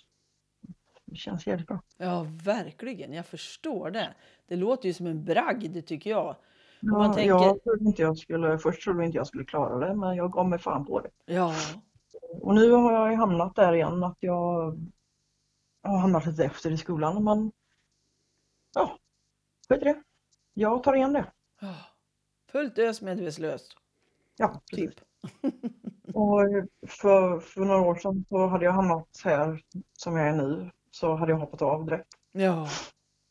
det 1.05 1.15
känns 1.15 1.47
jävligt 1.47 1.67
bra. 1.67 1.81
Ja, 1.97 2.27
verkligen. 2.43 3.13
Jag 3.13 3.25
förstår 3.25 3.91
det. 3.91 4.15
Det 4.47 4.55
låter 4.55 4.87
ju 4.87 4.93
som 4.93 5.07
en 5.07 5.25
bragd 5.25 5.85
tycker 5.85 6.09
jag. 6.09 6.35
Man 6.81 7.01
Ja, 7.07 7.13
tänker- 7.13 7.29
jag 7.29 7.63
trodde 7.63 7.85
inte 7.85 8.01
jag 8.01 8.17
skulle, 8.17 8.59
först 8.59 8.83
trodde 8.83 9.05
inte 9.05 9.17
jag 9.17 9.27
skulle 9.27 9.45
klara 9.45 9.87
det 9.87 9.95
men 9.95 10.15
jag 10.15 10.31
gav 10.31 10.49
mig 10.49 10.59
fan 10.59 10.85
på 10.85 10.99
det. 10.99 11.09
Ja, 11.25 11.53
Och 12.41 12.55
nu 12.55 12.71
har 12.71 12.91
jag 13.09 13.17
hamnat 13.17 13.55
där 13.55 13.73
igen 13.73 14.03
att 14.03 14.17
jag 14.19 14.77
har 15.83 15.97
hamnat 15.97 16.25
lite 16.25 16.43
efter 16.45 16.71
i 16.71 16.77
skolan 16.77 17.23
men 17.23 17.51
ja, 18.75 18.97
skit 19.69 19.81
det. 19.83 20.03
Jag 20.53 20.83
tar 20.83 20.95
igen 20.95 21.13
det. 21.13 21.25
Fullt 22.51 22.77
ös 22.77 23.01
medvetslöst. 23.01 23.73
Ja, 24.37 24.61
precis. 24.71 24.95
Typ. 24.95 25.03
Och 26.15 26.39
för, 26.87 27.39
för 27.39 27.61
några 27.61 27.81
år 27.81 27.95
sedan 27.95 28.25
så 28.29 28.47
hade 28.47 28.65
jag 28.65 28.71
hamnat 28.71 29.07
här 29.23 29.63
som 29.93 30.17
jag 30.17 30.27
är 30.27 30.33
nu 30.33 30.71
så 30.91 31.15
hade 31.15 31.31
jag 31.31 31.39
hoppat 31.39 31.61
av 31.61 31.85
direkt. 31.85 32.07
Ja. 32.31 32.67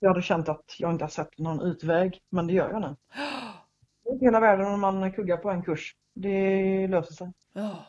Jag 0.01 0.09
hade 0.09 0.23
känt 0.23 0.49
att 0.49 0.75
jag 0.79 0.91
inte 0.91 1.05
har 1.05 1.09
sett 1.11 1.39
någon 1.39 1.61
utväg, 1.63 2.21
men 2.31 2.47
det 2.47 2.53
gör 2.53 2.71
jag 2.71 2.81
nu. 2.81 2.97
Det 4.05 4.11
är 4.11 4.21
hela 4.21 4.41
världen 4.41 4.67
om 4.67 4.81
man 4.81 5.13
kuggar 5.13 5.37
på 5.37 5.51
en 5.51 5.63
kurs. 5.63 5.97
Det 6.15 6.87
löser 6.89 7.15
sig. 7.15 7.33
Ja. 7.53 7.85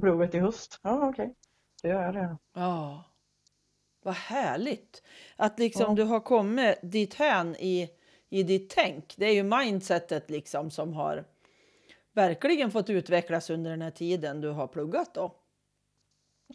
Provet 0.00 0.34
i 0.34 0.38
höst. 0.38 0.80
Ja, 0.82 1.08
okej. 1.08 1.34
Det 1.82 1.88
gör 1.88 2.02
jag 2.02 2.14
det. 2.14 2.36
Ja. 2.54 3.04
Vad 4.02 4.14
härligt 4.14 5.02
att 5.36 5.58
liksom 5.58 5.86
Ja. 5.88 5.94
du 5.94 6.02
har 6.02 6.20
kommit 6.20 6.78
dit 6.82 7.14
hän 7.14 7.56
i, 7.56 7.90
i 8.28 8.42
ditt 8.42 8.70
tänk. 8.70 9.14
Det 9.16 9.26
är 9.26 9.34
ju 9.34 9.42
mindsetet 9.42 10.30
liksom 10.30 10.70
som 10.70 10.92
har 10.92 11.24
verkligen 12.12 12.70
fått 12.70 12.90
utvecklas 12.90 13.50
under 13.50 13.70
den 13.70 13.82
här 13.82 13.90
tiden 13.90 14.40
du 14.40 14.48
har 14.50 14.66
pluggat 14.66 15.14
då. 15.14 15.34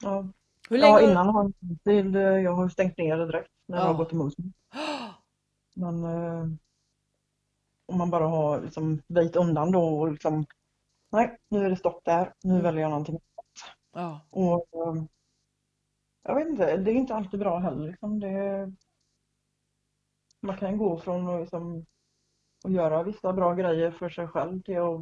Ja, 0.01 0.27
Hur 0.69 0.77
ja 0.77 0.99
länge? 0.99 1.11
innan 1.11 1.27
har 1.29 1.51
jag, 1.59 1.77
till, 1.83 2.13
jag 2.13 2.51
har 2.53 2.69
stängt 2.69 2.97
ner 2.97 3.17
det 3.17 3.25
direkt 3.25 3.49
när 3.73 3.79
det 3.81 3.85
Ja. 3.85 3.91
har 3.91 3.97
gått 3.97 4.13
emot 4.13 4.37
mig. 4.37 4.51
Men 5.75 6.03
eh, 6.03 6.47
om 7.85 7.97
man 7.97 8.09
bara 8.09 8.27
har 8.27 8.61
liksom 8.61 9.01
väjt 9.07 9.35
undan 9.35 9.71
då 9.71 9.99
och 9.99 10.11
liksom 10.11 10.45
nej, 11.09 11.37
nu 11.49 11.65
är 11.65 11.69
det 11.69 11.75
stopp 11.75 12.05
där. 12.05 12.33
Nu 12.43 12.51
Mm. 12.51 12.63
väljer 12.63 12.81
jag 12.81 12.89
någonting. 12.89 13.19
Ja. 13.93 14.21
Och 14.29 14.67
eh, 14.73 15.03
jag 16.23 16.35
vet 16.35 16.47
inte, 16.47 16.77
det 16.77 16.91
är 16.91 16.95
inte 16.95 17.15
alltid 17.15 17.39
bra 17.39 17.57
heller. 17.59 17.87
Liksom. 17.87 18.19
Det, 18.19 18.71
man 20.39 20.57
kan 20.57 20.77
gå 20.77 20.97
från 20.99 21.27
att 21.29 21.41
liksom, 21.41 21.85
att 22.65 22.71
göra 22.71 23.03
vissa 23.03 23.33
bra 23.33 23.53
grejer 23.53 23.91
för 23.91 24.09
sig 24.09 24.27
själv 24.27 24.61
till 24.61 24.77
att 24.81 25.01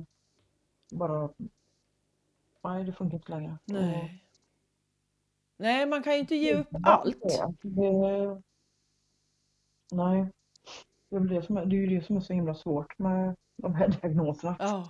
bara 0.92 1.30
nej, 2.64 2.84
det 2.84 2.94
funkar 2.94 3.18
inte 3.18 3.32
längre. 3.32 3.52
Och- 3.52 3.74
Nej. 3.74 4.26
Nej, 5.58 5.86
man 5.86 6.04
kan 6.04 6.14
ju 6.14 6.20
inte 6.20 6.36
ge 6.36 6.56
upp 6.56 6.68
Ja, 6.70 6.80
allt. 6.84 7.22
Det, 7.62 8.42
nej, 9.92 10.28
det 11.10 11.16
är, 11.16 11.20
det, 11.20 11.42
som 11.42 11.58
är, 11.58 11.66
det 11.66 11.76
är 11.76 11.78
ju 11.78 12.00
det 12.00 12.06
som 12.06 12.18
är 12.18 12.22
så 12.22 12.34
himla 12.34 12.56
svårt 12.56 13.00
med 13.00 13.36
de 13.58 13.76
här 13.76 13.88
diagnoserna. 14.02 14.56
Ja, 14.60 14.90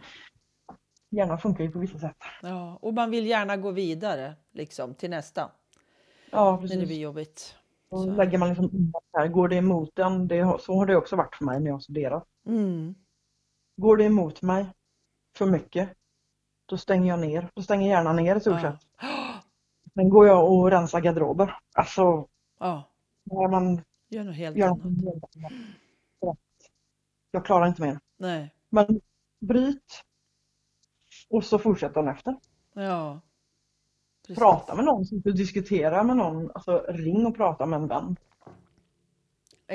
Hjärnan 1.10 1.40
funkar 1.40 1.64
ju 1.64 1.72
på 1.72 1.80
vissa 1.80 2.00
sätt. 2.00 2.18
ja. 2.42 2.78
Och 2.82 2.94
man 2.94 3.12
vill 3.12 3.28
gärna 3.28 3.58
gå 3.58 3.72
vidare 3.72 4.36
liksom 4.52 4.94
till 4.94 5.10
nästa 5.10 5.52
Ja, 6.32 6.52
när 6.52 6.58
det 6.62 6.62
precis. 6.68 6.86
blir 6.88 7.00
jobbigt. 7.00 7.56
Och 7.90 8.00
så. 8.00 8.12
lägger 8.12 8.38
man 8.38 8.50
liksom 8.50 8.94
här, 9.18 9.28
går 9.28 9.48
det 9.48 9.56
emot 9.56 10.00
en, 10.00 10.28
det, 10.28 10.58
så 10.62 10.76
har 10.76 10.86
det 10.86 10.96
också 10.96 11.16
varit 11.16 11.36
för 11.36 11.46
mig 11.46 11.60
när 11.60 11.68
jag 11.72 11.82
studerat. 11.84 12.28
Mm. 12.46 12.96
Går 13.78 13.98
det 13.98 14.04
emot 14.04 14.42
mig 14.42 14.66
för 15.38 15.46
mycket, 15.46 15.90
då 16.66 16.78
stänger 16.78 17.08
jag 17.08 17.20
ner. 17.20 17.50
Då 17.54 17.62
stänger 17.62 17.90
hjärnan 17.90 18.16
ner 18.16 18.36
i 18.36 18.40
stort 18.40 18.54
Ja. 18.64 18.72
sett. 18.72 18.80
Sen 19.94 20.10
går 20.10 20.28
jag 20.28 20.52
och 20.52 20.72
rensar 20.72 21.00
garderober. 21.02 21.58
Alltså, 21.74 22.28
ja, 22.60 22.84
när 23.24 23.48
man 23.48 23.82
gör 24.12 24.24
något 24.24 24.36
helt 24.36 24.58
gör 24.58 24.68
annat. 24.68 24.84
helt 24.84 25.36
annat. 26.24 26.38
Jag 27.32 27.46
klarar 27.46 27.68
inte 27.68 27.82
mer. 27.82 28.00
Nej, 28.18 28.56
Men 28.70 29.02
bryt 29.40 30.04
och 31.30 31.44
så 31.44 31.60
fortsätter 31.60 32.02
den 32.02 32.08
efter. 32.16 32.36
ja. 32.74 33.22
Precis. 34.28 34.40
Prata 34.40 34.76
med 34.76 34.86
någon, 34.86 35.04
diskutera 35.36 36.04
med 36.04 36.18
någon. 36.18 36.52
Alltså 36.56 36.86
ring 36.90 37.26
och 37.26 37.36
prata 37.36 37.66
med 37.66 37.80
en 37.82 37.88
vän. 37.88 38.16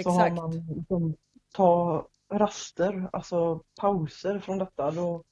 Så 0.03 0.11
har 0.11 0.27
Exakt. 0.27 0.37
man 0.37 0.51
liksom, 0.51 1.15
ta 1.53 2.07
raster, 2.29 3.09
alltså 3.13 3.61
pauser 3.81 4.39
från 4.39 4.59
detta. 4.59 4.91
Då 4.91 5.25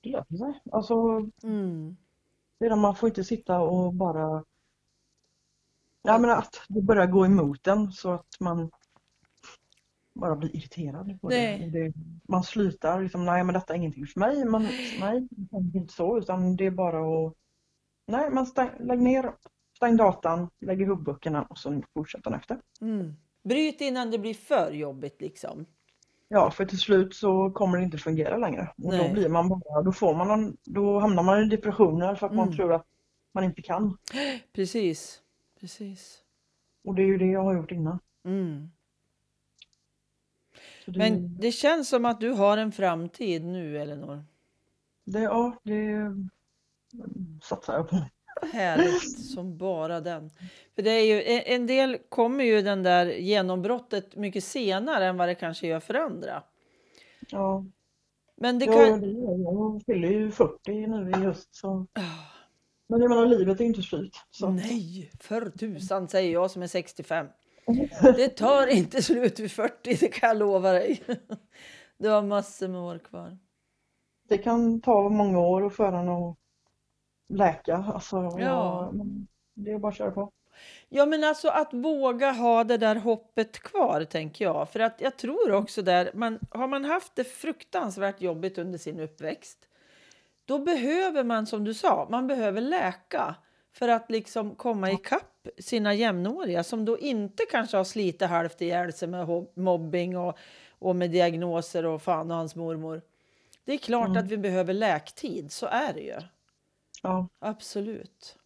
det 0.00 0.10
löser 0.10 0.36
sig. 0.36 0.60
Alltså, 0.72 0.94
Mm. 1.42 1.96
det 2.58 2.76
man 2.76 2.94
får 2.96 3.08
inte 3.08 3.24
sitta 3.24 3.60
och 3.60 3.94
bara 3.94 4.44
Jag 6.02 6.20
menar 6.20 6.36
att 6.36 6.62
det 6.68 6.82
börjar 6.82 7.06
gå 7.06 7.26
emot 7.26 7.66
en 7.66 7.92
så 7.92 8.12
att 8.12 8.26
man 8.40 8.70
bara 10.14 10.36
blir 10.36 10.56
irriterad 10.56 11.18
på 11.20 11.28
det. 11.28 11.56
Det. 11.72 11.92
Man 12.28 12.44
slutar 12.44 13.02
liksom, 13.02 13.24
nej 13.24 13.44
men 13.44 13.54
detta 13.54 13.72
är 13.72 13.76
ingenting 13.76 14.06
för 14.06 14.20
mig. 14.20 14.44
Men 14.44 14.62
nej, 15.00 15.28
det 15.30 15.78
inte 15.78 15.94
så 15.94 16.18
utan 16.18 16.56
det 16.56 16.66
är 16.66 16.70
bara 16.70 17.26
att 17.26 17.34
Nej, 18.06 18.30
man 18.30 18.46
stäng, 18.46 18.70
lägg 18.80 18.98
ner, 18.98 19.32
stäng 19.76 19.96
datan, 19.96 20.50
lägg 20.60 20.80
ihop 20.82 21.00
böckerna 21.00 21.42
och 21.42 21.58
så 21.58 21.82
fortsätter 21.94 22.30
den 22.30 22.40
efter. 22.40 22.60
Mm. 22.80 23.16
Bryt 23.42 23.80
innan 23.80 24.10
det 24.10 24.18
blir 24.18 24.34
för 24.34 24.72
jobbigt 24.72 25.20
liksom. 25.20 25.66
Ja, 26.28 26.50
för 26.50 26.64
till 26.66 26.78
slut 26.78 27.14
så 27.14 27.50
kommer 27.50 27.78
det 27.78 27.84
inte 27.84 27.98
fungera 27.98 28.36
längre. 28.36 28.72
Och 28.76 28.92
Nej. 28.92 29.08
då 29.08 29.14
blir 29.14 29.28
man 29.28 29.48
bara, 29.48 29.82
då 29.82 29.92
får 29.92 30.14
man 30.14 30.28
någon, 30.28 30.56
då 30.64 30.98
hamnar 30.98 31.22
man 31.22 31.42
i 31.42 31.48
depressioner 31.48 32.14
för 32.14 32.26
att 32.26 32.34
man 32.34 32.46
Mm. 32.46 32.56
tror 32.56 32.72
att 32.72 32.86
man 33.34 33.44
inte 33.44 33.62
kan. 33.62 33.98
Precis. 34.52 35.22
Precis. 35.60 36.22
Och 36.84 36.94
det 36.94 37.02
är 37.02 37.06
ju 37.06 37.18
det 37.18 37.26
jag 37.26 37.44
har 37.44 37.56
gjort 37.56 37.72
innan. 37.72 37.98
Mm. 38.24 38.70
Det, 40.86 40.98
Men 40.98 41.38
det 41.40 41.52
känns 41.52 41.88
som 41.88 42.04
att 42.04 42.20
du 42.20 42.30
har 42.30 42.56
en 42.56 42.72
framtid 42.72 43.44
nu, 43.44 43.78
Elinor. 43.78 44.24
det, 45.04 45.20
ja, 45.20 45.60
det 45.62 46.12
satsar 47.42 47.74
jag 47.74 47.88
på. 47.88 47.96
Härligt 48.52 49.26
som 49.34 49.58
bara 49.58 50.00
den. 50.00 50.30
För 50.74 50.82
det 50.82 50.90
är 50.90 51.04
ju, 51.04 51.40
en 51.54 51.66
del 51.66 51.98
kommer 52.08 52.44
ju 52.44 52.62
den 52.62 52.82
där 52.82 53.06
genombrottet 53.06 54.16
mycket 54.16 54.44
senare 54.44 55.06
än 55.06 55.16
vad 55.16 55.28
det 55.28 55.34
kanske 55.34 55.66
gör 55.66 55.80
för 55.80 55.94
andra. 55.94 56.42
Ja, 57.30 57.64
Men 58.36 58.58
det 58.58 58.64
ja, 58.64 58.72
kan... 58.72 59.00
det 59.00 59.06
gör 59.06 59.38
jag. 59.38 59.54
Jag 59.54 59.82
fyller 59.86 60.08
ju 60.08 60.30
40 60.30 60.86
nu 60.86 61.10
i 61.10 61.12
höst. 61.12 61.54
Så. 61.54 61.86
Ah, 61.92 62.00
Men 62.88 63.00
jag 63.00 63.08
menar, 63.08 63.26
livet 63.26 63.60
är 63.60 63.64
ju 63.64 63.68
inte 63.68 63.82
slut. 63.82 64.16
Så. 64.30 64.50
Nej, 64.50 65.10
för 65.20 65.50
tusan 65.50 66.08
säger 66.08 66.32
jag 66.32 66.50
som 66.50 66.62
är 66.62 66.66
65. 66.66 67.26
Det 68.02 68.28
tar 68.28 68.66
inte 68.66 69.02
slut 69.02 69.38
vid 69.40 69.52
40, 69.52 69.94
det 70.00 70.08
kan 70.08 70.28
jag 70.28 70.36
lova 70.36 70.72
dig. 70.72 71.02
Du 71.98 72.08
har 72.08 72.22
massor 72.22 72.68
med 72.68 72.80
år 72.80 72.98
kvar. 72.98 73.38
Det 74.28 74.38
kan 74.38 74.80
ta 74.80 75.08
många 75.08 75.38
år 75.38 75.66
att 75.66 75.76
föra 75.76 76.00
att 76.00 76.36
läka. 77.28 77.76
Alltså, 77.76 78.16
Ja. 78.38 78.92
det 79.54 79.70
är 79.70 79.78
bara 79.78 79.88
att 79.88 79.96
köra 79.96 80.10
på. 80.10 80.32
Ja, 80.88 81.06
men 81.06 81.24
alltså 81.24 81.48
att 81.48 81.74
våga 81.74 82.32
ha 82.32 82.64
det 82.64 82.76
där 82.76 82.96
hoppet 82.96 83.58
kvar, 83.58 84.04
tänker 84.04 84.44
jag. 84.44 84.68
För 84.70 84.80
att 84.80 85.00
jag 85.00 85.16
tror 85.18 85.52
också 85.52 85.82
där, 85.82 86.10
man, 86.14 86.38
har 86.50 86.68
man 86.68 86.84
haft 86.84 87.14
det 87.16 87.24
fruktansvärt 87.24 88.20
jobbigt 88.20 88.58
under 88.58 88.78
sin 88.78 89.00
uppväxt, 89.00 89.67
då 90.48 90.58
behöver 90.58 91.24
man, 91.24 91.46
som 91.46 91.64
du 91.64 91.74
sa, 91.74 92.08
man 92.10 92.26
behöver 92.26 92.60
läka 92.60 93.34
för 93.72 93.88
att 93.88 94.10
liksom 94.10 94.54
komma 94.54 94.90
ikapp 94.90 95.48
sina 95.58 95.94
jämnåriga 95.94 96.64
som 96.64 96.84
då 96.84 96.98
inte 96.98 97.44
kanske 97.50 97.76
har 97.76 97.84
slitit 97.84 98.28
halvt 98.28 98.60
ihjäl 98.60 98.92
sig 98.92 99.08
med 99.08 99.46
mobbing 99.54 100.16
och, 100.18 100.38
och 100.78 100.96
med 100.96 101.10
diagnoser 101.10 101.86
och 101.86 102.02
fan 102.02 102.30
och 102.30 102.36
hans 102.36 102.54
mormor. 102.56 103.02
Det 103.64 103.72
är 103.72 103.78
klart 103.78 104.08
Mm. 104.08 104.24
att 104.24 104.30
vi 104.30 104.36
behöver 104.36 104.74
läktid, 104.74 105.52
så 105.52 105.66
är 105.66 105.92
det 105.92 106.00
ju. 106.00 106.20
Ja, 107.02 107.28
Absolut. 107.38 108.36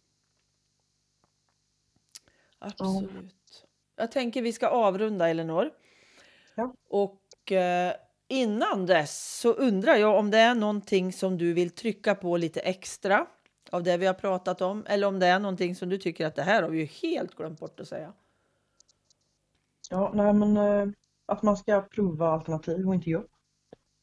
Absolut. 2.59 3.65
Jag 3.95 4.11
tänker 4.11 4.41
vi 4.41 4.53
ska 4.53 4.67
avrunda, 4.67 5.29
Elinor. 5.29 5.71
Ja. 6.55 6.73
Och 6.89 7.51
eh, 7.51 7.93
innan 8.33 8.85
dess 8.85 9.39
så 9.39 9.53
undrar 9.53 9.95
jag 9.95 10.19
om 10.19 10.31
det 10.31 10.37
är 10.37 10.55
någonting 10.55 11.13
som 11.13 11.37
du 11.37 11.53
vill 11.53 11.69
trycka 11.69 12.15
på 12.15 12.37
lite 12.37 12.59
extra 12.59 13.27
av 13.71 13.83
det 13.83 13.97
vi 13.97 14.05
har 14.05 14.13
pratat 14.13 14.61
om. 14.61 14.85
Eller 14.87 15.07
om 15.07 15.19
det 15.19 15.27
är 15.27 15.39
någonting 15.39 15.75
som 15.75 15.89
du 15.89 15.97
tycker 15.97 16.25
att 16.25 16.35
det 16.35 16.41
här 16.41 16.63
har 16.63 16.69
vi 16.69 16.79
ju 16.79 16.85
helt 16.85 17.35
glömt 17.35 17.59
bort 17.59 17.79
att 17.79 17.87
säga. 17.87 18.13
ja 19.89 20.11
nej 20.13 20.33
men 20.33 20.57
eh, 20.57 20.87
att 21.25 21.43
man 21.43 21.57
ska 21.57 21.81
prova 21.81 22.27
alternativ 22.27 22.87
och 22.87 22.95
inte 22.95 23.09
ge 23.09 23.15
upp. 23.15 23.31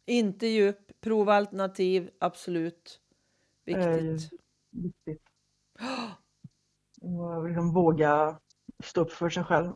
Inte 0.07 0.47
djup, 0.47 1.01
prova 1.01 1.35
alternativ, 1.35 2.11
absolut. 2.19 3.01
Viktigt. 3.65 4.31
Viktigt. 4.71 5.23
Och 7.01 7.45
liksom 7.49 7.73
våga 7.73 8.39
stå 8.85 9.01
upp 9.01 9.13
för 9.13 9.29
sig 9.29 9.45
själv. 9.45 9.73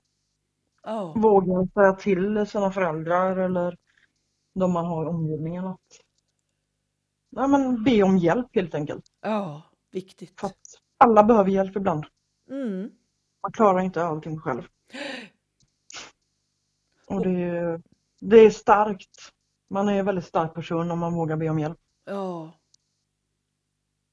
Ja, 0.82 1.12
Våga 1.16 1.68
säga 1.74 1.92
till 1.92 2.46
sina 2.46 2.70
föräldrar 2.70 3.36
eller 3.36 3.78
de 4.55 4.72
man 4.72 4.86
har 4.86 5.05
i 5.05 5.09
omgivningen 5.09 5.66
att 5.66 5.80
nej, 7.30 7.48
men 7.48 7.84
be 7.84 8.02
om 8.02 8.18
hjälp 8.18 8.46
helt 8.55 8.74
enkelt. 8.74 9.05
ja, 9.20 9.62
viktigt. 9.90 10.40
För 10.40 10.46
att 10.46 10.61
alla 10.96 11.22
behöver 11.24 11.50
hjälp 11.50 11.76
ibland. 11.76 12.05
Mm. 12.50 12.90
Man 13.42 13.52
klarar 13.52 13.80
inte 13.80 14.05
allting 14.05 14.38
själv. 14.40 14.62
Och 17.07 17.22
det 17.24 17.42
är, 17.42 17.82
det 18.20 18.36
är 18.36 18.50
starkt. 18.50 19.30
Man 19.70 19.88
är 19.88 19.98
en 19.98 20.07
väldigt 20.07 20.24
stark 20.24 20.55
person 20.55 20.90
om 20.90 20.98
man 20.98 21.14
vågar 21.14 21.36
be 21.36 21.48
om 21.48 21.59
hjälp. 21.59 21.78
Ja, 22.05 22.42
Och, 22.44 22.50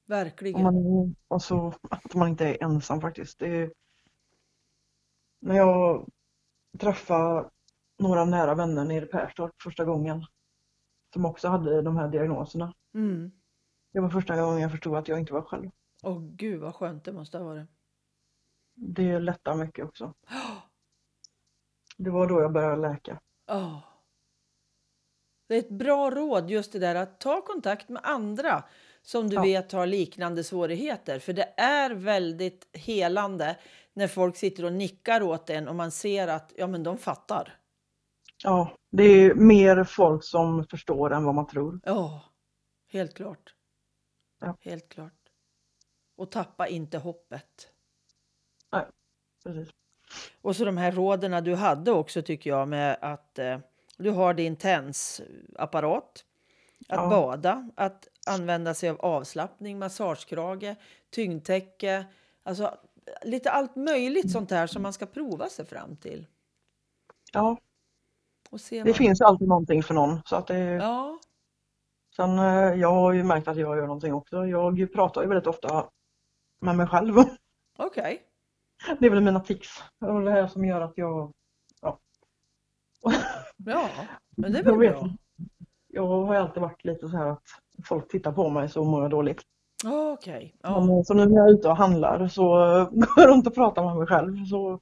verkligen. 0.06 0.62
man, 0.62 0.76
är- 0.76 1.14
och 1.28 1.42
så 1.42 1.74
att 1.90 2.14
man 2.14 2.28
inte 2.28 2.46
är 2.46 2.62
ensam 2.64 3.00
faktiskt. 3.00 3.38
Det 3.38 3.48
är, 3.62 3.72
när 5.40 5.56
jag 5.56 6.08
träffade 6.78 7.50
några 7.98 8.24
nära 8.24 8.54
vänner 8.54 8.84
nere 8.84 9.04
i 9.04 9.08
Perstorp 9.08 9.62
första 9.62 9.84
gången 9.84 10.26
som 11.12 11.24
också 11.24 11.48
hade 11.48 11.82
de 11.82 11.96
här 11.96 12.08
diagnoserna. 12.08 12.74
Mm. 12.94 13.32
Det 13.92 14.00
var 14.00 14.08
första 14.10 14.42
gången 14.42 14.60
jag 14.60 14.70
förstod 14.70 14.96
att 14.96 15.08
jag 15.08 15.18
inte 15.18 15.32
var 15.32 15.42
själv. 15.42 15.70
Åh 16.02 16.20
gud 16.22 16.60
vad 16.60 16.74
skönt 16.74 17.04
det 17.04 17.12
måste 17.12 17.38
ha 17.38 17.44
varit. 17.44 17.68
Det 18.74 19.18
lättar 19.18 19.54
mycket 19.54 19.84
också. 19.84 20.14
Det 21.96 22.10
var 22.10 22.26
då 22.26 22.40
jag 22.40 22.52
började 22.52 22.76
läka. 22.76 23.20
Oh. 23.52 23.78
Det 25.48 25.54
är 25.54 25.58
ett 25.58 25.70
bra 25.70 26.10
råd 26.10 26.50
just 26.50 26.72
det 26.72 26.78
där 26.78 26.94
att 26.94 27.20
ta 27.20 27.40
kontakt 27.44 27.88
med 27.88 28.02
andra 28.04 28.64
som 29.02 29.28
du 29.30 29.36
Ja. 29.36 29.42
vet 29.42 29.72
har 29.72 29.86
liknande 29.86 30.44
svårigheter. 30.44 31.18
För 31.18 31.32
det 31.32 31.54
är 31.56 31.90
väldigt 31.90 32.68
helande 32.72 33.56
när 33.92 34.08
folk 34.08 34.36
sitter 34.36 34.64
och 34.64 34.72
nickar 34.72 35.22
åt 35.22 35.50
en 35.50 35.68
och 35.68 35.74
man 35.74 35.90
ser 35.90 36.28
att 36.28 36.52
ja, 36.56 36.66
men 36.66 36.82
de 36.82 36.98
fattar. 36.98 37.58
Ja, 38.42 38.76
det 38.90 39.02
är 39.04 39.34
mer 39.34 39.84
folk 39.84 40.24
som 40.24 40.64
förstår 40.70 41.12
än 41.12 41.24
vad 41.24 41.34
man 41.34 41.46
tror. 41.46 41.80
Ja, 41.84 42.24
helt 42.92 43.14
klart. 43.14 43.54
Ja. 44.40 44.56
Helt 44.60 44.88
klart. 44.88 45.12
Och 46.16 46.30
tappa 46.30 46.66
inte 46.66 46.98
hoppet. 46.98 47.68
Precis. 49.44 49.68
Och 50.42 50.56
så 50.56 50.64
de 50.64 50.76
här 50.76 50.92
råden 50.92 51.44
du 51.44 51.54
hade 51.54 51.90
också 51.92 52.22
tycker 52.22 52.50
jag 52.50 52.68
med 52.68 52.98
att 53.00 53.38
eh, 53.38 53.58
du 53.96 54.10
har 54.10 54.34
din 54.34 54.56
tensapparat. 54.56 56.24
Att 56.88 57.00
Ja. 57.00 57.08
bada, 57.08 57.70
att 57.76 58.08
använda 58.26 58.74
sig 58.74 58.88
av 58.90 59.00
avslappning, 59.00 59.78
massagekrage, 59.78 60.74
tyngdtäcke. 61.10 62.04
Alltså 62.42 62.78
lite 63.24 63.50
allt 63.50 63.76
möjligt 63.76 64.30
sånt 64.32 64.50
här 64.50 64.66
som 64.66 64.82
man 64.82 64.92
ska 64.92 65.06
prova 65.06 65.48
sig 65.48 65.66
fram 65.66 65.96
till. 65.96 66.26
Ja, 67.32 67.56
Och 68.52 68.60
se 68.60 68.82
det 68.82 68.94
finns 68.94 69.20
alltid 69.20 69.48
någonting 69.48 69.82
för 69.82 69.94
någon. 69.94 70.20
Så 70.24 70.36
att 70.36 70.46
det, 70.46 70.58
Ja, 70.58 71.18
Sen, 72.16 72.38
eh, 72.38 72.74
jag 72.74 72.92
har 72.92 73.12
ju 73.12 73.24
märkt 73.24 73.48
att 73.48 73.56
jag 73.56 73.76
gör 73.76 73.86
någonting 73.86 74.14
också. 74.14 74.46
Jag 74.46 74.92
pratar 74.92 75.22
ju 75.22 75.28
väldigt 75.28 75.46
ofta 75.46 75.88
med 76.60 76.76
mig 76.76 76.86
själv. 76.86 77.14
okej. 77.78 78.22
Det 78.98 79.06
är 79.06 79.10
väl 79.10 79.20
mina 79.20 79.40
tics. 79.40 79.68
Och 80.00 80.20
det 80.22 80.30
här 80.30 80.46
som 80.46 80.64
gör 80.64 80.80
att 80.80 80.92
jag, 80.98 81.32
Ja, 81.80 81.98
men 84.36 84.52
det 84.52 84.58
är 84.58 84.64
Jag 84.64 84.78
väl 84.78 84.90
bra. 84.92 85.08
jag 85.88 86.06
har 86.06 86.34
alltid 86.34 86.62
varit 86.62 86.84
lite 86.84 87.08
så 87.08 87.16
här 87.16 87.26
att 87.26 87.42
folk 87.84 88.08
tittar 88.10 88.32
på 88.32 88.48
mig 88.50 88.68
så 88.68 88.84
mår 88.84 89.02
jag 89.02 89.10
dåligt. 89.10 89.42
Ja, 89.84 90.12
Okej. 90.12 90.56
Ja. 90.62 90.80
Men, 90.86 91.04
Så 91.04 91.14
nu 91.14 91.26
när 91.26 91.36
jag 91.36 91.48
är 91.48 91.52
ute 91.52 91.68
och 91.68 91.76
handlar 91.76 92.28
så 92.28 92.44
går 92.92 93.08
jag 93.16 93.28
runt 93.28 93.46
och 93.46 93.54
pratar 93.54 93.84
med 93.84 93.96
mig 93.96 94.06
själv. 94.06 94.44
Så, 94.44 94.80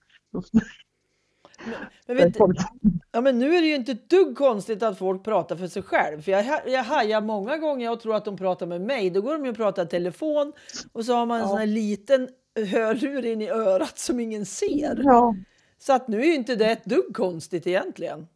Men 2.07 2.17
vet, 2.17 2.37
Ja, 3.13 3.21
men 3.21 3.39
nu 3.39 3.57
är 3.57 3.61
det 3.61 3.67
ju 3.67 3.75
inte 3.75 3.93
ett 3.93 4.11
dugg 4.11 4.37
konstigt 4.37 4.83
att 4.83 4.99
folk 4.99 5.25
pratar 5.25 5.57
för 5.57 5.67
sig 5.67 5.83
själv. 5.83 6.23
För 6.23 6.33
jag, 6.33 6.45
jag 6.67 6.83
hajar 6.85 7.21
många 7.21 7.57
gånger 7.59 7.91
och 7.93 8.01
tror 8.01 8.15
att 8.17 8.25
de 8.25 8.37
pratar 8.37 8.67
med 8.67 8.81
mig. 8.81 9.11
Då 9.11 9.21
går 9.21 9.33
de 9.33 9.45
ju 9.45 9.51
och 9.51 9.57
pratar 9.57 9.85
telefon 9.85 10.53
och 10.93 11.05
så 11.05 11.15
har 11.15 11.27
man 11.27 11.37
en 11.37 11.43
Ja. 11.43 11.49
sån 11.49 11.59
här 11.59 11.67
liten 11.67 12.29
hörlur 12.55 13.25
in 13.27 13.43
i 13.43 13.49
örat 13.49 13.99
som 13.99 14.21
ingen 14.21 14.47
ser. 14.47 15.01
ja, 15.05 15.35
Så 15.79 15.93
att 15.93 16.09
nu 16.09 16.21
är 16.21 16.25
ju 16.27 16.35
inte 16.35 16.57
det 16.57 16.71
ett 16.71 16.85
dugg 16.85 17.15
konstigt 17.17 17.67
egentligen. 17.67 18.27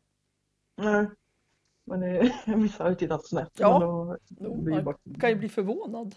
nej. 0.76 1.06
Men 1.86 2.62
vissa 2.62 2.82
har 2.82 2.90
ju 2.90 2.96
tittat 2.96 3.26
snett. 3.26 3.50
Ja. 3.58 3.78
Men 3.78 3.88
då, 4.28 4.54
blir 4.54 4.76
ju 4.76 4.82
bara, 4.82 4.96
Man 5.02 5.20
kan 5.20 5.30
ju 5.30 5.36
bli 5.36 5.48
förvånad. 5.48 6.14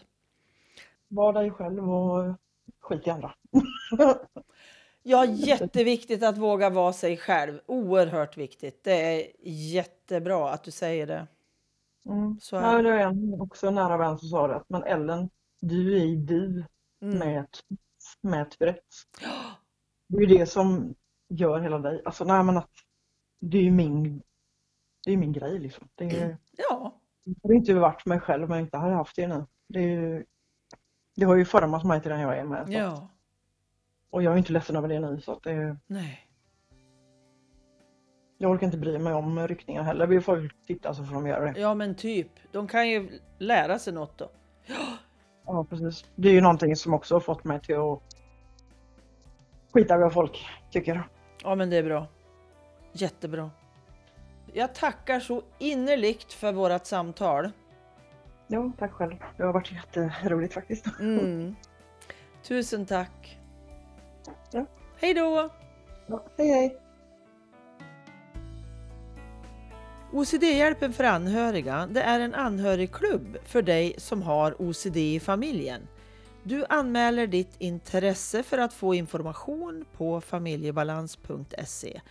var 1.07 1.33
dig 1.33 1.51
själv 1.51 1.89
och 1.91 2.35
skit 2.79 3.07
i 3.07 3.09
andra. 3.09 3.33
Ja, 5.09 5.25
jätteviktigt 5.25 6.23
att 6.23 6.37
våga 6.37 6.69
vara 6.69 6.93
sig 6.93 7.17
själv. 7.17 7.59
Oerhört 7.65 8.37
viktigt. 8.37 8.83
Det 8.83 8.91
är 8.91 9.31
jättebra 9.73 10.49
att 10.49 10.63
du 10.63 10.71
säger 10.71 11.07
det. 11.07 11.27
Mm. 12.09 12.37
Så 12.41 12.57
är 12.57 12.61
Ja, 12.61 12.81
det. 12.81 12.89
är 12.89 12.97
en 13.07 13.41
också 13.41 13.71
nära 13.71 13.97
vän 13.97 14.17
som 14.17 14.29
sa 14.29 14.47
det. 14.47 14.55
att, 14.55 14.69
Men 14.69 14.83
Ellen, 14.83 15.29
du 15.61 15.97
är 15.97 16.15
du 16.15 16.63
Mm. 17.01 17.19
med 17.19 17.39
ett, 17.43 17.59
med 18.21 18.41
ett 18.41 18.51
Tourettes. 18.59 19.03
Det 20.07 20.17
är 20.17 20.21
ju 20.21 20.37
det 20.37 20.45
som 20.45 20.95
gör 21.29 21.59
hela 21.59 21.79
dig. 21.79 22.01
Alltså 22.05 22.23
nej 22.25 22.43
men 22.43 22.57
att 22.57 22.69
det 23.41 23.57
är 23.57 23.61
ju 23.61 23.71
min, 23.71 24.21
det 25.05 25.11
är 25.13 25.17
min 25.17 25.33
grej 25.33 25.59
liksom. 25.59 25.87
Det, 25.95 26.05
är, 26.05 26.37
Ja, 26.57 26.99
det 27.25 27.35
hade 27.43 27.55
inte 27.55 27.73
varit 27.73 28.05
mig 28.05 28.19
själv 28.19 28.43
om 28.43 28.51
jag 28.51 28.59
inte 28.61 28.77
hade 28.77 28.93
haft 28.95 29.15
det 29.15 29.27
nu. 29.27 29.45
Det, 29.67 29.79
är 29.79 30.25
det 31.15 31.25
har 31.25 31.35
ju 31.35 31.45
format 31.45 31.83
mig 31.85 32.01
till 32.01 32.11
den 32.11 32.19
jag 32.19 32.37
är 32.37 32.43
med. 32.43 32.65
Ja, 32.69 33.09
Och 34.09 34.23
jag 34.23 34.33
är 34.33 34.37
inte 34.37 34.53
ledsen 34.53 34.75
över 34.75 34.87
det 34.87 34.99
nu 34.99 35.21
så 35.21 35.31
att 35.31 35.43
det, 35.43 35.77
nej. 35.87 36.27
jag 38.37 38.51
orkar 38.51 38.65
inte 38.65 38.77
bry 38.77 38.99
mig 38.99 39.13
om 39.13 39.47
ryckningar 39.47 39.83
heller. 39.83 40.07
Vill 40.07 40.21
folk 40.21 40.55
titta 40.67 40.93
så 40.93 41.05
får 41.05 41.13
de 41.13 41.27
göra 41.27 41.51
det. 41.51 41.59
Ja, 41.59 41.73
men 41.73 41.95
typ. 41.95 42.31
De 42.51 42.67
kan 42.67 42.89
ju 42.89 43.19
lära 43.37 43.79
sig 43.79 43.93
något 43.93 44.17
då. 44.17 44.31
Ja 45.45 45.65
precis. 45.69 46.05
Det 46.15 46.29
är 46.29 46.33
ju 46.33 46.41
någonting 46.41 46.75
som 46.75 46.93
också 46.93 47.15
har 47.15 47.19
fått 47.19 47.43
mig 47.43 47.61
till 47.61 47.75
att 47.75 48.01
skita 49.73 49.97
vad 49.97 50.13
folk 50.13 50.45
tycker. 50.71 51.07
Ja, 51.43 51.55
men 51.55 51.69
det 51.69 51.77
är 51.77 51.83
bra. 51.83 52.07
Jättebra. 52.93 53.51
Jag 54.53 54.75
tackar 54.75 55.19
så 55.19 55.41
innerligt 55.57 56.33
för 56.33 56.53
vårt 56.53 56.85
samtal. 56.85 57.51
Ja, 58.47 58.71
tack 58.79 58.91
själv. 58.91 59.15
Det 59.37 59.43
har 59.43 59.53
varit 59.53 59.71
jätteroligt 59.71 60.53
faktiskt. 60.53 60.85
Mm. 60.99 61.55
Tusen 62.43 62.85
tack. 62.85 63.39
Ja. 64.51 64.65
Hej 64.99 65.13
då! 65.13 65.49
Ja, 66.07 66.25
hej 66.37 66.47
hej! 66.47 66.81
OCD-hjälpen 70.11 70.93
för 70.93 71.03
anhöriga 71.03 71.87
det 71.91 72.01
är 72.01 72.19
en 72.19 72.33
anhörigklubb 72.33 73.37
för 73.45 73.61
dig 73.61 73.95
som 73.97 74.21
har 74.21 74.61
OCD 74.61 74.97
i 74.97 75.19
familjen. 75.19 75.87
Du 76.43 76.65
anmäler 76.69 77.27
ditt 77.27 77.55
intresse 77.57 78.43
för 78.43 78.57
att 78.57 78.73
få 78.73 78.93
information 78.93 79.85
på 79.97 80.21
familjebalans.se. 80.21 82.01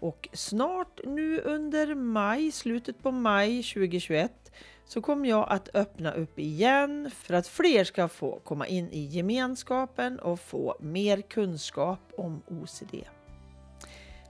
Och 0.00 0.28
snart 0.32 1.00
nu 1.04 1.40
under 1.40 1.94
maj, 1.94 2.52
slutet 2.52 3.02
på 3.02 3.10
maj 3.10 3.62
2021, 3.62 4.52
så 4.86 5.00
kommer 5.00 5.28
jag 5.28 5.46
att 5.50 5.68
öppna 5.74 6.12
upp 6.12 6.38
igen 6.38 7.10
för 7.14 7.34
att 7.34 7.46
fler 7.46 7.84
ska 7.84 8.08
få 8.08 8.40
komma 8.44 8.66
in 8.66 8.88
i 8.92 9.00
gemenskapen 9.00 10.18
och 10.18 10.40
få 10.40 10.76
mer 10.80 11.20
kunskap 11.20 12.00
om 12.16 12.42
OCD. 12.46 12.94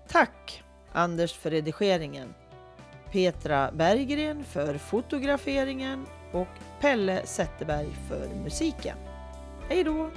Tack 0.09 0.62
Anders 0.92 1.32
för 1.32 1.50
redigeringen. 1.50 2.34
Petra 3.12 3.72
Berggren 3.72 4.44
för 4.44 4.78
fotograferingen 4.78 6.07
och 6.32 6.48
Pelle 6.80 7.26
Zetterberg 7.26 7.88
för 8.09 8.28
musiken. 8.34 8.96
Hej 9.68 9.84
då! 9.84 10.11